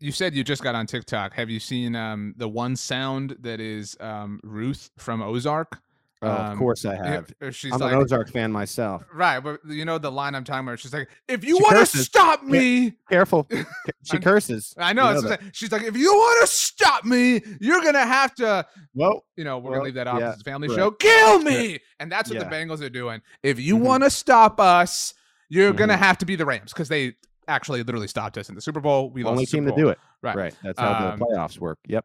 you 0.00 0.12
said 0.12 0.34
you 0.34 0.44
just 0.44 0.62
got 0.62 0.74
on 0.74 0.86
TikTok. 0.86 1.34
Have 1.34 1.50
you 1.50 1.60
seen 1.60 1.94
um 1.94 2.34
the 2.36 2.48
one 2.48 2.76
sound 2.76 3.36
that 3.40 3.60
is 3.60 3.96
um 4.00 4.40
Ruth 4.42 4.90
from 4.98 5.22
Ozark? 5.22 5.80
Oh, 6.22 6.28
of 6.28 6.40
um, 6.52 6.58
course 6.58 6.84
I 6.84 6.96
have. 6.96 7.32
She's 7.50 7.72
I'm 7.72 7.78
like, 7.78 7.92
an 7.92 7.98
Ozark 7.98 8.30
fan 8.30 8.52
myself. 8.52 9.04
Right, 9.12 9.40
but 9.40 9.60
you 9.66 9.86
know 9.86 9.96
the 9.96 10.12
line 10.12 10.34
I'm 10.34 10.44
talking 10.44 10.66
about. 10.66 10.78
She's 10.78 10.92
like, 10.92 11.08
"If 11.26 11.44
you 11.44 11.56
want 11.56 11.78
to 11.78 11.86
stop 11.86 12.42
me, 12.42 12.92
careful." 13.08 13.48
She 14.02 14.18
curses. 14.18 14.74
I 14.76 14.92
know. 14.92 15.12
know 15.12 15.20
like, 15.20 15.40
she's 15.52 15.72
like, 15.72 15.82
"If 15.82 15.96
you 15.96 16.12
want 16.12 16.40
to 16.42 16.46
stop 16.52 17.04
me, 17.04 17.40
you're 17.60 17.82
gonna 17.82 18.04
have 18.04 18.34
to." 18.36 18.66
Well, 18.94 19.24
you 19.36 19.44
know, 19.44 19.58
we're 19.58 19.70
well, 19.70 19.78
gonna 19.78 19.84
leave 19.84 19.94
that 19.94 20.06
off 20.06 20.20
yeah, 20.20 20.32
as 20.32 20.40
a 20.40 20.44
family 20.44 20.68
right. 20.68 20.76
show. 20.76 20.90
Kill 20.90 21.38
me, 21.38 21.78
and 21.98 22.12
that's 22.12 22.28
what 22.28 22.38
Yeah. 22.38 22.44
the 22.44 22.54
Bengals 22.54 22.82
are 22.82 22.90
doing. 22.90 23.22
If 23.42 23.58
you 23.58 23.76
Mhm. 23.76 23.80
want 23.80 24.02
to 24.02 24.10
stop 24.10 24.60
us, 24.60 25.14
you're 25.48 25.72
gonna 25.72 25.94
Mhm. 25.94 25.98
have 26.00 26.18
to 26.18 26.26
be 26.26 26.36
the 26.36 26.44
Rams 26.44 26.72
because 26.72 26.88
they 26.88 27.14
actually 27.48 27.82
literally 27.82 28.08
stopped 28.08 28.36
us 28.36 28.48
in 28.48 28.54
the 28.54 28.60
Super 28.60 28.80
Bowl. 28.80 29.10
We 29.10 29.24
only 29.24 29.42
lost 29.42 29.52
the 29.52 29.56
team 29.58 29.66
to 29.66 29.74
do 29.74 29.88
it. 29.88 29.98
Right. 30.22 30.36
Right. 30.36 30.54
That's 30.62 30.78
how 30.78 31.12
Um, 31.12 31.18
the 31.18 31.24
playoffs 31.24 31.58
work. 31.58 31.78
Yep. 31.86 32.04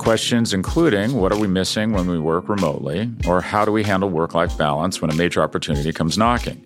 Questions 0.00 0.54
including 0.54 1.12
what 1.12 1.30
are 1.30 1.38
we 1.38 1.46
missing 1.46 1.92
when 1.92 2.08
we 2.08 2.18
work 2.18 2.48
remotely, 2.48 3.12
or 3.28 3.42
how 3.42 3.66
do 3.66 3.70
we 3.70 3.84
handle 3.84 4.08
work 4.08 4.34
life 4.34 4.56
balance 4.56 5.02
when 5.02 5.10
a 5.10 5.14
major 5.14 5.42
opportunity 5.42 5.92
comes 5.92 6.16
knocking? 6.16 6.58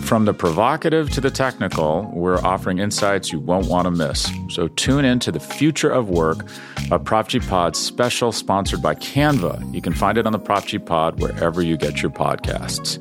From 0.00 0.24
the 0.24 0.34
provocative 0.34 1.08
to 1.10 1.20
the 1.20 1.30
technical, 1.30 2.10
we're 2.12 2.38
offering 2.38 2.80
insights 2.80 3.32
you 3.32 3.38
won't 3.38 3.68
want 3.68 3.84
to 3.84 3.92
miss. 3.92 4.28
So 4.50 4.66
tune 4.66 5.04
in 5.04 5.20
to 5.20 5.30
the 5.30 5.38
future 5.38 5.90
of 5.90 6.08
work, 6.10 6.44
a 6.90 6.98
Prop 6.98 7.28
G 7.28 7.38
Pod 7.38 7.76
special 7.76 8.32
sponsored 8.32 8.82
by 8.82 8.96
Canva. 8.96 9.72
You 9.72 9.80
can 9.80 9.92
find 9.92 10.18
it 10.18 10.26
on 10.26 10.32
the 10.32 10.40
Prop 10.40 10.66
G 10.66 10.80
Pod 10.80 11.20
wherever 11.20 11.62
you 11.62 11.76
get 11.76 12.02
your 12.02 12.10
podcasts. 12.10 12.98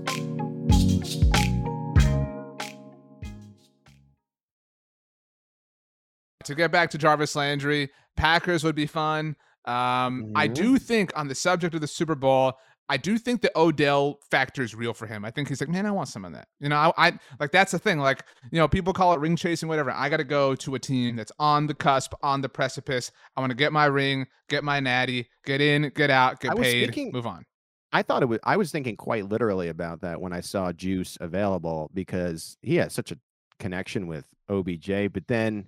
To 6.43 6.55
get 6.55 6.71
back 6.71 6.91
to 6.91 6.99
Jarvis 6.99 7.35
Landry, 7.35 7.89
Packers 8.15 8.63
would 8.63 8.75
be 8.75 8.85
fun. 8.85 9.35
Um, 9.65 10.31
I 10.35 10.47
Mhm. 10.47 10.53
do 10.55 10.77
think 10.77 11.11
on 11.17 11.27
the 11.27 11.35
subject 11.35 11.75
of 11.75 11.81
the 11.81 11.87
Super 11.87 12.15
Bowl, 12.15 12.53
I 12.89 12.97
do 12.97 13.17
think 13.17 13.41
the 13.41 13.51
Odell 13.57 14.19
factor 14.29 14.61
is 14.61 14.75
real 14.75 14.93
for 14.93 15.05
him. 15.07 15.23
I 15.23 15.31
think 15.31 15.47
he's 15.47 15.61
like, 15.61 15.69
man, 15.69 15.85
I 15.85 15.91
want 15.91 16.09
some 16.09 16.25
of 16.25 16.33
that. 16.33 16.47
You 16.59 16.67
know, 16.67 16.75
I, 16.75 16.91
I 17.07 17.19
like 17.39 17.51
that's 17.51 17.71
the 17.71 17.79
thing. 17.79 17.99
Like, 17.99 18.25
you 18.51 18.57
know, 18.59 18.67
people 18.67 18.91
call 18.91 19.13
it 19.13 19.19
ring 19.21 19.37
chasing, 19.37 19.69
whatever. 19.69 19.91
I 19.91 20.09
got 20.09 20.17
to 20.17 20.25
go 20.25 20.55
to 20.55 20.75
a 20.75 20.79
team 20.79 21.15
that's 21.15 21.31
on 21.39 21.67
the 21.67 21.73
cusp, 21.73 22.13
on 22.21 22.41
the 22.41 22.49
precipice. 22.49 23.11
I 23.37 23.39
want 23.39 23.51
to 23.51 23.55
get 23.55 23.71
my 23.71 23.85
ring, 23.85 24.27
get 24.49 24.63
my 24.65 24.81
natty, 24.81 25.29
get 25.45 25.61
in, 25.61 25.91
get 25.95 26.09
out, 26.09 26.41
get 26.41 26.51
I 26.51 26.55
paid, 26.55 26.85
thinking- 26.87 27.11
move 27.13 27.27
on. 27.27 27.45
I 27.93 28.01
thought 28.03 28.23
it 28.23 28.25
was. 28.27 28.39
I 28.43 28.57
was 28.57 28.71
thinking 28.71 28.95
quite 28.97 29.27
literally 29.29 29.67
about 29.69 30.01
that 30.01 30.19
when 30.21 30.33
I 30.33 30.39
saw 30.41 30.71
Juice 30.73 31.17
available 31.21 31.91
because 31.93 32.57
he 32.61 32.75
has 32.77 32.93
such 32.93 33.11
a 33.11 33.17
connection 33.59 34.07
with 34.07 34.25
OBJ. 34.49 35.07
But 35.13 35.27
then 35.27 35.67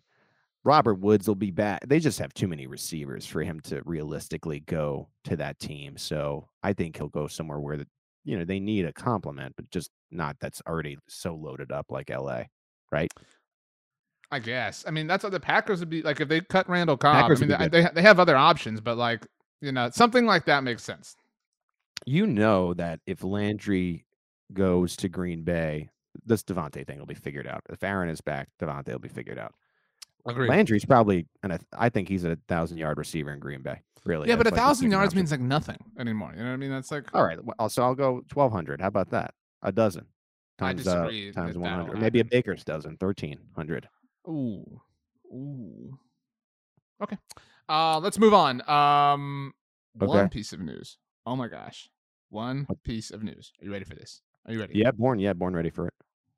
Robert 0.66 0.96
Woods 0.96 1.28
will 1.28 1.36
be 1.36 1.52
back. 1.52 1.82
They 1.88 2.00
just 2.00 2.20
have 2.20 2.34
too 2.34 2.48
many 2.48 2.68
receivers 2.68 3.26
for 3.26 3.42
him 3.42 3.60
to 3.62 3.82
realistically 3.86 4.62
go 4.62 5.10
to 5.26 5.36
that 5.36 5.60
team. 5.60 5.98
So 5.98 6.48
I 6.64 6.74
think 6.74 6.98
he'll 6.98 7.10
go 7.10 7.28
somewhere 7.28 7.60
where 7.60 7.78
the, 7.78 7.88
you 8.24 8.38
know 8.38 8.46
they 8.46 8.60
need 8.60 8.86
a 8.86 8.94
complement, 8.94 9.56
but 9.58 9.70
just 9.70 9.92
not 10.12 10.38
that's 10.40 10.62
already 10.68 10.98
so 11.10 11.36
loaded 11.36 11.72
up 11.72 11.88
like 11.90 12.10
LA, 12.10 12.44
right? 12.92 13.12
I 14.32 14.40
guess. 14.40 14.86
I 14.88 14.92
mean, 14.92 15.06
that's 15.06 15.24
what 15.24 15.34
the 15.34 15.40
Packers 15.40 15.80
would 15.82 15.90
be 15.90 16.02
like 16.02 16.22
if 16.22 16.30
they 16.30 16.40
cut 16.40 16.70
Randall 16.70 16.98
Cobb. 16.98 17.16
Packers 17.16 17.42
I 17.42 17.46
mean, 17.46 17.58
they, 17.60 17.68
they 17.68 17.90
they 17.96 18.02
have 18.02 18.20
other 18.20 18.38
options, 18.38 18.80
but 18.80 18.98
like 18.98 19.28
you 19.62 19.74
know, 19.74 19.90
something 19.92 20.26
like 20.26 20.46
that 20.46 20.64
makes 20.64 20.84
sense. 20.84 21.16
You 22.06 22.28
know 22.28 22.74
that 22.76 23.00
if 23.06 23.24
Landry 23.24 24.06
goes 24.54 24.96
to 24.98 25.10
Green 25.10 25.44
Bay, 25.44 25.90
this 26.26 26.44
Davante 26.44 26.86
thing 26.86 27.00
will 27.00 27.06
be 27.06 27.14
figured 27.14 27.48
out. 27.48 27.62
If 27.70 27.84
Aaron 27.84 28.10
is 28.10 28.22
back, 28.22 28.50
Davante 28.62 28.92
will 28.92 29.00
be 29.00 29.10
figured 29.10 29.40
out. 29.40 29.54
Agreed. 30.26 30.50
Landry's 30.50 30.86
probably, 30.86 31.28
and 31.44 31.54
I, 31.54 31.60
I 31.78 31.90
think 31.90 32.08
he's 32.08 32.24
a 32.24 32.38
thousand 32.48 32.78
yard 32.78 32.98
receiver 32.98 33.32
in 33.34 33.40
Green 33.40 33.62
Bay. 33.62 33.82
Really, 34.06 34.28
yeah, 34.28 34.36
but 34.36 34.48
a 34.48 34.52
That's 34.52 34.52
like 34.52 34.62
the 34.62 34.62
thousand 34.62 34.78
second 34.82 34.92
yards 34.92 35.08
option. 35.08 35.18
means 35.18 35.32
like 35.32 35.40
nothing 35.40 35.78
anymore. 35.98 36.32
You 36.36 36.44
know 36.44 36.50
what 36.50 36.54
I 36.54 36.58
mean? 36.58 36.72
That's 36.72 36.92
like 36.92 37.14
All 37.14 37.24
right, 37.24 37.40
well, 37.42 37.70
so 37.70 37.84
I'll 37.84 37.96
go 37.96 38.22
twelve 38.28 38.52
hundred. 38.52 38.82
How 38.82 38.88
about 38.88 39.10
that? 39.12 39.34
A 39.62 39.72
dozen 39.72 40.06
I 40.60 40.74
times 40.74 40.88
uh, 40.88 41.06
times 41.06 41.34
that 41.34 41.40
one 41.56 41.62
that'll 41.64 41.86
hundred. 41.86 42.02
Maybe 42.02 42.20
a 42.20 42.26
baker's 42.26 42.66
dozen, 42.66 42.98
thirteen 42.98 43.40
hundred. 43.56 43.88
Ooh. 44.28 44.82
Ooh. 45.32 45.98
Okay. 47.02 47.18
Uh 47.70 48.00
let's 48.00 48.20
move 48.20 48.34
on. 48.34 48.68
Um 48.70 49.54
one 49.94 50.30
piece 50.30 50.52
of 50.52 50.60
news. 50.60 50.98
Oh 51.26 51.36
my 51.38 51.48
gosh. 51.48 51.90
One 52.30 52.68
piece 52.84 53.12
of 53.12 53.24
news. 53.24 53.54
Are 53.62 53.66
you 53.66 53.72
ready 53.72 53.86
for 53.86 53.96
this? 53.96 54.22
Are 54.46 54.54
you 54.54 54.60
ready? 54.60 54.74
Yeah, 54.78 54.92
born. 54.92 55.20
Yeah, 55.20 55.34
born 55.34 55.56
ready 55.56 55.70
for 55.70 55.88
it. 55.88 55.93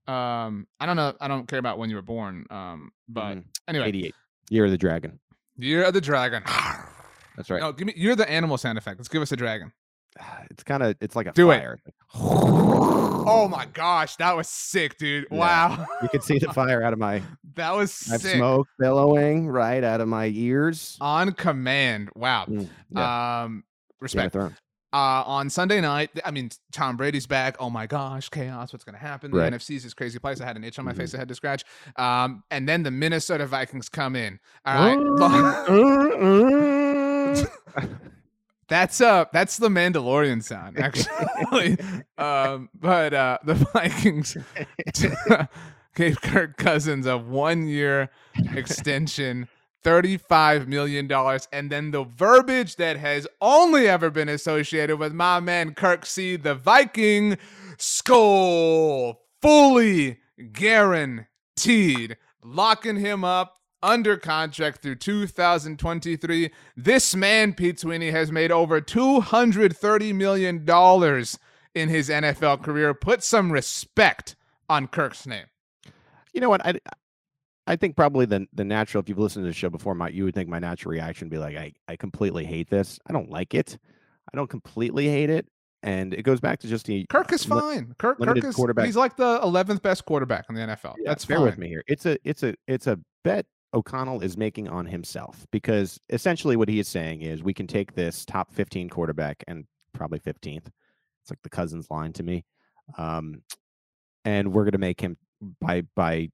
Um 0.07 0.67
I 0.79 0.85
don't 0.85 0.95
know 0.95 1.13
I 1.19 1.27
don't 1.27 1.47
care 1.47 1.59
about 1.59 1.77
when 1.77 1.89
you 1.89 1.95
were 1.95 2.01
born. 2.01 2.45
Um 2.49 2.91
but 3.07 3.35
Mhm. 3.37 3.43
anyway, 3.67 3.87
Eighty-eight. 3.89 4.15
Year 4.49 4.65
of 4.65 4.71
the 4.71 4.77
dragon. 4.77 5.19
Year 5.57 5.83
of 5.85 5.93
the 5.93 6.01
Dragon. 6.01 6.43
That's 7.37 7.49
right. 7.49 7.61
No, 7.61 7.71
give 7.71 7.87
me 7.87 7.93
you're 7.95 8.15
the 8.15 8.29
animal 8.29 8.57
sound 8.57 8.77
effect. 8.77 8.99
Let's 8.99 9.07
give 9.09 9.21
us 9.21 9.31
a 9.31 9.35
dragon. 9.37 9.71
It's 10.51 10.63
kind 10.63 10.81
of. 10.83 10.95
It's 11.01 11.15
like 11.15 11.27
a 11.27 11.31
Do 11.33 11.51
it. 11.51 11.57
fire. 11.57 11.79
Oh 13.27 13.47
my 13.49 13.65
gosh, 13.65 14.15
that 14.17 14.35
was 14.37 14.47
sick, 14.47 14.97
dude. 14.97 15.27
Yeah. 15.31 15.37
Wow. 15.37 15.85
You 16.01 16.09
could 16.09 16.23
see 16.23 16.37
the 16.39 16.53
fire 16.53 16.83
out 16.83 16.93
of 16.93 16.99
my. 16.99 17.21
that 17.55 17.75
was 17.75 17.91
sick. 17.91 18.21
smoke 18.35 18.67
billowing 18.79 19.47
right 19.49 19.83
out 19.83 19.99
of 20.01 20.07
my 20.07 20.27
ears. 20.27 20.97
On 21.01 21.31
command. 21.33 22.09
Wow. 22.15 22.45
Mm, 22.47 22.67
yeah, 22.91 23.43
Um 23.43 23.63
respect. 23.99 24.35
Uh, 24.93 25.23
on 25.25 25.49
Sunday 25.49 25.81
night. 25.81 26.09
I 26.23 26.31
mean, 26.31 26.51
Tom 26.71 26.95
Brady's 26.95 27.27
back. 27.27 27.57
Oh 27.59 27.69
my 27.69 27.85
gosh, 27.85 28.29
chaos! 28.29 28.71
What's 28.71 28.85
going 28.85 28.95
to 28.95 29.01
happen? 29.01 29.31
The 29.31 29.37
Right. 29.39 29.51
NFC 29.51 29.75
is 29.75 29.83
this 29.83 29.93
crazy 29.93 30.19
place. 30.19 30.39
I 30.39 30.45
had 30.45 30.55
an 30.55 30.63
itch 30.63 30.79
on 30.79 30.85
my 30.85 30.93
Mhm. 30.93 30.97
face 30.97 31.13
I 31.13 31.17
had 31.17 31.27
to 31.27 31.35
scratch. 31.35 31.65
Um, 31.97 32.43
and 32.49 32.69
then 32.69 32.83
the 32.83 32.91
Minnesota 32.91 33.45
Vikings 33.45 33.89
come 33.89 34.15
in. 34.15 34.39
All 34.65 34.75
right, 34.75 34.95
that's 38.69 39.01
uh, 39.01 39.25
that's 39.33 39.57
the 39.57 39.69
Mandalorian 39.69 40.41
sound 40.43 40.79
actually. 40.79 41.77
um, 42.17 42.69
but 42.73 43.13
uh, 43.13 43.37
the 43.43 43.55
Vikings 43.55 44.37
gave 45.95 46.21
Kirk 46.21 46.57
Cousins 46.57 47.05
a 47.05 47.17
one-year 47.17 48.09
extension. 48.55 49.47
$35 49.85 50.67
million. 50.67 51.09
And 51.53 51.71
then 51.71 51.91
the 51.91 52.03
verbiage 52.03 52.75
that 52.77 52.97
has 52.97 53.27
only 53.39 53.87
ever 53.87 54.09
been 54.09 54.29
associated 54.29 54.97
with 54.97 55.13
my 55.13 55.39
man 55.39 55.75
Kirk 55.75 56.05
C, 56.05 56.35
the 56.35 56.55
Viking 56.55 57.37
skull, 57.77 59.21
fully 59.41 60.19
guaranteed, 60.51 62.17
locking 62.43 62.97
him 62.97 63.23
up 63.23 63.59
under 63.83 64.17
contract 64.17 64.81
through 64.81 64.95
2023. 64.95 66.51
This 66.75 67.15
man, 67.15 67.53
Pete 67.53 67.79
Sweeney, 67.79 68.09
has 68.09 68.31
made 68.31 68.51
over 68.51 68.81
$230 68.81 70.15
million 70.15 70.57
in 71.75 71.89
his 71.89 72.09
NFL 72.09 72.63
career. 72.63 72.95
Put 72.95 73.23
some 73.23 73.51
respect 73.51 74.35
on 74.67 74.87
Kirk's 74.87 75.27
name. 75.27 75.45
You 76.33 76.41
know 76.41 76.49
what? 76.49 76.65
I 76.65 76.73
I 77.67 77.75
think 77.75 77.95
probably 77.95 78.25
the 78.25 78.47
the 78.53 78.63
natural. 78.63 79.01
If 79.01 79.09
you've 79.09 79.17
listened 79.17 79.43
to 79.45 79.49
the 79.49 79.53
show 79.53 79.69
before, 79.69 79.95
my 79.95 80.09
you 80.09 80.23
would 80.25 80.35
think 80.35 80.49
my 80.49 80.59
natural 80.59 80.91
reaction 80.91 81.27
would 81.27 81.31
be 81.31 81.37
like, 81.39 81.57
I 81.57 81.73
I 81.87 81.95
completely 81.95 82.45
hate 82.45 82.69
this. 82.69 82.99
I 83.07 83.13
don't 83.13 83.29
like 83.29 83.53
it. 83.53 83.77
I 84.33 84.37
don't 84.37 84.49
completely 84.49 85.07
hate 85.07 85.29
it, 85.29 85.47
and 85.83 86.13
it 86.13 86.23
goes 86.23 86.39
back 86.39 86.59
to 86.59 86.67
just 86.67 86.85
the 86.85 87.05
Kirk 87.09 87.31
is 87.33 87.49
li- 87.49 87.59
fine. 87.59 87.95
Kirk, 87.97 88.19
Kirk 88.19 88.43
is 88.43 88.55
quarterback. 88.55 88.85
he's 88.85 88.95
like 88.95 89.15
the 89.17 89.39
11th 89.39 89.81
best 89.81 90.05
quarterback 90.05 90.45
in 90.49 90.55
the 90.55 90.61
NFL. 90.61 90.95
Yeah, 90.97 91.03
That's 91.05 91.25
bear 91.25 91.37
fine. 91.37 91.45
with 91.45 91.57
me 91.57 91.67
here. 91.69 91.83
It's 91.87 92.05
a 92.05 92.17
it's 92.23 92.43
a 92.43 92.55
it's 92.67 92.87
a 92.87 92.99
bet 93.23 93.45
O'Connell 93.73 94.21
is 94.21 94.37
making 94.37 94.67
on 94.67 94.85
himself 94.85 95.45
because 95.51 95.99
essentially 96.09 96.55
what 96.55 96.69
he 96.69 96.79
is 96.79 96.87
saying 96.87 97.21
is 97.21 97.43
we 97.43 97.53
can 97.53 97.67
take 97.67 97.93
this 97.93 98.25
top 98.25 98.51
15 98.53 98.89
quarterback 98.89 99.43
and 99.47 99.65
probably 99.93 100.19
15th. 100.19 100.67
It's 100.67 101.31
like 101.31 101.41
the 101.43 101.49
Cousins 101.49 101.89
line 101.89 102.13
to 102.13 102.23
me. 102.23 102.45
Um, 102.97 103.41
and 104.23 104.53
we're 104.53 104.63
going 104.63 104.71
to 104.73 104.77
make 104.77 105.01
him 105.01 105.17
by 105.61 105.83
by 105.95 106.29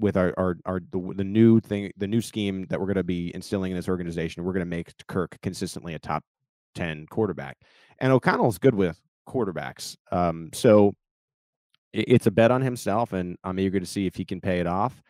with 0.00 0.16
our 0.16 0.32
our, 0.38 0.56
our 0.66 0.80
the, 0.92 1.12
the 1.16 1.24
new 1.24 1.60
thing 1.60 1.90
the 1.96 2.06
new 2.06 2.20
scheme 2.20 2.66
that 2.70 2.78
we're 2.78 2.86
going 2.86 2.96
to 2.96 3.02
be 3.04 3.34
instilling 3.34 3.72
in 3.72 3.76
this 3.76 3.88
organization 3.88 4.44
we're 4.44 4.52
going 4.52 4.60
to 4.60 4.66
make 4.66 4.92
Kirk 5.08 5.36
consistently 5.42 5.94
a 5.94 5.98
top 5.98 6.22
10 6.74 7.06
quarterback. 7.10 7.56
And 7.98 8.12
O'Connell's 8.12 8.58
good 8.58 8.74
with 8.74 9.00
quarterbacks. 9.28 9.96
Um, 10.12 10.50
so 10.54 10.94
i- 11.94 12.04
it's 12.06 12.26
a 12.26 12.30
bet 12.30 12.50
on 12.50 12.62
himself 12.62 13.12
and 13.12 13.36
I'm 13.44 13.58
eager 13.58 13.80
to 13.80 13.86
see 13.86 14.06
if 14.06 14.14
he 14.14 14.24
can 14.24 14.40
pay 14.40 14.60
it 14.60 14.66
off. 14.66 15.02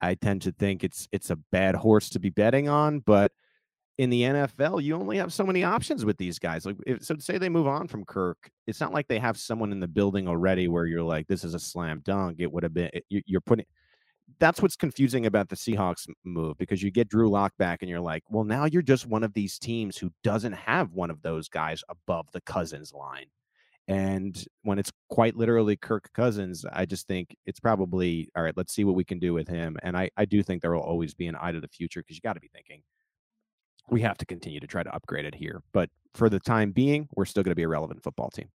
I 0.00 0.14
tend 0.14 0.42
to 0.42 0.52
think 0.52 0.84
it's 0.84 1.08
it's 1.12 1.30
a 1.30 1.36
bad 1.52 1.74
horse 1.74 2.10
to 2.10 2.18
be 2.20 2.28
betting 2.30 2.68
on, 2.68 3.00
but 3.00 3.32
in 3.96 4.10
the 4.10 4.22
NFL, 4.22 4.82
you 4.82 4.96
only 4.96 5.16
have 5.18 5.32
so 5.32 5.44
many 5.46 5.62
options 5.62 6.04
with 6.04 6.18
these 6.18 6.40
guys. 6.40 6.66
Like, 6.66 6.76
if, 6.84 7.04
so 7.04 7.14
say 7.20 7.38
they 7.38 7.48
move 7.48 7.68
on 7.68 7.86
from 7.86 8.04
Kirk, 8.04 8.50
it's 8.66 8.80
not 8.80 8.92
like 8.92 9.06
they 9.06 9.20
have 9.20 9.38
someone 9.38 9.70
in 9.70 9.78
the 9.78 9.86
building 9.86 10.26
already 10.26 10.66
where 10.66 10.84
you're 10.86 11.04
like, 11.04 11.28
this 11.28 11.44
is 11.44 11.54
a 11.54 11.60
slam 11.60 12.02
dunk. 12.04 12.38
It 12.40 12.50
would 12.52 12.64
have 12.64 12.74
been. 12.74 12.90
it- 12.92 13.04
You're 13.08 13.40
putting. 13.40 13.66
That's 14.38 14.60
what's 14.60 14.76
confusing 14.76 15.26
about 15.26 15.48
the 15.48 15.56
Seahawks 15.56 16.08
move 16.24 16.58
because 16.58 16.82
you 16.82 16.90
get 16.90 17.08
Drew 17.08 17.28
Lock 17.28 17.56
back 17.56 17.82
and 17.82 17.90
you're 17.90 18.00
like, 18.00 18.24
well, 18.28 18.44
now 18.44 18.64
you're 18.64 18.82
just 18.82 19.06
one 19.06 19.22
of 19.22 19.32
these 19.34 19.58
teams 19.58 19.96
who 19.96 20.10
doesn't 20.22 20.52
have 20.52 20.92
one 20.92 21.10
of 21.10 21.22
those 21.22 21.48
guys 21.48 21.82
above 21.88 22.26
the 22.32 22.40
Cousins 22.40 22.92
line. 22.92 23.26
And 23.86 24.42
when 24.62 24.78
it's 24.78 24.90
quite 25.10 25.36
literally 25.36 25.76
Kirk 25.76 26.10
Cousins, 26.14 26.64
I 26.72 26.86
just 26.86 27.06
think 27.06 27.36
it's 27.44 27.60
probably 27.60 28.28
all 28.34 28.42
right. 28.42 28.56
Let's 28.56 28.74
see 28.74 28.84
what 28.84 28.94
we 28.94 29.04
can 29.04 29.18
do 29.18 29.34
with 29.34 29.46
him. 29.46 29.76
And 29.82 29.96
I, 29.96 30.10
I 30.16 30.24
do 30.24 30.42
think 30.42 30.62
there 30.62 30.72
will 30.72 30.80
always 30.80 31.14
be 31.14 31.26
an 31.26 31.36
eye 31.38 31.52
to 31.52 31.60
the 31.60 31.68
future 31.68 32.00
because 32.00 32.16
you 32.16 32.22
got 32.22 32.32
to 32.32 32.40
be 32.40 32.48
thinking 32.48 32.82
we 33.90 34.00
have 34.00 34.18
to 34.18 34.26
continue 34.26 34.60
to 34.60 34.66
try 34.66 34.82
to 34.82 34.94
upgrade 34.94 35.24
it 35.24 35.34
here. 35.34 35.62
But 35.72 35.90
for 36.14 36.28
the 36.28 36.40
time 36.40 36.72
being, 36.72 37.08
we're 37.14 37.24
still 37.24 37.42
going 37.42 37.52
to 37.52 37.56
be 37.56 37.64
a 37.64 37.68
relevant 37.68 38.02
football 38.02 38.30
team. 38.30 38.48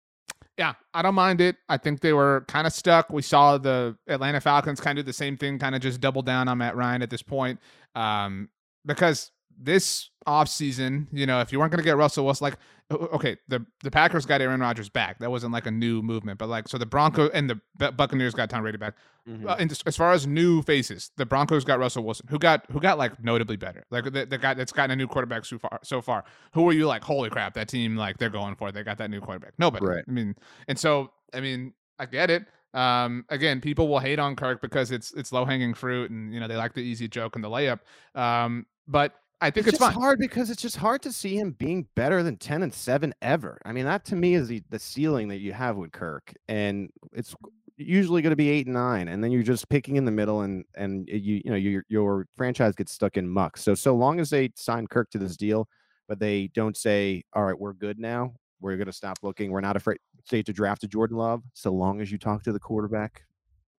Yeah, 0.58 0.74
I 0.94 1.04
don't 1.04 1.16
mind 1.16 1.40
it. 1.40 1.56
I 1.70 1.78
think 1.78 2.02
they 2.02 2.14
were 2.14 2.44
kind 2.48 2.66
of 2.66 2.74
stuck. 2.74 3.12
We 3.12 3.22
saw 3.22 3.60
the 3.60 3.96
Atlanta 4.08 4.42
Falcons 4.42 4.82
kind 4.82 4.98
of 4.98 5.06
do 5.06 5.10
the 5.10 5.14
same 5.14 5.38
thing, 5.38 5.60
kind 5.60 5.76
of 5.76 5.82
just 5.82 6.02
double 6.02 6.24
down 6.24 6.48
on 6.48 6.58
Matt 6.58 6.76
Ryan 6.76 7.04
at 7.04 7.12
this 7.12 7.22
point. 7.22 7.60
Um, 7.94 8.50
because 8.84 9.32
this 9.60 10.10
offseason, 10.28 11.08
you 11.12 11.26
know, 11.26 11.40
if 11.42 11.52
you 11.52 11.60
weren't 11.60 11.72
going 11.72 11.80
to 11.80 11.86
get 11.86 11.98
Russell 11.98 12.26
Wilson, 12.26 12.46
like, 12.46 12.58
okay, 12.92 13.38
the, 13.48 13.66
the 13.84 13.92
Packers 13.92 14.26
got 14.26 14.42
Aaron 14.42 14.60
Rodgers 14.60 14.90
back. 14.90 15.20
That 15.20 15.32
wasn't 15.32 15.54
like 15.54 15.66
a 15.66 15.72
new 15.72 16.02
movement, 16.02 16.38
but 16.38 16.48
like, 16.50 16.68
so 16.68 16.78
the 16.78 16.86
Broncos 16.86 17.32
and 17.34 17.50
the 17.50 17.92
Buccaneers 17.92 18.34
got 18.34 18.50
Tom 18.50 18.62
Brady 18.62 18.78
back. 18.78 18.96
Mhm. 19.28 19.46
Uh, 19.50 19.56
and 19.60 19.82
as 19.86 19.98
far 19.98 20.14
as 20.14 20.26
new 20.26 20.62
faces, 20.62 21.12
the 21.18 21.26
Broncos 21.26 21.66
got 21.66 21.80
Russell 21.80 22.04
Wilson, 22.04 22.28
who 22.30 22.40
got 22.40 22.66
who 22.72 22.80
got 22.80 22.98
like 22.98 23.22
notably 23.22 23.58
better. 23.58 23.84
Like 23.92 24.06
the, 24.06 24.26
the 24.26 24.38
guy 24.38 24.54
that's 24.54 24.72
gotten 24.72 24.92
a 24.92 24.96
new 24.96 25.08
quarterback 25.08 25.44
so 25.44 25.58
far. 25.60 25.80
So 25.84 26.02
far, 26.02 26.24
who 26.54 26.64
were 26.64 26.72
you 26.72 26.88
like? 26.88 27.04
Holy 27.04 27.30
crap, 27.30 27.54
that 27.56 27.68
team 27.68 27.98
like 27.98 28.20
they're 28.20 28.30
going 28.30 28.56
for 28.56 28.70
it. 28.70 28.72
They 28.74 28.84
got 28.84 28.98
that 29.00 29.10
new 29.10 29.20
quarterback. 29.20 29.54
Nobody. 29.60 29.86
Right. 29.86 30.04
I 30.08 30.12
mean, 30.12 30.36
and 30.70 30.80
so 30.80 31.12
I 31.34 31.42
mean, 31.42 31.74
I 32.00 32.06
get 32.06 32.30
it. 32.30 32.46
Um, 32.74 33.26
again, 33.28 33.60
people 33.60 33.90
will 33.90 34.00
hate 34.00 34.18
on 34.20 34.38
Kirk 34.38 34.62
because 34.62 34.92
it's 34.92 35.14
it's 35.14 35.34
low 35.34 35.44
hanging 35.44 35.74
fruit, 35.74 36.10
and 36.10 36.34
you 36.34 36.40
know 36.40 36.48
they 36.48 36.56
like 36.56 36.74
the 36.74 36.82
easy 36.82 37.10
joke 37.10 37.36
and 37.36 37.44
the 37.44 37.50
layup. 37.50 37.80
Um, 38.16 38.66
but 38.88 39.14
I 39.40 39.52
think 39.52 39.68
it's, 39.68 39.78
just 39.78 39.92
fine. 39.92 40.02
hard 40.02 40.20
because 40.20 40.50
it's 40.50 40.62
just 40.62 40.78
hard 40.78 41.02
to 41.04 41.12
see 41.12 41.38
him 41.38 41.52
being 41.52 41.88
better 41.96 42.24
than 42.24 42.38
10 42.38 42.64
and 42.64 42.74
7 42.74 43.14
ever. 43.22 43.60
I 43.66 43.72
mean, 43.72 43.86
that 43.86 44.04
to 44.06 44.16
me 44.16 44.34
is 44.34 44.48
the, 44.48 44.64
the 44.70 44.80
ceiling 44.80 45.28
that 45.28 45.38
you 45.38 45.54
have 45.54 45.78
with 45.78 45.92
Kirk. 45.92 46.34
And 46.48 46.90
it's 47.14 47.36
usually 47.78 48.24
going 48.24 48.32
to 48.32 48.38
be 48.38 48.50
8 48.50 48.66
and 48.66 48.74
9 48.74 49.08
and 49.08 49.24
then 49.24 49.32
you're 49.32 49.44
just 49.44 49.70
picking 49.70 49.96
in 49.96 50.06
the 50.06 50.12
middle 50.12 50.42
and 50.42 50.66
and 50.76 51.08
you 51.08 51.42
you 51.46 51.52
know 51.52 51.56
your 51.56 51.84
your 51.88 52.28
franchise 52.36 52.76
gets 52.76 52.92
stuck 52.92 53.18
in 53.18 53.30
muck. 53.30 53.58
So 53.58 53.76
so 53.76 53.96
long 53.96 54.20
as 54.20 54.30
they 54.30 54.50
sign 54.56 54.88
Kirk 54.88 55.12
to 55.12 55.20
this 55.20 55.38
deal, 55.38 55.68
but 56.08 56.20
they 56.20 56.50
don't 56.54 56.76
say, 56.76 57.24
"All 57.34 57.44
right, 57.44 57.58
we're 57.58 57.74
good 57.74 58.00
now. 58.00 58.34
We're 58.60 58.78
going 58.78 58.88
to 58.88 58.94
stop 58.94 59.20
looking. 59.22 59.52
We're 59.52 59.62
not 59.62 59.76
afraid 59.76 60.00
say 60.26 60.42
to 60.42 60.54
draft 60.54 60.84
a 60.84 60.88
Jordan 60.88 61.18
Love." 61.18 61.44
So 61.54 61.72
long 61.72 62.02
as 62.02 62.12
you 62.12 62.18
talk 62.18 62.44
to 62.44 62.52
the 62.52 62.60
quarterback, 62.60 63.22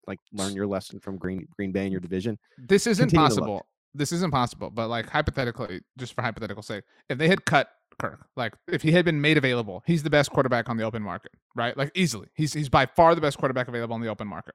like 0.06 0.20
learn 0.32 0.54
your 0.54 0.66
lesson 0.66 1.00
from 1.00 1.18
Green 1.18 1.46
Green 1.56 1.72
Bay 1.72 1.86
in 1.86 1.92
your 1.92 2.00
division. 2.00 2.38
This 2.56 2.86
isn't 2.86 3.08
Continue 3.08 3.28
possible. 3.28 3.66
This 3.94 4.12
isn't 4.12 4.30
possible. 4.30 4.70
But 4.70 4.88
like 4.88 5.08
hypothetically, 5.08 5.80
just 5.96 6.14
for 6.14 6.22
hypothetical 6.22 6.62
sake, 6.62 6.84
if 7.08 7.18
they 7.18 7.28
had 7.28 7.44
cut 7.44 7.70
Kirk, 7.98 8.26
like 8.36 8.54
if 8.68 8.82
he 8.82 8.92
had 8.92 9.04
been 9.04 9.20
made 9.20 9.36
available, 9.36 9.82
he's 9.86 10.02
the 10.02 10.10
best 10.10 10.30
quarterback 10.30 10.68
on 10.68 10.76
the 10.76 10.84
open 10.84 11.02
market, 11.02 11.32
right? 11.54 11.76
Like 11.76 11.90
easily, 11.94 12.28
he's 12.34 12.52
he's 12.52 12.68
by 12.68 12.86
far 12.86 13.14
the 13.14 13.20
best 13.20 13.38
quarterback 13.38 13.68
available 13.68 13.94
on 13.94 14.00
the 14.00 14.08
open 14.08 14.28
market. 14.28 14.54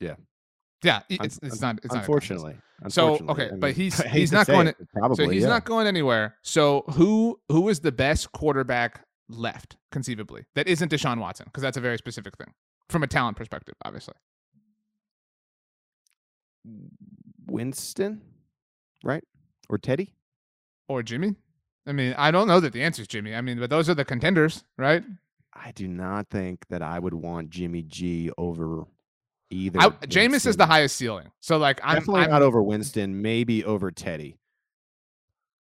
Yeah. 0.00 0.14
Yeah, 0.84 1.00
it's 1.08 1.40
it's 1.42 1.60
not 1.60 1.78
it's 1.82 1.92
not 1.92 2.00
unfortunately. 2.00 2.56
So, 2.88 3.14
unfortunately, 3.14 3.44
okay, 3.44 3.54
I 3.54 3.58
but 3.58 3.72
he's- 3.72 4.00
he's 4.12 4.30
not 4.30 4.46
going 4.46 4.68
it, 4.68 4.76
probably 4.94 5.16
so 5.16 5.28
he's 5.28 5.42
yeah. 5.42 5.48
not 5.48 5.64
going 5.64 5.88
anywhere. 5.88 6.36
So 6.42 6.84
who 6.92 7.40
who 7.48 7.68
is 7.68 7.80
the 7.80 7.90
best 7.90 8.30
quarterback 8.30 9.04
left 9.28 9.76
conceivably 9.90 10.44
that 10.54 10.68
isn't 10.68 10.90
Deshaun 10.92 11.18
Watson? 11.18 11.46
Because 11.46 11.62
that's 11.62 11.76
a 11.76 11.80
very 11.80 11.98
specific 11.98 12.36
thing 12.36 12.52
from 12.88 13.02
a 13.02 13.08
talent 13.08 13.36
perspective, 13.36 13.74
obviously. 13.84 14.14
Winston, 17.50 18.20
right? 19.02 19.24
Or 19.68 19.78
Teddy? 19.78 20.14
Or 20.88 21.02
Jimmy. 21.02 21.34
I 21.86 21.92
mean, 21.92 22.14
I 22.18 22.30
don't 22.30 22.48
know 22.48 22.60
that 22.60 22.72
the 22.72 22.82
answer 22.82 23.02
is 23.02 23.08
Jimmy. 23.08 23.34
I 23.34 23.40
mean, 23.40 23.58
but 23.58 23.70
those 23.70 23.88
are 23.88 23.94
the 23.94 24.04
contenders, 24.04 24.64
right? 24.76 25.02
I 25.54 25.72
do 25.72 25.88
not 25.88 26.28
think 26.28 26.66
that 26.68 26.82
I 26.82 26.98
would 26.98 27.14
want 27.14 27.50
Jimmy 27.50 27.82
G 27.82 28.30
over 28.38 28.84
either. 29.50 29.80
I, 29.80 29.88
Jameis 30.06 30.46
is 30.46 30.56
the 30.56 30.66
highest 30.66 30.96
ceiling. 30.96 31.30
So 31.40 31.58
like 31.58 31.80
I'm, 31.82 31.96
Definitely 31.96 32.22
I'm 32.22 32.30
not 32.30 32.42
over 32.42 32.62
Winston, 32.62 33.22
maybe 33.22 33.64
over 33.64 33.90
Teddy. 33.90 34.36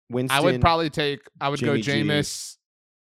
Winston, 0.09 0.38
I 0.38 0.41
would 0.41 0.61
probably 0.61 0.89
take 0.89 1.21
I 1.39 1.49
would 1.49 1.59
go 1.59 1.77
Jimmy 1.77 1.81
G. 1.81 2.09
Jameis. 2.09 2.57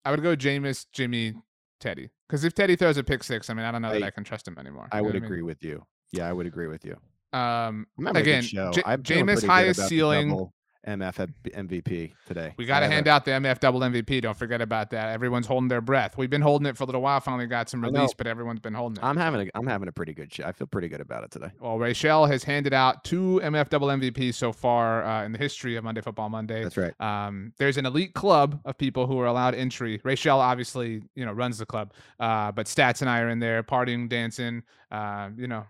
I 0.05 0.11
would 0.11 0.23
go 0.23 0.35
Jameis, 0.35 0.87
Jimmy, 0.93 1.35
Teddy. 1.79 2.11
Because 2.29 2.45
if 2.45 2.55
Teddy 2.55 2.77
throws 2.77 2.97
a 2.97 3.05
pick 3.05 3.23
six, 3.23 3.51
I 3.51 3.55
mean, 3.55 3.67
I 3.67 3.73
don't 3.73 3.83
know 3.83 3.93
that 3.93 4.03
I- 4.03 4.07
I 4.07 4.11
can 4.11 4.25
trust 4.25 4.49
him 4.49 4.57
anymore. 4.59 4.89
I 4.93 4.99
You 4.99 5.05
would 5.05 5.15
what 5.15 5.23
agree 5.25 5.43
with 5.43 5.63
you. 5.63 5.85
Yeah, 6.13 6.29
I 6.29 6.33
would 6.33 6.47
agree 6.47 6.69
with 6.69 6.85
you. 6.85 6.97
Um, 7.33 7.87
again, 7.99 8.41
good 8.43 8.45
show. 8.45 8.71
J- 8.73 8.83
I'm 8.85 9.03
feeling 9.03 9.27
Jameis 9.27 9.47
highest 9.47 9.89
ceiling. 9.89 10.51
MF 10.87 11.29
MVP 11.45 12.13
today. 12.27 12.55
We 12.57 12.65
got 12.65 12.81
to 12.81 12.89
hand 12.89 13.07
a- 13.07 13.11
out 13.11 13.27
the 13.27 13.33
MF 13.33 13.61
double 13.61 13.81
MVP. 13.81 14.23
Don't 14.23 14.37
forget 14.37 14.63
about 14.63 14.91
that. 14.91 15.11
Everyone's 15.11 15.47
holding 15.47 15.69
their 15.69 15.83
breath. 15.83 16.17
We've 16.17 16.31
been 16.31 16.41
holding 16.41 16.67
it 16.67 16.77
for 16.77 16.85
a 16.85 16.87
little 16.87 17.03
while. 17.03 17.21
Finally 17.21 17.47
got 17.49 17.69
some 17.69 17.83
release, 17.83 18.15
but 18.15 18.27
everyone's 18.27 18.61
been 18.61 18.73
holding 18.73 18.97
it. 18.97 19.05
I'm 19.07 19.17
having 19.19 19.47
a 19.47 19.51
I'm 19.55 19.67
having 19.67 19.89
a 19.89 19.93
pretty 19.93 20.15
good 20.15 20.33
show. 20.33 20.45
I 20.45 20.53
feel 20.53 20.67
pretty 20.67 20.89
good 20.89 21.03
about 21.03 21.25
it 21.25 21.31
today. 21.31 21.51
well, 21.61 21.79
Rachel 21.79 22.25
has 22.27 22.45
handed 22.45 22.73
out 22.73 23.05
two 23.05 23.41
MF 23.45 23.69
double 23.69 23.89
MVPs 23.89 24.35
so 24.35 24.53
far 24.53 25.05
uh, 25.05 25.25
in 25.25 25.33
the 25.33 25.39
history 25.39 25.77
of 25.77 25.85
Monday 25.85 26.01
Football 26.01 26.31
Monday. 26.31 26.63
That's 26.63 26.79
right. 26.79 26.99
Um, 26.99 27.53
there's 27.59 27.77
an 27.77 27.85
elite 27.85 28.15
club 28.15 28.59
of 28.65 28.79
people 28.79 29.07
who 29.07 29.19
are 29.21 29.27
allowed 29.27 29.55
entry. 29.55 30.01
Rachel 30.03 30.41
obviously, 30.41 31.03
you 31.15 31.27
know, 31.27 31.33
runs 31.33 31.59
the 31.59 31.67
club, 31.67 31.93
uh, 32.19 32.53
but 32.53 32.65
Stats 32.67 33.03
and 33.03 33.11
I 33.11 33.21
are 33.21 33.29
in 33.29 33.39
there, 33.39 33.63
partying, 33.63 34.09
dancing, 34.09 34.63
uh, 34.91 35.29
you 35.37 35.47
know, 35.47 35.67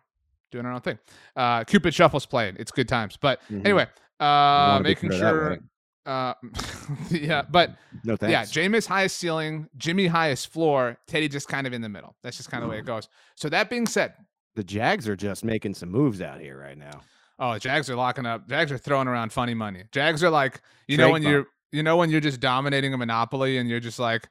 doing 0.50 0.66
our 0.66 0.72
own 0.72 0.80
thing. 0.80 0.98
Uh, 1.36 1.64
Cupid 1.64 1.94
Shuffle's 1.94 2.26
playing. 2.26 2.56
It's 2.58 2.70
good 2.72 2.88
times. 2.88 3.16
But 3.16 3.40
Mhm. 3.50 3.64
anyway, 3.64 3.86
uh, 4.18 4.80
making 4.82 5.12
sure. 5.12 5.58
Uh, 6.06 6.34
yeah, 7.10 7.42
but 7.48 7.76
No 8.04 8.16
thanks. 8.16 8.56
yeah. 8.56 8.62
Jameis 8.64 8.86
highest 8.86 9.18
ceiling, 9.18 9.68
Jimmy 9.76 10.06
highest 10.06 10.48
floor, 10.48 10.96
Teddy 11.06 11.28
just 11.28 11.46
kind 11.48 11.66
of 11.66 11.72
in 11.72 11.82
the 11.82 11.88
middle. 11.88 12.16
That's 12.22 12.36
just 12.36 12.50
kind 12.50 12.62
of 12.64 12.68
the 12.68 12.72
way 12.72 12.78
it 12.80 12.86
goes. 12.86 13.08
So 13.36 13.48
that 13.50 13.68
being 13.70 13.86
said, 13.86 14.14
the 14.56 14.64
Jags 14.64 15.06
are 15.08 15.14
just 15.16 15.44
making 15.44 15.74
some 15.74 15.90
moves 15.90 16.20
out 16.20 16.40
here 16.40 16.58
right 16.58 16.76
now. 16.76 17.02
Oh, 17.38 17.58
Jags 17.58 17.88
are 17.88 17.96
locking 17.96 18.26
up. 18.26 18.48
Jags 18.48 18.72
are 18.72 18.78
throwing 18.78 19.08
around 19.08 19.32
funny 19.32 19.54
money. 19.54 19.84
Jags 19.92 20.22
are 20.24 20.30
like, 20.30 20.60
you 20.88 20.96
know, 20.96 21.10
when 21.10 21.22
Trademark. 21.22 21.46
you're, 21.72 21.78
you 21.78 21.82
know, 21.82 21.96
when 21.96 22.10
you're 22.10 22.20
just 22.20 22.40
dominating 22.40 22.92
a 22.92 22.98
monopoly 22.98 23.58
and 23.58 23.68
you're 23.68 23.80
just 23.80 23.98
like, 23.98 24.28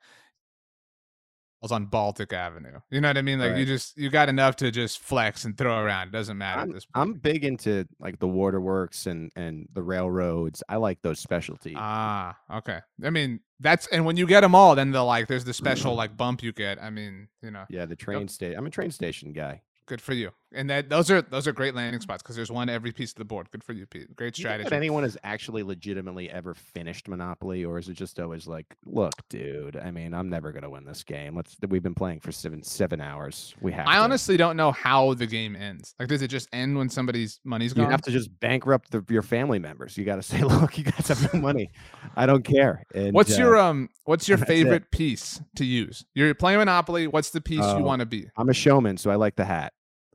was 1.62 1.72
on 1.72 1.86
Baltic 1.86 2.32
Avenue. 2.34 2.80
You 2.90 3.02
know 3.02 3.10
what 3.10 3.18
I 3.18 3.22
mean? 3.22 3.40
Like 3.40 3.58
you 3.58 3.66
just, 3.66 3.98
you 3.98 4.10
got 4.10 4.30
enough 4.30 4.56
to 4.58 4.72
just 4.72 5.00
flex 5.00 5.46
and 5.46 5.58
throw 5.58 5.80
around. 5.80 6.08
It 6.08 6.12
doesn't 6.12 6.38
matter 6.38 6.62
at 6.62 6.74
this 6.74 6.86
point. 6.86 7.10
I'm 7.10 7.14
big 7.14 7.44
into 7.44 7.86
like 8.00 8.20
the 8.20 8.28
waterworks 8.28 9.06
and 9.08 9.32
and 9.36 9.68
the 9.74 9.84
railroads. 9.84 10.64
I 10.70 10.78
like 10.78 11.02
those 11.02 11.20
specialties. 11.20 11.76
ah, 11.78 12.38
okay. 12.54 12.80
I 13.04 13.10
mean, 13.10 13.42
that's, 13.60 13.88
and 13.88 14.06
when 14.06 14.16
you 14.16 14.26
get 14.26 14.42
them 14.42 14.56
all, 14.56 14.76
then 14.76 14.92
the 14.92 15.04
like, 15.04 15.28
there's 15.28 15.44
the 15.44 15.54
special 15.54 15.94
like 16.02 16.16
bump 16.16 16.42
you 16.42 16.54
get. 16.54 16.82
I 16.82 16.90
mean, 16.90 17.28
you 17.42 17.52
know, 17.52 17.66
yeah, 17.70 17.86
the 17.86 17.96
train 17.96 18.28
station. 18.28 18.58
I'm 18.58 18.66
a 18.66 18.70
train 18.70 18.92
station 18.92 19.34
guy. 19.34 19.62
good 19.86 20.02
for 20.02 20.14
you. 20.14 20.32
And 20.54 20.70
that, 20.70 20.90
those 20.90 21.12
are, 21.12 21.22
those 21.22 21.48
are 21.48 21.52
great 21.52 21.76
landing 21.76 22.02
spots 22.02 22.24
because 22.24 22.36
there's 22.36 22.52
one 22.52 22.70
every 22.70 22.92
piece 22.92 23.12
of 23.12 23.18
the 23.18 23.26
board. 23.26 23.52
Good 23.52 23.64
for 23.64 23.74
you, 23.74 23.86
Pete. 23.86 24.16
Great 24.16 24.34
Do 24.34 24.42
you 24.42 24.48
think 24.48 24.62
strategy. 24.62 24.76
anyone 24.76 25.04
has 25.04 25.16
actually 25.24 25.62
legitimately 25.62 26.30
ever 26.32 26.54
finished 26.56 27.08
Monopoly, 27.08 27.64
or 27.66 27.78
is 27.78 27.88
it 27.88 27.94
just 27.94 28.20
always 28.20 28.48
like, 28.48 28.66
look, 28.86 29.14
dude? 29.30 29.78
I 29.78 29.92
mean, 29.92 30.14
I'm 30.14 30.28
never 30.30 30.52
gonna 30.52 30.70
win 30.70 30.86
this 30.86 31.04
game. 31.04 31.36
Let's. 31.36 31.56
We've 31.68 31.84
been 31.84 31.94
playing 31.94 32.22
for 32.22 32.32
seven 32.32 32.64
seven 32.64 33.00
hours. 33.00 33.54
We 33.62 33.72
have. 33.74 33.88
I 33.88 33.96
to. 33.96 34.02
honestly 34.02 34.38
don't 34.38 34.58
know 34.58 34.72
how 34.72 35.14
the 35.14 35.28
game 35.28 35.56
ends. 35.56 35.94
Like, 36.00 36.08
does 36.10 36.22
it 36.24 36.30
just 36.30 36.50
end 36.52 36.78
when 36.78 36.90
somebody's 36.90 37.40
money's 37.44 37.74
gone? 37.74 37.86
You 37.86 37.92
have 37.92 38.02
to 38.04 38.12
just 38.12 38.30
bankrupt 38.40 38.92
the, 38.92 39.06
your 39.10 39.22
family 39.22 39.60
members. 39.60 39.98
You 39.98 40.06
got 40.06 40.16
to 40.16 40.24
say, 40.24 40.42
look, 40.44 40.78
you 40.78 40.86
have 40.86 41.34
no 41.34 41.40
money. 41.42 41.70
I 42.16 42.26
don't 42.26 42.44
care. 42.44 42.84
And, 42.96 43.14
what's 43.14 43.38
uh, 43.38 43.42
your 43.42 43.58
um? 43.58 43.90
What's 44.06 44.28
your 44.28 44.38
that's 44.40 44.50
it. 44.50 44.54
favorite 44.54 44.92
piece 44.92 45.40
to 45.58 45.66
use? 45.66 46.06
You're 46.16 46.34
playing 46.34 46.58
Monopoly. 46.60 47.06
What's 47.08 47.30
the 47.30 47.42
piece 47.42 47.60
you 47.60 47.66
Oh, 47.66 47.84
want 47.84 48.00
to 48.00 48.06
be? 48.08 48.28
I'm 48.38 48.50
a 48.50 48.54
showman, 48.54 48.98
so 48.98 49.12
I 49.12 49.16
like 49.16 49.36
the 49.36 49.46
hat, 49.46 49.74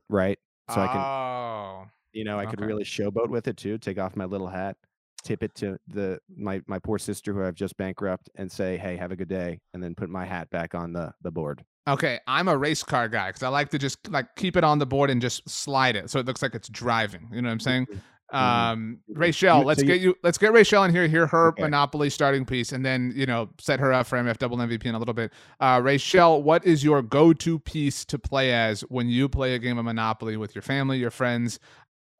right? 0.09 0.37
So 0.73 0.81
I 0.81 0.87
can, 0.87 0.97
Oh, 0.97 1.85
you 2.13 2.23
know, 2.23 2.39
I 2.39 2.45
could 2.45 2.61
really 2.61 2.83
showboat 2.83 3.29
with 3.29 3.47
it 3.47 3.57
too. 3.57 3.77
Take 3.77 3.99
off 3.99 4.15
my 4.15 4.25
little 4.25 4.47
hat, 4.47 4.77
tip 5.23 5.43
it 5.43 5.53
to 5.55 5.77
the 5.87 6.19
my 6.35 6.61
my 6.67 6.79
poor 6.79 6.97
sister 6.97 7.33
who 7.33 7.43
I've 7.43 7.55
just 7.55 7.77
bankrupt, 7.77 8.29
and 8.35 8.51
say, 8.51 8.77
hey, 8.77 8.95
have 8.97 9.11
a 9.11 9.15
good 9.15 9.27
day, 9.29 9.59
and 9.73 9.83
then 9.83 9.93
put 9.95 10.09
my 10.09 10.25
hat 10.25 10.49
back 10.49 10.73
on 10.75 10.93
the 10.93 11.11
the 11.21 11.31
board. 11.31 11.63
okay. 11.87 12.19
I'm 12.25 12.47
a 12.47 12.57
race 12.57 12.81
car 12.83 13.07
guy 13.07 13.29
because 13.29 13.43
I 13.43 13.49
like 13.49 13.69
to 13.69 13.77
just 13.77 14.09
like 14.09 14.35
keep 14.35 14.57
it 14.57 14.63
on 14.63 14.79
the 14.79 14.85
board 14.87 15.09
and 15.11 15.21
just 15.21 15.47
slide 15.47 15.95
it 15.95 16.09
so 16.09 16.19
it 16.19 16.25
looks 16.25 16.41
like 16.41 16.55
it's 16.55 16.69
driving. 16.69 17.29
You 17.31 17.41
know 17.43 17.49
what 17.49 17.53
I'm 17.53 17.59
saying? 17.59 17.85
Mm-hmm. 17.85 17.99
Um, 18.35 18.99
mhm. 19.09 19.17
Rachel, 19.19 19.63
let's 19.63 19.79
so 19.79 19.85
you- 19.85 19.93
get 19.93 20.01
you. 20.01 20.15
Let's 20.23 20.37
get 20.37 20.51
Rachel 20.53 20.83
in 20.83 20.91
here. 20.91 21.07
Hear 21.07 21.27
her 21.27 21.49
Okay. 21.49 21.61
Monopoly 21.63 22.09
starting 22.09 22.45
piece, 22.45 22.71
and 22.71 22.85
then 22.85 23.13
you 23.15 23.25
know 23.25 23.49
set 23.59 23.79
her 23.79 23.93
up 23.93 24.07
for 24.07 24.17
MF 24.17 24.37
double 24.37 24.57
MVP 24.57 24.85
in 24.85 24.95
a 24.95 24.99
little 24.99 25.13
bit. 25.13 25.31
Uh, 25.59 25.79
Rachel, 25.83 26.43
what 26.43 26.65
is 26.65 26.83
your 26.83 27.01
go-to 27.01 27.59
piece 27.59 28.03
to 28.05 28.19
play 28.19 28.51
as 28.53 28.81
when 28.81 29.07
you 29.07 29.29
play 29.29 29.55
a 29.55 29.59
game 29.59 29.77
of 29.77 29.85
Monopoly 29.85 30.37
with 30.37 30.53
your 30.55 30.61
family, 30.61 30.97
your 30.97 31.11
friends, 31.11 31.59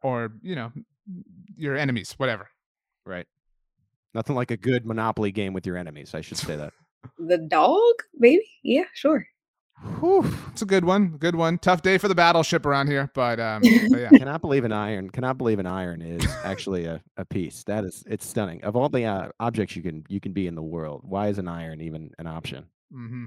or 0.03 0.31
you 0.41 0.55
know 0.55 0.71
your 1.57 1.75
enemies, 1.75 2.13
whatever? 2.17 2.49
Right. 3.05 3.27
Nothing 4.13 4.35
like 4.35 4.51
a 4.51 4.57
good 4.57 4.85
Monopoly 4.85 5.31
game 5.31 5.51
with 5.53 5.65
your 5.67 5.75
enemies. 5.77 6.15
I 6.15 6.21
should 6.21 6.37
say 6.37 6.55
that. 6.55 6.71
The 7.19 7.37
dog, 7.37 7.93
maybe? 8.17 8.45
Yeah, 8.63 8.85
sure. 8.93 9.27
Whew, 9.99 10.25
it's 10.51 10.61
a 10.61 10.65
good 10.65 10.85
one. 10.85 11.17
Good 11.17 11.35
one. 11.35 11.57
Tough 11.57 11.81
day 11.81 11.97
for 11.97 12.07
the 12.07 12.15
battleship 12.15 12.65
around 12.65 12.87
here, 12.87 13.11
but 13.13 13.39
um, 13.39 13.61
but 13.61 13.99
yeah. 13.99 14.09
Cannot 14.17 14.41
believe 14.41 14.63
an 14.63 14.71
iron. 14.71 15.09
Cannot 15.09 15.37
believe 15.37 15.59
an 15.59 15.67
iron 15.67 16.01
is 16.01 16.25
actually 16.43 16.85
a, 16.85 17.01
a 17.17 17.25
piece. 17.25 17.63
That 17.65 17.83
is, 17.83 18.03
it's 18.07 18.25
stunning. 18.25 18.63
Of 18.63 18.75
all 18.75 18.89
the 18.89 19.05
uh, 19.05 19.29
objects 19.39 19.75
you 19.75 19.83
can 19.83 20.05
you 20.07 20.19
can 20.19 20.33
be 20.33 20.47
in 20.47 20.55
the 20.55 20.63
world, 20.63 21.01
why 21.03 21.27
is 21.27 21.37
an 21.37 21.47
iron 21.47 21.81
even 21.81 22.11
an 22.17 22.27
option? 22.27 22.65
hmm 22.91 23.25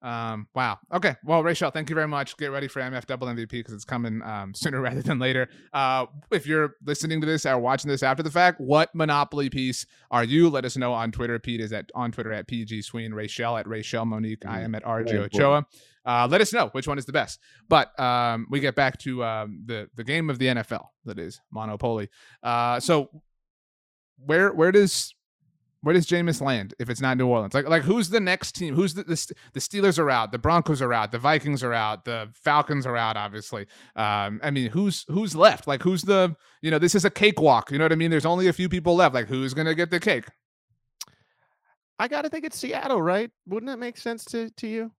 Um, 0.00 0.46
wow. 0.54 0.78
Okay. 0.94 1.16
Well, 1.24 1.42
Rachel, 1.42 1.70
thank 1.70 1.88
you 1.90 1.94
very 1.94 2.06
much. 2.06 2.36
Get 2.36 2.52
ready 2.52 2.68
for 2.68 2.80
MF 2.80 3.04
double 3.06 3.26
MVP 3.26 3.48
because 3.50 3.74
it's 3.74 3.84
coming 3.84 4.22
um, 4.22 4.54
sooner 4.54 4.80
rather 4.80 5.02
than 5.02 5.18
later. 5.18 5.48
Uh, 5.72 6.06
if 6.30 6.46
you're 6.46 6.74
listening 6.84 7.20
to 7.20 7.26
this 7.26 7.44
or 7.44 7.58
watching 7.58 7.88
this 7.90 8.02
after 8.02 8.22
the 8.22 8.30
fact, 8.30 8.60
what 8.60 8.94
Monopoly 8.94 9.50
piece 9.50 9.86
are 10.10 10.22
you? 10.24 10.48
Let 10.48 10.64
us 10.64 10.76
know 10.76 10.92
on 10.92 11.10
Twitter. 11.10 11.38
Pete 11.38 11.60
is 11.60 11.72
at 11.72 11.90
on 11.94 12.12
Twitter 12.12 12.32
at 12.32 12.46
PG 12.46 12.82
Sween, 12.82 13.12
Rachel 13.12 13.56
at 13.56 13.66
Rachel 13.66 14.04
Monique. 14.04 14.46
I 14.46 14.58
Mhm. 14.60 14.64
am 14.64 14.74
at 14.76 14.84
RJ. 14.84 15.14
Ochoa. 15.18 15.66
Uh, 16.06 16.26
let 16.30 16.40
us 16.40 16.52
know 16.52 16.68
which 16.68 16.86
one 16.86 16.96
is 16.96 17.04
the 17.04 17.12
best. 17.12 17.38
But 17.68 17.98
um, 18.00 18.46
we 18.50 18.60
get 18.60 18.74
back 18.74 18.98
to 19.00 19.24
um, 19.24 19.62
the 19.66 19.90
the 19.96 20.04
game 20.04 20.30
of 20.30 20.38
the 20.38 20.46
NFL 20.46 20.86
that 21.06 21.18
is 21.18 21.40
Monopoly. 21.50 22.08
Uh, 22.42 22.78
so 22.80 23.10
where 24.24 24.52
where 24.52 24.72
does 24.72 25.14
where 25.82 25.92
does 25.92 26.06
Jameis 26.06 26.40
land 26.40 26.74
if 26.78 26.90
it's 26.90 27.00
not 27.00 27.16
New 27.16 27.26
Orleans? 27.28 27.54
Like 27.54 27.68
like 27.68 27.82
who's 27.82 28.10
the 28.10 28.20
next 28.20 28.52
team? 28.52 28.74
Who's 28.74 28.94
the 28.94 29.04
the, 29.04 29.32
the 29.52 29.60
Steelers 29.60 29.98
are 29.98 30.10
out, 30.10 30.32
the 30.32 30.38
Broncos 30.38 30.82
are 30.82 30.92
out, 30.92 31.12
the 31.12 31.18
Vikings 31.18 31.62
are 31.62 31.72
out, 31.72 32.04
the 32.04 32.28
Falcons 32.34 32.86
are 32.86 32.96
out. 32.96 33.16
Obviously, 33.16 33.66
um, 33.94 34.40
I 34.42 34.50
mean 34.50 34.70
who's 34.70 35.04
who's 35.08 35.36
left? 35.36 35.66
Like 35.66 35.82
who's 35.82 36.02
the 36.02 36.34
you 36.62 36.70
know 36.70 36.78
this 36.78 36.94
is 36.94 37.04
a 37.04 37.10
cakewalk. 37.10 37.70
You 37.70 37.78
know 37.78 37.84
what 37.84 37.92
I 37.92 37.96
mean? 37.96 38.10
There's 38.10 38.26
only 38.26 38.48
a 38.48 38.52
few 38.52 38.68
people 38.68 38.96
left. 38.96 39.14
Like 39.14 39.28
who's 39.28 39.54
gonna 39.54 39.74
get 39.74 39.90
the 39.90 40.00
cake? 40.00 40.24
I 42.00 42.08
got 42.08 42.22
to 42.22 42.28
think 42.28 42.44
it's 42.44 42.56
Seattle, 42.56 43.02
right? 43.02 43.30
Wouldn't 43.46 43.68
that 43.70 43.78
make 43.78 43.96
sense 43.96 44.24
to 44.26 44.50
to 44.50 44.66
you? 44.66 44.92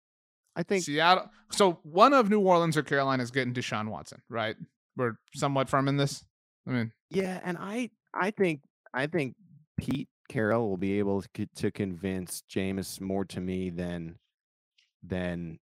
I 0.55 0.63
think 0.63 0.83
Seattle. 0.83 1.29
So 1.51 1.79
one 1.83 2.13
of 2.13 2.29
New 2.29 2.39
Orleans 2.39 2.77
or 2.77 2.83
Carolina 2.83 3.23
is 3.23 3.31
getting 3.31 3.53
Deshaun 3.53 3.89
Watson, 3.89 4.21
right? 4.29 4.55
We're 4.95 5.13
somewhat 5.35 5.69
firm 5.69 5.87
in 5.87 5.97
this. 5.97 6.23
I 6.67 6.71
mean, 6.71 6.91
yeah, 7.09 7.39
and 7.43 7.57
I 7.57 7.89
I 8.13 8.31
think 8.31 8.61
I 8.93 9.07
think 9.07 9.35
Pete 9.77 10.09
Carroll 10.29 10.69
will 10.69 10.77
be 10.77 10.99
able 10.99 11.21
to, 11.33 11.45
to 11.55 11.71
convince 11.71 12.43
Jameis 12.49 13.01
more 13.01 13.25
to 13.25 13.41
me 13.41 13.69
than 13.69 14.15
than 15.03 15.59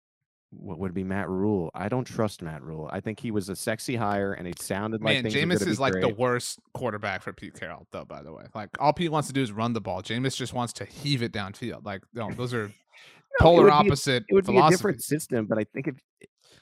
what 0.50 0.78
would 0.78 0.92
be 0.92 1.02
Matt 1.04 1.28
Rhule. 1.30 1.70
I 1.74 1.88
don't 1.88 2.04
trust 2.04 2.42
Matt 2.42 2.62
Rhule. 2.62 2.88
I 2.92 3.00
think 3.00 3.18
he 3.18 3.30
was 3.30 3.48
a 3.48 3.56
sexy 3.56 3.96
hire 3.96 4.34
and 4.34 4.46
it 4.46 4.60
sounded 4.60 5.00
man, 5.00 5.24
like 5.24 5.32
Jameis 5.32 5.66
is 5.66 5.80
like 5.80 5.94
great. 5.94 6.02
the 6.02 6.14
worst 6.14 6.58
quarterback 6.74 7.22
for 7.22 7.32
Pete 7.32 7.58
Carroll, 7.58 7.86
though. 7.90 8.04
By 8.04 8.22
the 8.22 8.32
way, 8.32 8.44
like 8.54 8.68
all 8.78 8.92
Pete 8.92 9.10
wants 9.10 9.28
to 9.28 9.34
do 9.34 9.42
is 9.42 9.50
run 9.50 9.72
the 9.72 9.80
ball. 9.80 10.02
Jameis 10.02 10.36
just 10.36 10.52
wants 10.52 10.74
to 10.74 10.84
heave 10.84 11.22
it 11.22 11.32
downfield. 11.32 11.84
Like, 11.86 12.02
no, 12.12 12.30
those 12.32 12.52
are 12.54 12.66
No, 13.40 13.46
it 13.46 13.56
polar 13.56 13.64
be 13.64 13.70
a- 13.70 13.74
opposite 13.74 14.24
it 14.28 14.34
would 14.34 14.46
be 14.46 14.58
a 14.58 14.68
different 14.68 15.02
system, 15.02 15.46
but 15.46 15.56
I 15.58 15.64
think 15.72 15.88
if 15.88 15.94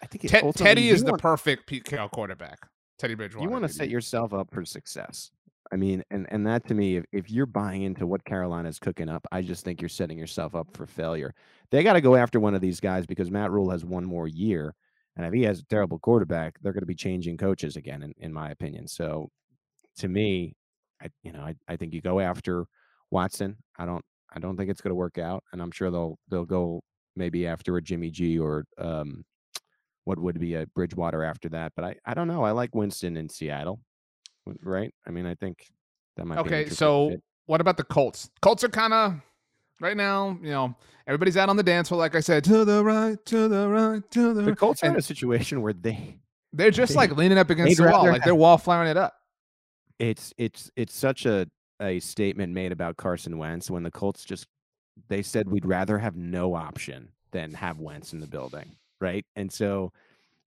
I 0.01 0.07
think 0.07 0.25
it 0.25 0.29
Te- 0.29 0.53
Teddy 0.53 0.89
is 0.91 1.03
the 1.03 1.11
want- 1.11 1.23
perfect 1.23 1.67
Pete 1.67 1.83
Carroll 1.85 2.09
quarterback. 2.09 2.61
Teddy 2.97 3.15
Bridgewater. 3.15 3.45
you 3.45 3.51
want 3.51 3.65
to 3.67 3.73
set 3.73 3.89
yourself 3.89 4.33
up 4.35 4.53
for 4.53 4.65
success. 4.65 5.31
I 5.73 5.77
mean, 5.77 6.03
and 6.11 6.27
and 6.31 6.47
that 6.47 6.67
to 6.69 6.75
me, 6.75 6.97
if, 6.97 7.05
if 7.13 7.31
you're 7.31 7.47
buying 7.47 7.83
into 7.83 8.07
what 8.07 8.25
Carolina's 8.25 8.79
cooking 8.79 9.09
up, 9.09 9.27
I 9.31 9.43
just 9.43 9.65
think 9.65 9.81
you're 9.81 9.89
setting 9.89 10.19
yourself 10.19 10.55
up 10.55 10.69
for 10.77 10.87
failure. 10.87 11.35
They 11.71 11.83
got 11.85 11.93
to 11.93 12.01
go 12.01 12.17
after 12.17 12.41
one 12.41 12.55
of 12.55 12.61
these 12.61 12.81
guys 12.81 13.07
because 13.07 13.31
Matt 13.31 13.53
Rhule 13.53 13.71
has 13.71 13.85
one 13.85 14.05
more 14.05 14.27
year, 14.27 14.75
and 15.17 15.25
if 15.25 15.33
he 15.33 15.43
has 15.45 15.61
a 15.61 15.67
terrible 15.67 15.99
quarterback, 16.01 16.57
they're 16.61 16.73
going 16.73 16.83
to 16.83 16.87
be 16.87 16.95
changing 16.95 17.37
coaches 17.37 17.77
again, 17.77 18.03
in, 18.03 18.15
in 18.19 18.33
my 18.33 18.51
opinion. 18.51 18.89
So, 18.89 19.29
to 19.99 20.09
me, 20.09 20.55
I 21.03 21.09
you 21.23 21.33
know 21.33 21.43
I, 21.43 21.55
I 21.69 21.77
think 21.77 21.95
you 21.95 22.01
go 22.01 22.21
after 22.21 22.67
Watson. 23.11 23.57
I 23.79 23.87
don't 23.87 24.05
I 24.35 24.41
don't 24.41 24.57
think 24.57 24.71
it's 24.71 24.81
going 24.81 24.91
to 24.91 24.97
work 24.97 25.19
out, 25.19 25.45
and 25.53 25.63
I'm 25.63 25.71
sure 25.71 25.91
they'll 25.91 26.19
they'll 26.29 26.45
go 26.45 26.83
maybe 27.17 27.47
after 27.47 27.77
a 27.77 27.83
Jimmy 27.83 28.11
G 28.11 28.39
or 28.39 28.65
um 28.79 29.25
what 30.05 30.19
would 30.19 30.41
be 30.41 30.55
a 30.55 30.67
Bridgewater 30.75 31.23
after 31.25 31.49
that. 31.51 31.73
But 31.77 31.85
I 31.85 31.95
I 32.05 32.15
don't 32.15 32.29
know. 32.29 32.43
I 32.43 32.51
like 32.53 32.75
Winston 32.75 33.17
in 33.17 33.29
Seattle 33.29 33.81
right? 34.63 34.93
I 35.07 35.11
mean, 35.11 35.27
I 35.27 35.35
think 35.35 35.67
that 36.17 36.27
might 36.27 36.37
be. 36.37 36.41
Okay, 36.41 36.69
so 36.69 37.11
fit. 37.11 37.23
what 37.47 37.61
about 37.61 37.77
the 37.77 37.85
Colts? 37.85 38.31
Colts 38.43 38.65
are 38.65 38.69
kind 38.69 38.93
of 38.93 39.15
right 39.81 39.97
now. 39.97 40.39
You 40.43 40.51
know, 40.51 40.75
everybody's 41.07 41.37
out 41.37 41.49
on 41.49 41.57
the 41.57 41.63
dance 41.63 41.89
floor. 41.89 41.99
Like 41.99 42.15
I 42.15 42.21
said, 42.21 42.45
to 42.45 42.65
the 42.65 42.85
right, 42.85 43.25
to 43.27 43.49
the 43.49 43.69
right, 43.69 44.11
to 44.13 44.35
the. 44.35 44.43
the 44.43 44.57
Colts 44.57 44.83
are 44.83 44.87
in 44.87 44.97
a 44.97 45.03
situation 45.03 45.63
where 45.63 45.73
they 45.73 46.19
they're 46.53 46.71
just 46.71 46.95
like 46.97 47.17
leaning 47.17 47.39
up 47.39 47.51
against 47.51 47.77
the 47.77 47.89
wall, 47.89 48.05
like 48.07 48.25
they're 48.25 48.35
wallflowering 48.35 48.91
it 48.91 48.97
up. 48.97 49.15
it's 49.99 50.33
it's 50.39 50.71
it's 50.77 50.95
such 50.95 51.27
a 51.27 51.47
a 51.81 52.01
statement 52.01 52.53
made 52.53 52.73
about 52.73 52.97
Carson 52.97 53.39
Wentz 53.39 53.71
when 53.71 53.83
the 53.83 53.91
Colts 53.91 54.25
just 54.25 54.47
they 55.09 55.23
said 55.23 55.49
we'd 55.49 55.65
rather 55.65 55.99
have 55.99 56.17
no 56.17 56.55
option 56.55 57.11
than 57.31 57.55
have 57.55 57.79
Wentz 57.79 58.13
in 58.13 58.21
the 58.21 58.27
building, 58.27 58.77
right? 59.01 59.25
And 59.37 59.51
so 59.51 59.93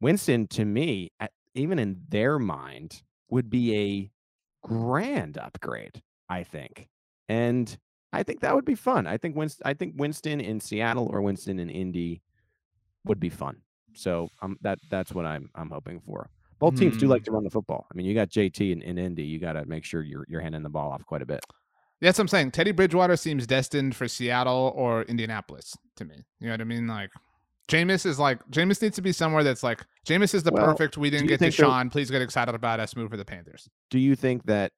Winston 0.01 0.47
to 0.47 0.65
me, 0.65 1.11
at, 1.19 1.31
even 1.55 1.79
in 1.79 2.01
their 2.09 2.37
mind, 2.39 3.01
would 3.33 3.49
be 3.49 3.75
a 3.75 4.67
grand 4.67 5.37
upgrade, 5.37 6.01
I 6.29 6.43
think. 6.43 6.87
And 7.27 7.75
I 8.13 8.23
think 8.23 8.41
that 8.41 8.53
would 8.55 8.65
be 8.65 8.75
fun. 8.75 9.07
I 9.07 9.17
think 9.17 9.35
Winston 9.35 9.63
I 9.65 9.73
think 9.73 9.95
Winston 9.97 10.39
in 10.39 10.59
Seattle 10.59 11.09
or 11.11 11.21
Winston 11.21 11.59
in 11.59 11.69
Indy 11.69 12.21
would 13.05 13.19
be 13.19 13.29
fun. 13.29 13.57
So 13.95 14.29
um, 14.41 14.57
that 14.61 14.77
that's 14.89 15.11
what 15.13 15.25
I'm 15.25 15.49
I'm 15.55 15.69
hoping 15.69 15.99
for. 15.99 16.29
Both 16.59 16.77
teams 16.77 16.95
do 16.97 17.07
Hmm. 17.07 17.11
like 17.11 17.23
to 17.25 17.31
run 17.31 17.43
the 17.43 17.49
football. 17.49 17.87
I 17.91 17.97
mean, 17.97 18.05
you 18.05 18.13
got 18.13 18.29
JT 18.29 18.71
in, 18.71 18.81
in 18.81 18.97
Indy. 18.97 19.23
You 19.23 19.39
got 19.39 19.53
to 19.53 19.65
make 19.65 19.83
sure 19.83 20.01
you're 20.03 20.25
you're 20.29 20.41
handing 20.41 20.63
the 20.63 20.69
ball 20.69 20.91
off 20.91 21.05
quite 21.05 21.21
a 21.21 21.25
bit. 21.25 21.43
That's 22.01 22.17
what 22.17 22.23
I'm 22.23 22.27
saying. 22.29 22.51
Teddy 22.51 22.71
Bridgewater 22.71 23.15
seems 23.17 23.47
destined 23.47 23.95
for 23.95 24.07
Seattle 24.07 24.73
or 24.75 25.03
Indianapolis 25.03 25.75
to 25.97 26.05
me. 26.05 26.15
You 26.39 26.47
know 26.47 26.53
what 26.53 26.61
I 26.61 26.65
mean? 26.65 26.85
Like 26.87 27.09
Jameis 27.69 28.05
is 28.05 28.19
like 28.19 28.39
Jameis 28.49 28.81
needs 28.81 28.95
to 28.97 29.01
be 29.01 29.11
somewhere 29.13 29.43
that's 29.43 29.63
like 29.63 29.85
Jameis 30.05 30.33
is 30.33 30.43
the 30.43 30.51
Well, 30.51 30.65
perfect. 30.65 30.97
We 30.97 31.09
didn't 31.09 31.27
get 31.27 31.39
think 31.39 31.55
they'll- 31.55 31.89
Please 31.89 32.11
get 32.11 32.21
excited 32.21 32.55
about 32.55 32.79
us. 32.79 32.95
Move 32.95 33.09
for 33.09 33.17
the 33.17 33.25
Panthers. 33.25 33.69
Do 33.89 33.99
you 33.99 34.15
think 34.15 34.45
that 34.45 34.71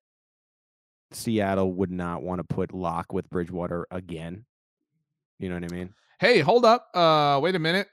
Seattle 1.12 1.74
would 1.74 1.92
not 1.92 2.24
want 2.24 2.40
to 2.40 2.44
put 2.44 2.74
Lock 2.74 3.12
with 3.14 3.30
Bridgewater 3.30 3.88
again? 3.92 4.46
You 5.40 5.50
know 5.50 5.56
what 5.56 5.72
I 5.72 5.76
mean? 5.76 5.94
Hey, 6.20 6.40
hold 6.40 6.64
up. 6.66 6.88
Uh, 6.94 7.40
wait 7.42 7.56
a 7.56 7.60
minute. 7.60 7.88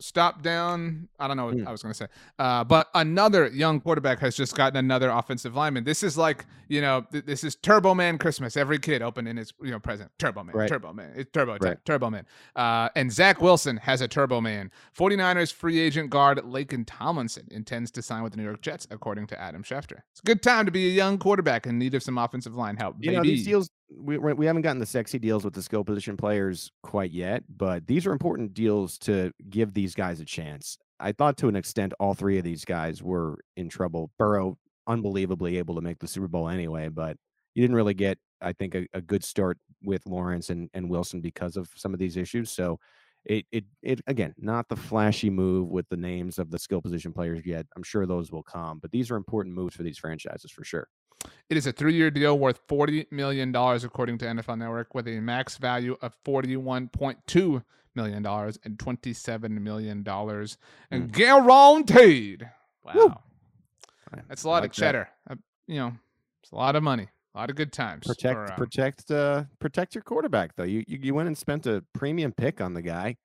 Stop 0.00 0.42
down. 0.42 1.08
I 1.18 1.26
don't 1.26 1.36
know 1.36 1.46
what 1.46 1.54
Hmm. 1.54 1.66
I 1.66 1.72
was 1.72 1.82
going 1.82 1.92
to 1.92 1.96
say. 1.98 2.06
Uh, 2.38 2.62
but 2.62 2.88
another 2.94 3.48
young 3.48 3.80
quarterback 3.80 4.20
has 4.20 4.36
just 4.36 4.54
gotten 4.54 4.76
another 4.76 5.10
offensive 5.10 5.56
lineman. 5.56 5.82
This 5.84 6.02
is 6.04 6.16
like, 6.16 6.46
you 6.68 6.80
know, 6.80 7.04
th- 7.10 7.24
this 7.24 7.42
is 7.42 7.56
Turbo 7.56 7.94
Man 7.94 8.16
Christmas. 8.16 8.56
Every 8.56 8.78
kid 8.78 9.02
opening 9.02 9.36
his, 9.36 9.52
you 9.60 9.72
know, 9.72 9.80
present. 9.80 10.10
Turbo 10.18 10.44
Man, 10.44 10.54
Right. 10.54 10.68
Turbo 10.68 10.92
Man. 10.92 11.12
It's 11.16 11.30
Turbo. 11.32 11.56
Right. 11.60 11.84
Turbo 11.84 12.10
Man. 12.10 12.26
Uh, 12.54 12.88
and 12.94 13.10
Zach 13.12 13.40
Wilson 13.40 13.76
has 13.78 14.00
a 14.00 14.06
Turbo 14.06 14.40
Man. 14.40 14.70
49ers 14.96 15.52
free 15.52 15.80
agent 15.80 16.10
guard 16.10 16.38
Laken 16.38 16.84
Tomlinson 16.86 17.48
intends 17.50 17.90
to 17.92 18.02
sign 18.02 18.22
with 18.22 18.32
the 18.32 18.36
New 18.38 18.44
York 18.44 18.62
Jets, 18.62 18.86
according 18.90 19.26
to 19.28 19.40
Adam 19.40 19.64
Schefter. 19.64 19.98
It's 20.12 20.20
a 20.20 20.26
good 20.26 20.42
time 20.42 20.64
to 20.66 20.70
be 20.70 20.86
a 20.86 20.92
young 20.92 21.18
quarterback 21.18 21.66
in 21.66 21.78
need 21.78 21.94
of 21.94 22.02
some 22.04 22.18
offensive 22.18 22.54
line 22.54 22.76
help. 22.76 22.96
You 23.00 23.12
know, 23.12 23.22
these 23.22 23.44
deals 23.44 23.68
we 23.90 24.18
we 24.18 24.46
haven't 24.46 24.62
gotten 24.62 24.78
the 24.78 24.86
sexy 24.86 25.18
deals 25.18 25.44
with 25.44 25.54
the 25.54 25.62
skill 25.62 25.84
position 25.84 26.16
players 26.16 26.70
quite 26.82 27.10
yet, 27.10 27.42
but 27.48 27.86
these 27.86 28.06
are 28.06 28.12
important 28.12 28.54
deals 28.54 28.98
to 28.98 29.32
give 29.48 29.74
these 29.74 29.94
guys 29.94 30.20
a 30.20 30.24
chance. 30.24 30.78
I 31.00 31.12
thought 31.12 31.36
to 31.38 31.48
an 31.48 31.56
extent 31.56 31.94
all 32.00 32.14
three 32.14 32.38
of 32.38 32.44
these 32.44 32.64
guys 32.64 33.02
were 33.02 33.38
in 33.56 33.68
trouble. 33.68 34.10
Burrow 34.18 34.58
unbelievably 34.86 35.58
able 35.58 35.74
to 35.76 35.80
make 35.80 35.98
the 35.98 36.08
Super 36.08 36.28
Bowl 36.28 36.48
anyway, 36.48 36.88
but 36.88 37.16
you 37.54 37.62
didn't 37.62 37.76
really 37.76 37.94
get, 37.94 38.18
I 38.40 38.52
think, 38.52 38.74
a, 38.74 38.86
a 38.94 39.00
good 39.00 39.24
start 39.24 39.58
with 39.82 40.06
Lawrence 40.06 40.50
and, 40.50 40.68
and 40.74 40.90
Wilson 40.90 41.20
because 41.20 41.56
of 41.56 41.68
some 41.76 41.92
of 41.92 42.00
these 42.00 42.16
issues. 42.16 42.50
So 42.50 42.78
it 43.24 43.46
it 43.52 43.64
it 43.82 44.00
again, 44.06 44.34
not 44.38 44.68
the 44.68 44.76
flashy 44.76 45.30
move 45.30 45.68
with 45.68 45.88
the 45.88 45.96
names 45.96 46.38
of 46.38 46.50
the 46.50 46.58
skill 46.58 46.80
position 46.80 47.12
players 47.12 47.44
yet. 47.44 47.66
I'm 47.76 47.82
sure 47.82 48.06
those 48.06 48.32
will 48.32 48.42
come, 48.42 48.78
but 48.80 48.90
these 48.90 49.10
are 49.10 49.16
important 49.16 49.54
moves 49.54 49.76
for 49.76 49.82
these 49.82 49.98
franchises 49.98 50.50
for 50.50 50.64
sure. 50.64 50.88
It 51.48 51.56
is 51.56 51.66
a 51.66 51.72
three-year 51.72 52.10
deal 52.10 52.38
worth 52.38 52.60
forty 52.68 53.06
million 53.10 53.52
dollars, 53.52 53.82
according 53.84 54.18
to 54.18 54.26
NFL 54.26 54.58
Network, 54.58 54.94
with 54.94 55.08
a 55.08 55.20
max 55.20 55.56
value 55.56 55.96
of 56.02 56.14
forty-one 56.24 56.88
point 56.88 57.18
two 57.26 57.62
million 57.94 58.22
dollars 58.22 58.58
and 58.64 58.78
twenty-seven 58.78 59.62
million 59.62 60.02
dollars, 60.02 60.58
and 60.90 61.12
guaranteed. 61.12 62.48
Wow. 62.84 63.22
I- 64.12 64.20
that's 64.28 64.44
a 64.44 64.48
lot 64.48 64.62
like 64.62 64.70
of 64.70 64.76
cheddar. 64.76 65.08
Uh, 65.28 65.34
you 65.66 65.76
know, 65.76 65.92
it's 66.42 66.52
a 66.52 66.56
lot 66.56 66.76
of 66.76 66.82
money, 66.82 67.08
a 67.34 67.38
lot 67.38 67.50
of 67.50 67.56
good 67.56 67.72
times. 67.72 68.06
protect 68.06 68.34
for, 68.34 68.52
uh, 68.52 68.56
protect 68.56 69.10
uh 69.10 69.44
protect 69.58 69.94
your 69.94 70.02
quarterback 70.02 70.56
though 70.56 70.62
you, 70.64 70.84
you 70.86 70.98
you 71.02 71.14
went 71.14 71.26
and 71.26 71.36
spent 71.36 71.66
a 71.66 71.84
premium 71.92 72.32
pick 72.32 72.60
on 72.60 72.72
the 72.74 72.80
guy 72.82 73.16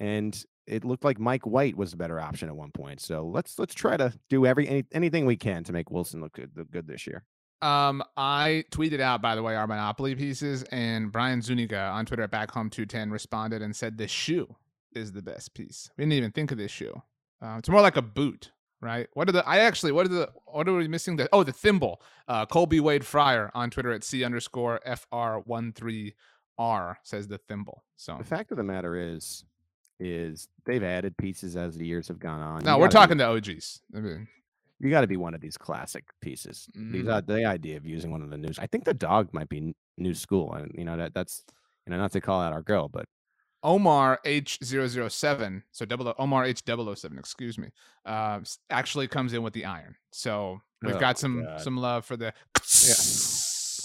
and 0.00 0.44
it 0.66 0.84
looked 0.84 1.04
like 1.04 1.18
mike 1.18 1.46
white 1.46 1.76
was 1.76 1.92
a 1.92 1.96
better 1.96 2.18
option 2.20 2.48
at 2.48 2.56
one 2.56 2.70
point 2.70 3.00
so 3.00 3.24
let's 3.26 3.58
let's 3.58 3.74
try 3.74 3.96
to 3.96 4.12
do 4.28 4.44
every 4.46 4.68
any, 4.68 4.84
anything 4.92 5.26
we 5.26 5.36
can 5.36 5.64
to 5.64 5.72
make 5.72 5.90
wilson 5.90 6.20
look 6.20 6.32
good 6.34 6.50
look 6.56 6.70
good 6.70 6.86
this 6.86 7.06
year 7.06 7.24
Um, 7.62 8.02
I 8.18 8.64
tweeted 8.70 9.00
out, 9.00 9.22
by 9.22 9.34
the 9.34 9.42
way, 9.42 9.56
our 9.56 9.66
Monopoly 9.66 10.14
pieces, 10.14 10.62
and 10.64 11.10
Brian 11.10 11.40
Zuniga 11.40 11.80
on 11.88 12.04
Twitter 12.04 12.24
at 12.24 12.30
Backhome210 12.30 13.10
responded 13.10 13.62
and 13.62 13.74
said 13.74 13.96
the 13.96 14.06
shoe 14.06 14.54
is 14.94 15.12
the 15.12 15.22
best 15.22 15.54
piece. 15.54 15.90
We 15.96 16.02
didn't 16.02 16.12
even 16.12 16.32
think 16.32 16.52
of 16.52 16.58
this 16.58 16.70
shoe. 16.70 17.02
Uh, 17.40 17.56
it's 17.58 17.70
more 17.70 17.80
like 17.80 17.96
a 17.96 18.02
boot, 18.02 18.52
right? 18.82 19.08
What 19.14 19.30
are 19.30 19.32
the? 19.32 19.48
I 19.48 19.60
actually, 19.60 19.92
what 19.92 20.04
are 20.04 20.10
the? 20.10 20.30
What 20.44 20.68
are 20.68 20.74
we 20.76 20.86
missing? 20.86 21.16
The 21.16 21.30
oh, 21.32 21.44
the 21.44 21.52
thimble. 21.52 22.02
Uh, 22.28 22.44
Colby 22.44 22.78
Wade 22.78 23.06
Fryer 23.06 23.50
on 23.54 23.70
Twitter 23.70 23.92
at 23.92 24.04
c 24.04 24.22
underscore 24.22 24.80
fr 24.84 25.38
one 25.46 25.72
three 25.72 26.14
r 26.58 26.98
says 27.04 27.26
the 27.28 27.38
thimble. 27.38 27.84
So 27.96 28.16
the 28.18 28.24
fact 28.24 28.50
of 28.50 28.58
the 28.58 28.64
matter 28.64 28.94
is 28.96 29.44
is 29.98 30.48
they've 30.66 30.82
added 30.82 31.16
pieces 31.16 31.56
as 31.56 31.76
the 31.76 31.86
years 31.86 32.08
have 32.08 32.18
gone 32.18 32.40
on 32.40 32.64
no, 32.64 32.78
we're 32.78 32.88
talking 32.88 33.16
to 33.18 33.24
be- 33.34 33.40
the 33.40 33.52
OGs. 33.54 33.80
I 33.94 34.00
mean, 34.00 34.28
you 34.78 34.90
got 34.90 35.00
to 35.00 35.06
be 35.06 35.16
one 35.16 35.34
of 35.34 35.40
these 35.40 35.56
classic 35.56 36.04
pieces 36.20 36.68
these 36.74 37.04
Mm. 37.06 37.08
uh, 37.10 37.20
the 37.22 37.44
idea 37.46 37.76
of 37.78 37.86
using 37.86 38.10
one 38.10 38.20
of 38.22 38.28
the 38.28 38.36
news 38.36 38.58
i 38.58 38.66
think 38.66 38.84
the 38.84 38.92
dog 38.92 39.32
might 39.32 39.48
be 39.48 39.74
new 39.96 40.12
school 40.12 40.52
and 40.52 40.70
you 40.74 40.84
know 40.84 40.98
that 40.98 41.14
that's 41.14 41.44
you 41.86 41.90
know 41.92 41.96
not 41.96 42.12
to 42.12 42.20
call 42.20 42.40
out 42.42 42.52
our 42.52 42.62
girl 42.62 42.88
but 42.88 43.06
Omar 43.62 44.20
H007, 44.24 45.62
so 45.72 45.84
double 45.86 46.14
Omar 46.18 46.44
H007, 46.44 47.18
excuse 47.18 47.58
me, 47.58 47.68
uh, 48.04 48.38
actually 48.70 49.08
comes 49.08 49.32
in 49.32 49.42
with 49.42 49.54
the 49.54 49.64
iron. 49.64 49.96
So 50.12 50.60
we've 50.82 50.94
Oh, 50.94 51.00
got 51.00 51.18
some 51.18 51.42
God. 51.42 51.60
some 51.62 51.76
love 51.76 52.04
for 52.04 52.16
the. 52.16 52.26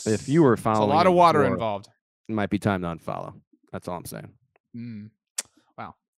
Yeah. 0.06 0.14
if 0.14 0.28
you 0.30 0.44
were 0.44 0.54
It's 0.54 0.66
a 0.66 0.70
lot 0.84 1.08
of 1.08 1.14
water 1.14 1.40
before, 1.40 1.54
involved. 1.54 1.88
it 2.30 2.34
might 2.36 2.50
be 2.52 2.60
time 2.60 2.82
to 2.82 2.88
unfollow 2.90 3.34
that's 3.72 3.88
all 3.88 3.98
i'm 3.98 4.06
saying 4.06 4.30
Mm. 4.76 5.10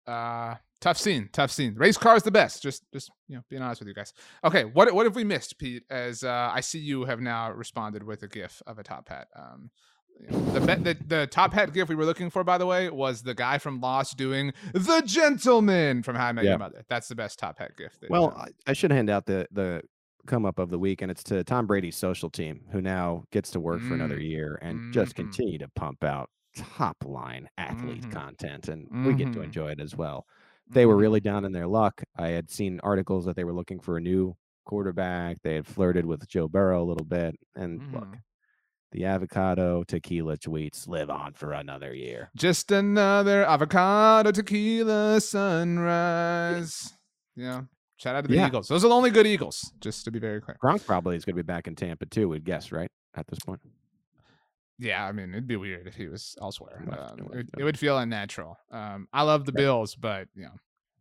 Uh, 0.06 0.56
tough 0.80 0.98
scene, 0.98 1.28
tough 1.32 1.50
scene. 1.50 1.74
Race 1.76 1.96
car 1.96 2.16
is 2.16 2.22
the 2.22 2.30
best. 2.30 2.62
Just, 2.62 2.82
just 2.92 3.10
you 3.28 3.36
know, 3.36 3.42
being 3.48 3.62
honest 3.62 3.80
with 3.80 3.88
you 3.88 3.94
guys. 3.94 4.12
Okay, 4.44 4.64
what 4.64 4.92
what 4.94 5.06
have 5.06 5.14
we 5.14 5.24
missed, 5.24 5.58
Pete? 5.58 5.84
As 5.90 6.24
uh, 6.24 6.50
I 6.52 6.60
see 6.60 6.78
you 6.78 7.04
have 7.04 7.20
now 7.20 7.52
responded 7.52 8.02
with 8.02 8.22
a 8.22 8.28
GIF 8.28 8.62
of 8.66 8.78
a 8.78 8.82
top 8.82 9.08
hat. 9.08 9.28
Um, 9.36 9.70
you 10.20 10.28
know, 10.30 10.40
the, 10.52 10.60
the 10.76 10.96
the 11.06 11.26
top 11.26 11.52
hat 11.54 11.72
GIF 11.72 11.88
we 11.88 11.94
were 11.94 12.04
looking 12.04 12.30
for, 12.30 12.44
by 12.44 12.58
the 12.58 12.66
way, 12.66 12.90
was 12.90 13.22
the 13.22 13.34
guy 13.34 13.58
from 13.58 13.80
Lost 13.80 14.16
doing 14.16 14.52
the 14.72 15.02
gentleman 15.04 16.02
from 16.02 16.16
How 16.16 16.26
I 16.26 16.32
Met 16.32 16.44
Yeah. 16.44 16.50
Your 16.50 16.58
Mother. 16.58 16.84
That's 16.88 17.08
the 17.08 17.14
best 17.14 17.38
top 17.38 17.58
hat 17.58 17.72
GIF. 17.76 17.98
That, 18.00 18.10
Well, 18.10 18.26
um, 18.26 18.46
I, 18.66 18.70
I 18.70 18.72
should 18.74 18.90
hand 18.92 19.08
out 19.08 19.26
the 19.26 19.46
the 19.52 19.82
come 20.26 20.44
up 20.44 20.58
of 20.60 20.70
the 20.70 20.78
week, 20.78 21.02
and 21.02 21.10
it's 21.10 21.24
to 21.24 21.42
Tom 21.42 21.66
Brady's 21.66 21.96
social 21.96 22.30
team, 22.30 22.60
who 22.70 22.80
now 22.80 23.24
gets 23.32 23.50
to 23.52 23.60
work 23.60 23.80
for 23.80 23.94
another 23.94 24.18
Mm. 24.18 24.28
year 24.28 24.58
and 24.62 24.92
just 24.92 25.12
Mhm. 25.12 25.16
continue 25.16 25.58
to 25.58 25.68
pump 25.74 26.04
out 26.04 26.28
top 26.56 27.04
line 27.04 27.48
athlete 27.58 28.02
Mhm. 28.02 28.12
content, 28.12 28.68
and 28.68 29.06
we 29.06 29.14
get 29.14 29.32
to 29.32 29.40
Mhm. 29.40 29.44
enjoy 29.44 29.70
it 29.72 29.80
as 29.80 29.94
well. 29.96 30.26
They 30.68 30.86
were 30.86 30.96
mhm. 30.96 31.00
really 31.00 31.20
down 31.20 31.44
in 31.44 31.52
their 31.52 31.66
luck. 31.66 32.02
I 32.16 32.28
had 32.28 32.50
seen 32.50 32.80
articles 32.82 33.24
that 33.26 33.36
they 33.36 33.44
were 33.44 33.52
looking 33.52 33.80
for 33.80 33.96
a 33.96 34.00
new 34.00 34.36
quarterback. 34.64 35.38
They 35.42 35.54
had 35.56 35.66
flirted 35.66 36.06
with 36.06 36.26
Joe 36.28 36.48
Burrow 36.48 36.82
a 36.82 36.86
little 36.86 37.04
bit, 37.06 37.34
and 37.54 37.92
look, 37.92 38.04
Mhm. 38.08 38.22
the 38.92 39.04
avocado 39.04 39.82
tequila 39.84 40.36
tweets 40.36 40.86
live 40.86 41.10
on 41.10 41.32
for 41.32 41.52
another 41.52 41.94
year. 41.94 42.30
Just 42.36 42.70
another 42.70 43.44
avocado 43.44 44.30
tequila 44.30 45.20
sunrise. 45.20 46.94
Yeah. 47.36 47.62
Shout 47.96 48.16
out 48.16 48.22
to 48.22 48.28
the 48.28 48.34
Yeah. 48.34 48.46
Eagles. 48.48 48.68
Those 48.68 48.84
are 48.84 48.88
the 48.88 48.94
only 48.94 49.10
good 49.10 49.26
Eagles, 49.26 49.72
just 49.80 50.04
to 50.04 50.10
be 50.10 50.18
very 50.18 50.40
clear. 50.40 50.56
Gronk 50.62 50.84
probably 50.84 51.16
is 51.16 51.24
going 51.24 51.36
to 51.36 51.42
be 51.42 51.46
back 51.46 51.66
in 51.68 51.74
Tampa 51.76 52.06
too. 52.06 52.28
We'd 52.28 52.44
guess, 52.44 52.72
right? 52.72 52.90
At 53.14 53.26
this 53.28 53.38
point, 53.40 53.60
Yeah, 54.78 55.06
I 55.06 55.12
mean, 55.12 55.30
it'd 55.30 55.46
be 55.46 55.56
weird 55.56 55.86
if 55.86 55.94
he 55.94 56.08
was 56.08 56.36
elsewhere. 56.40 56.82
Um, 56.90 57.30
it, 57.32 57.46
it 57.58 57.64
would 57.64 57.78
feel 57.78 57.98
unnatural. 57.98 58.58
Um, 58.70 59.06
I 59.12 59.22
love 59.22 59.44
the. 59.44 59.52
Bills, 59.52 59.94
but 59.94 60.28
you 60.34 60.44
know, 60.44 60.56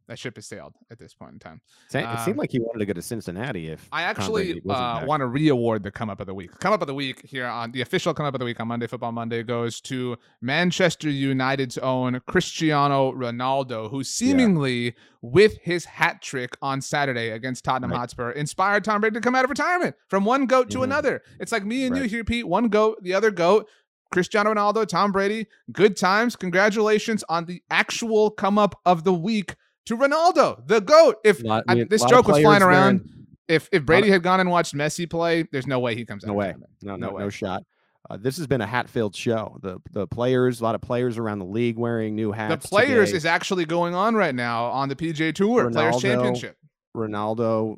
that 0.08 0.20
ship 0.20 0.36
has 0.36 0.46
sailed 0.46 0.74
at 0.90 1.00
this 1.00 1.14
point 1.14 1.34
in 1.34 1.40
time. 1.40 1.62
It 1.94 2.04
Um, 2.04 2.18
seemed 2.26 2.38
like 2.38 2.52
he 2.52 2.60
wanted 2.60 2.80
to 2.80 2.86
go 2.86 2.94
to 2.94 3.02
Cincinnati. 3.02 3.70
If 3.70 3.88
I 3.92 4.04
actually 4.04 4.62
uh, 4.70 5.06
want 5.06 5.22
to 5.22 5.28
re-award 5.28 5.84
the 5.84 5.92
come 5.92 6.10
up 6.10 6.20
of 6.20 6.28
the 6.28 6.34
week. 6.34 6.52
Come 6.60 6.74
up 6.74 6.82
of 6.82 6.88
the 6.88 6.94
week 6.94 7.22
here 7.26 7.46
on 7.46 7.72
the 7.72 7.82
official 7.82 8.14
come 8.14 8.26
up 8.26 8.34
of 8.34 8.40
the 8.40 8.46
week 8.46 8.60
on 8.60 8.68
Monday 8.68 8.88
Football 8.88 9.12
Monday 9.12 9.44
goes 9.44 9.80
to 9.82 10.18
Manchester 10.42 11.10
United's 11.10 11.78
own 11.78 12.20
Cristiano 12.28 13.12
Ronaldo, 13.14 13.90
who 13.90 14.04
seemingly 14.04 14.96
with 15.22 15.58
his 15.62 15.86
hat 15.86 16.22
trick 16.22 16.58
on 16.62 16.82
Saturday 16.82 17.30
against 17.30 17.64
Tottenham 17.64 17.92
Right. 17.92 18.00
Hotspur 18.00 18.32
inspired 18.32 18.84
Tom 18.84 19.02
Brady 19.02 19.14
to 19.16 19.22
come 19.22 19.36
out 19.36 19.44
of 19.44 19.50
retirement 19.50 19.96
from 20.08 20.26
one 20.26 20.46
goat 20.48 20.70
to 20.72 20.80
Mhm. 20.80 20.84
another. 20.86 21.22
It's 21.40 21.52
like 21.52 21.64
me 21.66 21.86
and 21.86 21.96
you 21.96 22.04
here, 22.04 22.24
Pete. 22.24 22.48
One 22.48 22.70
goat, 22.70 22.98
the 23.04 23.14
other 23.14 23.32
goat. 23.32 23.68
Cristiano 24.12 24.54
Ronaldo, 24.54 24.86
Tom 24.86 25.14
Brady, 25.14 25.48
good 25.72 25.96
times. 25.96 26.36
Congratulations 26.36 27.24
on 27.30 27.46
the 27.46 27.64
actual 27.70 28.30
come 28.30 28.58
up 28.58 28.78
of 28.86 29.06
the 29.06 29.14
week 29.14 29.56
to 29.86 29.98
Ronaldo, 29.98 30.66
the 30.68 30.80
goat. 30.82 31.18
If 31.24 31.44
Lot- 31.44 31.64
I- 31.68 31.76
mean, 31.76 31.88
this 31.90 32.04
joke 32.06 32.28
was 32.28 32.40
flying 32.40 32.64
around. 32.64 33.08
If 33.48 33.68
if 33.72 33.86
Brady 33.86 34.10
had 34.10 34.24
gone 34.24 34.40
and 34.40 34.50
watched 34.50 34.74
Messi 34.76 35.10
play, 35.10 35.44
there's 35.52 35.68
no 35.68 35.80
way 35.80 35.96
he 35.96 36.06
comes 36.06 36.24
out. 36.24 36.28
No 36.28 36.34
way. 36.34 36.54
No, 36.82 36.96
No 36.96 37.08
no, 37.08 37.14
way. 37.16 37.24
no 37.24 37.30
shot. 37.30 37.64
Uh, 38.10 38.18
this 38.18 38.38
has 38.38 38.48
been 38.48 38.62
a 38.62 38.66
hat-filled 38.66 39.16
show. 39.16 39.58
The 39.62 39.80
the 39.92 40.08
players, 40.08 40.62
a 40.62 40.64
lot 40.64 40.74
of 40.76 40.82
players 40.82 41.18
around 41.18 41.40
the 41.40 41.46
league 41.46 41.78
wearing 41.78 42.16
new 42.16 42.32
hats. 42.32 42.64
The 42.64 42.70
players 42.70 43.10
today. 43.10 43.18
is 43.18 43.26
actually 43.26 43.66
going 43.66 43.94
on 43.94 44.16
right 44.16 44.34
now 44.34 44.66
on 44.66 44.88
the 44.90 44.96
PGA 44.96 45.34
Tour 45.34 45.70
Players 45.70 46.02
Championship. 46.02 46.56
Ronaldo 46.96 47.78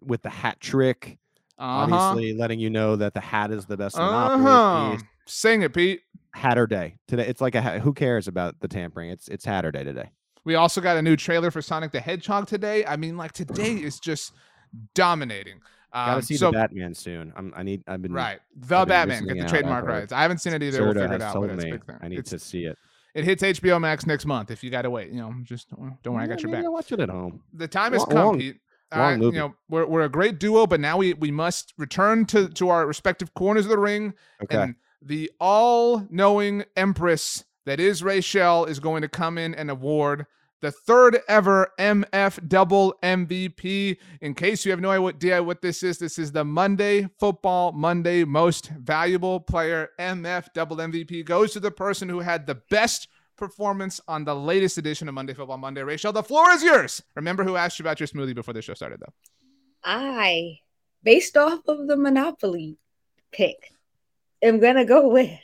with 0.00 0.22
the 0.22 0.30
hat 0.30 0.60
trick, 0.60 1.18
Uh-huh. 1.58 1.94
obviously 1.94 2.34
letting 2.36 2.60
you 2.60 2.70
know 2.70 2.96
that 2.96 3.14
the 3.14 3.20
hat 3.20 3.50
is 3.50 3.66
the 3.66 3.76
best 3.76 3.96
Uh-huh. 3.98 4.96
Sing 5.26 5.62
it, 5.62 5.72
Pete. 5.72 6.00
Hatter 6.34 6.66
day 6.66 6.96
today. 7.08 7.26
It's 7.26 7.40
like 7.40 7.54
a 7.54 7.62
ha- 7.62 7.78
who 7.78 7.92
cares 7.92 8.26
about 8.28 8.58
the 8.60 8.68
tampering? 8.68 9.10
It's 9.10 9.28
it's 9.28 9.44
Hatter 9.44 9.70
day 9.70 9.84
today. 9.84 10.10
We 10.44 10.54
also 10.56 10.80
got 10.80 10.96
a 10.96 11.02
new 11.02 11.16
trailer 11.16 11.50
for 11.50 11.62
Sonic 11.62 11.92
the 11.92 12.00
Hedgehog 12.00 12.46
today. 12.48 12.84
I 12.84 12.96
mean, 12.96 13.16
like 13.16 13.32
today 13.32 13.74
is 13.74 13.98
just 14.04 14.32
dominating. 14.94 15.60
Um, 15.94 16.22
see 16.22 16.36
so 16.36 16.46
the 16.46 16.52
Batman 16.52 16.94
soon. 16.94 17.32
I'm, 17.36 17.52
I 17.54 17.62
need. 17.62 17.82
I've 17.86 18.00
been 18.00 18.12
right, 18.14 18.40
the 18.56 18.66
been 18.78 18.88
Batman 18.88 19.26
get 19.26 19.38
the 19.38 19.46
trademark 19.48 19.86
rights. 19.86 20.10
I 20.12 20.22
haven't 20.22 20.38
seen 20.38 20.54
it 20.54 20.62
either. 20.62 20.82
We'll 20.82 20.94
figure 20.94 21.12
it 21.14 21.20
out. 21.22 21.34
But 21.38 21.50
it's 21.50 21.64
big 21.64 21.84
thing. 21.84 21.96
I 22.00 22.08
need 22.08 22.18
It's- 22.18 22.30
to 22.30 22.38
see 22.38 22.64
it. 22.64 22.78
It 23.14 23.24
hits 23.26 23.42
HBO 23.42 23.78
Max 23.78 24.06
next 24.06 24.24
month. 24.24 24.50
If 24.50 24.64
you 24.64 24.70
got 24.70 24.82
to 24.82 24.90
wait, 24.90 25.10
you 25.10 25.20
know, 25.20 25.34
just 25.42 25.68
don't 25.68 26.02
don't 26.02 26.14
worry, 26.14 26.24
I 26.24 26.26
got 26.26 26.42
your 26.42 26.50
back. 26.50 26.64
I'll 26.64 26.72
watch 26.72 26.90
it 26.92 26.98
at 27.00 27.10
home. 27.10 27.42
the 27.52 27.68
time 27.68 27.92
has 27.92 28.06
come, 28.06 28.38
Pete. 28.38 28.56
All 28.90 29.00
right, 29.00 29.20
you 29.20 29.32
know, 29.32 29.54
we're 29.68 29.84
we're 29.84 30.04
a 30.04 30.08
great 30.08 30.38
duo, 30.40 30.66
but 30.66 30.80
now 30.80 30.96
we 30.96 31.12
we 31.12 31.30
must 31.30 31.74
return 31.76 32.24
to 32.26 32.48
to 32.48 32.70
our 32.70 32.86
respective 32.86 33.34
corners 33.34 33.66
of 33.66 33.70
the 33.70 33.78
ring, 33.78 34.14
Okay. 34.44 34.56
and 34.62 34.74
the 35.02 35.30
all-knowing 35.40 36.64
empress 36.76 37.44
that 37.66 37.80
is 37.80 38.02
Rachel 38.02 38.64
is 38.66 38.80
going 38.80 39.02
to 39.02 39.08
come 39.08 39.38
in 39.38 39.54
and 39.54 39.70
award 39.70 40.26
the 40.62 40.70
third 40.70 41.18
ever 41.28 41.72
MF 41.78 42.48
double 42.48 42.94
MVP. 43.02 43.98
In 44.20 44.32
case 44.32 44.64
you 44.64 44.70
have 44.70 44.80
no 44.80 45.08
idea 45.08 45.42
what 45.42 45.60
this 45.60 45.82
is, 45.82 45.98
this 45.98 46.18
is 46.18 46.32
the 46.32 46.44
Monday 46.44 47.08
Football 47.18 47.72
Monday 47.72 48.24
Most 48.24 48.68
Valuable 48.68 49.40
Player 49.40 49.90
MF 49.98 50.46
double 50.54 50.76
MVP 50.76 51.24
goes 51.24 51.52
to 51.52 51.60
the 51.60 51.70
person 51.70 52.08
who 52.08 52.20
had 52.20 52.46
the 52.46 52.54
best 52.70 53.08
performance 53.36 54.00
on 54.06 54.24
the 54.24 54.34
latest 54.34 54.78
edition 54.78 55.08
of 55.08 55.14
Monday 55.14 55.34
Football 55.34 55.58
Monday. 55.58 55.82
Rachel, 55.82 56.12
the 56.12 56.22
floor 56.22 56.48
is 56.50 56.62
yours. 56.62 57.02
Remember 57.16 57.42
who 57.42 57.56
asked 57.56 57.78
you 57.78 57.82
about 57.82 57.98
your 57.98 58.06
smoothie 58.06 58.34
before 58.34 58.54
the 58.54 58.62
show 58.62 58.74
started, 58.74 59.00
though. 59.00 59.12
I, 59.82 60.60
based 61.02 61.36
off 61.36 61.60
of 61.66 61.88
the 61.88 61.96
Monopoly 61.96 62.78
pick, 63.32 63.72
am 64.40 64.60
gonna 64.60 64.84
go 64.84 65.08
with 65.08 65.40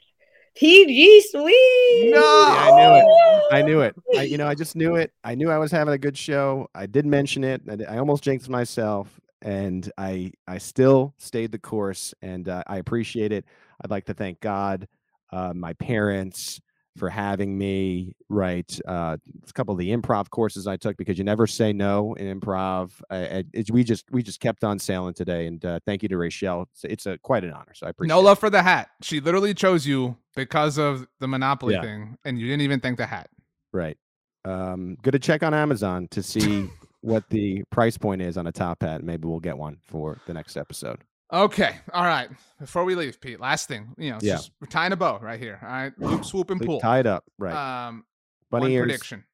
PG 0.59 1.23
Sween. 1.31 2.11
No! 2.11 2.19
Yeah, 2.21 2.59
I 2.59 2.71
knew 2.75 2.95
it. 2.97 3.07
I 3.53 3.63
knew 3.63 3.81
it. 3.81 3.95
I, 4.17 4.23
you 4.25 4.39
know, 4.39 4.47
I 4.49 4.57
just 4.57 4.75
knew 4.75 4.97
it. 4.97 5.13
I 5.23 5.37
knew 5.37 5.51
I 5.51 5.59
was 5.59 5.71
having 5.71 5.95
a 5.95 5.99
good 5.99 6.19
show. 6.19 6.69
I 6.75 6.87
did 6.87 7.07
mention 7.07 7.45
it. 7.45 7.63
and 7.69 7.87
I 7.87 7.99
almost 7.99 8.25
jinxed 8.25 8.49
myself, 8.49 9.21
and 9.41 9.91
I 9.97 10.33
I 10.49 10.59
still 10.59 11.15
stayed 11.19 11.53
the 11.53 11.59
course, 11.59 12.13
and 12.23 12.49
uh, 12.49 12.65
I 12.67 12.79
appreciate 12.79 13.31
it. 13.31 13.45
I'd 13.83 13.91
like 13.91 14.07
to 14.07 14.15
thank 14.15 14.41
God, 14.41 14.89
uh, 15.31 15.53
my 15.55 15.75
parents 15.75 16.61
for 16.99 17.09
having 17.09 17.57
me. 17.57 18.15
Right, 18.29 18.79
uh, 18.87 19.17
a 19.49 19.53
couple 19.55 19.73
of 19.73 19.79
the 19.79 19.91
improv 19.91 20.29
courses 20.31 20.67
I 20.67 20.77
took 20.77 20.97
because 20.99 21.17
you 21.17 21.25
never 21.25 21.47
say 21.47 21.73
no 21.73 22.15
in 22.15 22.39
improv. 22.41 22.91
I, 23.09 23.17
I, 23.17 23.45
it's, 23.55 23.71
we 23.71 23.85
just 23.85 24.11
we 24.11 24.23
just 24.23 24.41
kept 24.41 24.65
on 24.65 24.79
sailing 24.79 25.15
today, 25.15 25.47
and 25.47 25.65
uh, 25.65 25.81
thank 25.87 26.03
you 26.03 26.09
to 26.11 26.19
Rachel. 26.19 26.69
It's, 26.73 26.85
it's 26.85 27.07
a 27.07 27.17
quite 27.19 27.45
an 27.45 27.53
honor. 27.53 27.73
So 27.75 27.87
I 27.87 27.91
appreciate. 27.91 28.15
No 28.15 28.21
it. 28.21 28.25
love 28.25 28.39
for 28.39 28.51
the 28.51 28.63
hat. 28.63 28.91
She 29.03 29.21
literally 29.21 29.55
chose 29.55 29.87
you 29.87 30.17
because 30.37 30.79
of 30.79 31.07
the 31.21 31.29
Monopoly 31.29 31.75
Yeah. 31.75 31.83
thing, 31.83 32.19
and 32.25 32.39
you 32.39 32.47
didn't 32.47 32.63
even 32.63 32.81
thank 32.81 32.99
the 32.99 33.07
hat. 33.07 33.31
Right. 33.73 33.97
Um, 34.45 34.97
good 35.03 35.13
to 35.13 35.19
check 35.19 35.43
on 35.43 35.55
Amazon 35.55 36.09
to 36.11 36.23
see 36.23 36.69
what 37.01 37.29
the 37.31 37.63
price 37.71 37.97
point 37.99 38.21
is 38.23 38.37
on 38.37 38.47
a 38.47 38.53
top 38.53 38.83
hat. 38.83 39.03
Maybe 39.03 39.27
we'll 39.27 39.41
get 39.41 39.57
one 39.57 39.79
for 39.83 40.19
the 40.27 40.35
next 40.35 40.57
episode. 40.57 40.99
Okay. 41.33 41.77
All 41.93 42.05
right. 42.05 42.29
Before 42.59 42.85
we 42.85 42.95
leave, 42.95 43.21
Pete, 43.21 43.39
last 43.41 43.69
thing. 43.69 43.95
You 43.99 44.11
know, 44.13 44.19
Yeah. 44.23 44.37
just, 44.37 44.51
we're 44.61 44.67
tying 44.69 44.93
a 44.93 44.97
bow 44.97 45.19
right 45.21 45.39
here. 45.39 45.59
All 45.63 45.69
right. 45.69 45.93
Loop, 45.99 46.25
swoop, 46.25 46.51
and 46.51 46.61
pull. 46.61 46.81
Tied 46.81 47.07
up. 47.07 47.25
Right. 47.39 47.55
Um, 47.55 48.05
Bunny 48.51 48.63
one 48.63 48.71
ears. 48.73 48.83
prediction. 48.85 49.25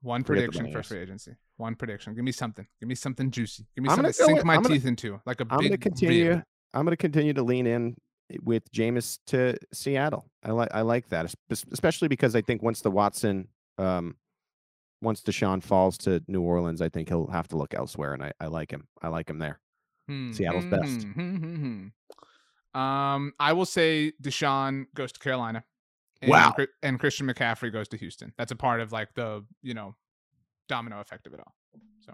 One 0.00 0.24
Forget 0.24 0.44
prediction 0.50 0.72
for 0.72 0.82
free 0.82 0.98
agency. 1.00 1.36
One 1.58 1.74
prediction. 1.76 2.14
Give 2.14 2.24
me 2.24 2.32
something. 2.32 2.66
Give 2.80 2.88
me 2.88 2.94
something 2.94 3.30
juicy. 3.30 3.66
Give 3.76 3.84
me 3.84 3.90
I'm 3.90 3.96
something 3.96 4.02
gonna 4.04 4.12
sink 4.14 4.36
with- 4.38 4.44
my 4.46 4.54
I'm 4.56 4.62
gonna- 4.62 4.74
teeth 4.74 4.86
into, 4.86 5.20
like 5.26 5.40
a 5.40 5.46
I'm 5.50 5.58
big 5.58 5.68
going 5.68 5.72
to 5.72 5.78
continue. 5.78 6.28
rib. 6.30 6.42
I'm 6.74 6.84
going 6.86 6.92
to 6.92 6.96
continue 6.96 7.34
to 7.34 7.42
lean 7.42 7.66
in 7.66 7.96
with 8.42 8.68
Jameis 8.72 9.18
to 9.26 9.56
Seattle. 9.74 10.26
I 10.42 10.52
like 10.52 10.70
I 10.72 10.80
like 10.80 11.08
that, 11.10 11.32
especially 11.50 12.08
because 12.08 12.34
I 12.34 12.40
think 12.40 12.62
once 12.62 12.80
the 12.80 12.90
Watson, 12.90 13.48
um, 13.78 14.16
once 15.02 15.20
Deshaun 15.20 15.62
falls 15.62 15.98
to 15.98 16.22
New 16.28 16.40
Orleans, 16.40 16.80
I 16.80 16.88
think 16.88 17.08
he'll 17.10 17.26
have 17.28 17.46
to 17.48 17.56
look 17.58 17.74
elsewhere, 17.74 18.14
and 18.14 18.24
I, 18.24 18.32
I 18.40 18.46
like 18.46 18.70
him. 18.72 18.88
I 19.02 19.08
like 19.08 19.28
him 19.28 19.38
there. 19.38 19.60
Hmm, 20.12 20.32
Seattle's 20.32 20.64
hmm, 20.64 20.70
best. 20.70 21.02
hmm, 21.02 21.12
hmm, 21.12 21.36
hmm, 21.36 21.88
hmm. 22.74 22.78
Um, 22.78 23.32
I 23.40 23.52
will 23.52 23.66
say 23.66 24.12
Deshaun 24.22 24.86
goes 24.94 25.12
to 25.12 25.20
Carolina. 25.20 25.64
And, 26.20 26.30
Wow. 26.30 26.54
And 26.82 27.00
Christian 27.00 27.26
McCaffrey 27.26 27.72
goes 27.72 27.88
to 27.88 27.96
Houston. 27.96 28.32
That's 28.38 28.52
a 28.52 28.56
part 28.56 28.80
of 28.80 28.92
like 28.92 29.14
the 29.14 29.44
you 29.62 29.74
know 29.74 29.96
domino 30.68 31.00
effect 31.00 31.26
of 31.26 31.34
it 31.34 31.40
all. 31.40 31.54
So 32.00 32.12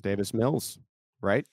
Davis 0.00 0.32
Mills, 0.32 0.78
right? 1.20 1.46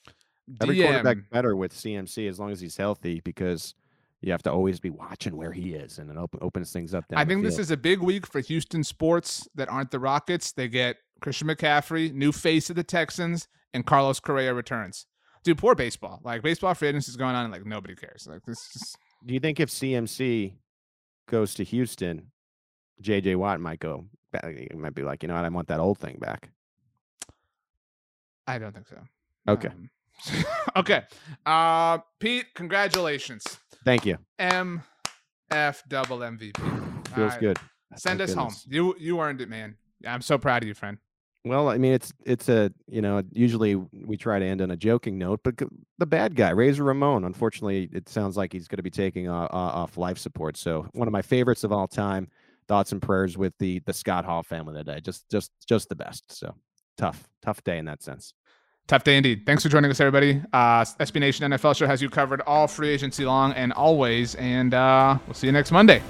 Every 0.60 0.80
quarterback 0.80 1.18
better 1.30 1.56
with 1.56 1.72
CMC 1.72 2.28
as 2.28 2.38
long 2.38 2.50
as 2.50 2.60
he's 2.60 2.76
healthy 2.76 3.20
because 3.20 3.74
you 4.20 4.30
have 4.30 4.42
to 4.42 4.52
always 4.52 4.78
be 4.78 4.90
watching 4.90 5.36
where 5.36 5.52
he 5.52 5.74
is 5.74 5.98
and 5.98 6.10
it 6.10 6.16
open, 6.16 6.38
opens 6.42 6.72
things 6.72 6.94
up. 6.94 7.04
I 7.14 7.24
think 7.24 7.42
this 7.42 7.58
is 7.58 7.70
a 7.70 7.76
big 7.76 8.00
week 8.00 8.26
for 8.26 8.40
Houston 8.40 8.84
sports 8.84 9.48
that 9.54 9.68
aren't 9.68 9.90
the 9.90 9.98
Rockets. 9.98 10.52
They 10.52 10.68
get 10.68 10.96
Christian 11.20 11.48
McCaffrey, 11.48 12.12
new 12.12 12.32
face 12.32 12.70
of 12.70 12.76
the 12.76 12.84
Texans, 12.84 13.48
and 13.72 13.86
Carlos 13.86 14.20
Correa 14.20 14.54
returns. 14.54 15.06
Dude, 15.44 15.58
poor 15.58 15.74
baseball. 15.74 16.20
Like 16.24 16.42
baseball 16.42 16.74
free 16.74 16.88
agency 16.88 17.10
is 17.10 17.16
going 17.16 17.34
on, 17.34 17.44
and 17.44 17.52
like 17.52 17.66
nobody 17.66 17.94
cares. 17.94 18.26
Like 18.28 18.42
this 18.46 18.58
is 18.74 18.96
Do 19.24 19.34
you 19.34 19.40
think 19.40 19.60
if 19.60 19.68
CMC 19.68 20.54
goes 21.28 21.54
to 21.54 21.64
Houston, 21.64 22.30
JJ 23.02 23.36
Watt 23.36 23.60
might 23.60 23.78
go? 23.78 24.06
back- 24.32 24.44
He 24.56 24.74
might 24.74 24.94
be 24.94 25.02
like, 25.02 25.22
you 25.22 25.28
know 25.28 25.34
what, 25.34 25.44
I 25.44 25.48
want 25.50 25.68
that 25.68 25.80
old 25.80 25.98
thing 25.98 26.18
back. 26.18 26.50
I 28.46 28.58
don't 28.58 28.72
think 28.74 28.88
so. 28.88 28.98
Okay. 29.48 29.68
Um, 29.68 29.90
okay. 30.76 31.02
Uh 31.44 31.98
Pete, 32.18 32.46
congratulations. 32.54 33.44
Thank 33.84 34.06
you. 34.06 34.18
MF 34.38 34.82
double 35.88 36.18
MVP. 36.18 36.56
Feels 37.14 37.32
right. 37.32 37.40
good. 37.40 37.58
Send 37.96 38.18
Thank 38.18 38.30
us 38.30 38.34
home. 38.34 38.54
You 38.66 38.94
you 38.98 39.20
earned 39.20 39.40
it, 39.40 39.48
man. 39.48 39.76
I'm 40.06 40.20
so 40.22 40.38
proud 40.38 40.62
of 40.62 40.68
you, 40.68 40.74
friend. 40.74 40.98
Well, 41.44 41.68
I 41.68 41.76
mean, 41.76 41.92
it's 41.92 42.12
it's 42.24 42.48
a 42.48 42.72
you 42.88 43.02
know 43.02 43.22
usually 43.32 43.74
we 43.74 44.16
try 44.16 44.38
to 44.38 44.44
end 44.44 44.62
on 44.62 44.70
a 44.70 44.76
joking 44.76 45.18
note, 45.18 45.40
but 45.44 45.60
the 45.98 46.06
bad 46.06 46.36
guy, 46.36 46.50
Razor 46.50 46.84
Ramon, 46.84 47.24
unfortunately, 47.24 47.90
it 47.92 48.08
sounds 48.08 48.36
like 48.36 48.52
he's 48.52 48.66
going 48.66 48.78
to 48.78 48.82
be 48.82 48.90
taking 48.90 49.28
off 49.28 49.98
life 49.98 50.16
support. 50.16 50.56
So 50.56 50.86
one 50.92 51.06
of 51.06 51.12
my 51.12 51.22
favorites 51.22 51.64
of 51.64 51.72
all 51.72 51.88
time. 51.88 52.28
Thoughts 52.66 52.92
and 52.92 53.02
prayers 53.02 53.36
with 53.36 53.52
the 53.58 53.80
the 53.80 53.92
Scott 53.92 54.24
Hall 54.24 54.42
family 54.42 54.72
today. 54.72 54.98
Just 54.98 55.28
just 55.30 55.50
just 55.68 55.90
the 55.90 55.94
best. 55.94 56.32
So 56.34 56.54
tough 56.96 57.28
tough 57.42 57.62
day 57.62 57.76
in 57.76 57.84
that 57.84 58.02
sense. 58.02 58.32
Tough 58.86 59.04
day 59.04 59.18
indeed. 59.18 59.44
Thanks 59.44 59.62
for 59.62 59.68
joining 59.68 59.90
us, 59.90 60.00
everybody. 60.00 60.42
Uh, 60.52 60.82
SB 60.82 61.20
Nation 61.20 61.50
NFL 61.50 61.76
show 61.76 61.86
has 61.86 62.00
you 62.00 62.08
covered 62.08 62.40
all 62.42 62.66
free 62.66 62.88
agency 62.88 63.26
long 63.26 63.52
and 63.52 63.72
always, 63.74 64.34
and 64.36 64.72
uh, 64.72 65.18
we'll 65.26 65.34
see 65.34 65.46
you 65.46 65.52
next 65.52 65.72
Monday. 65.72 66.02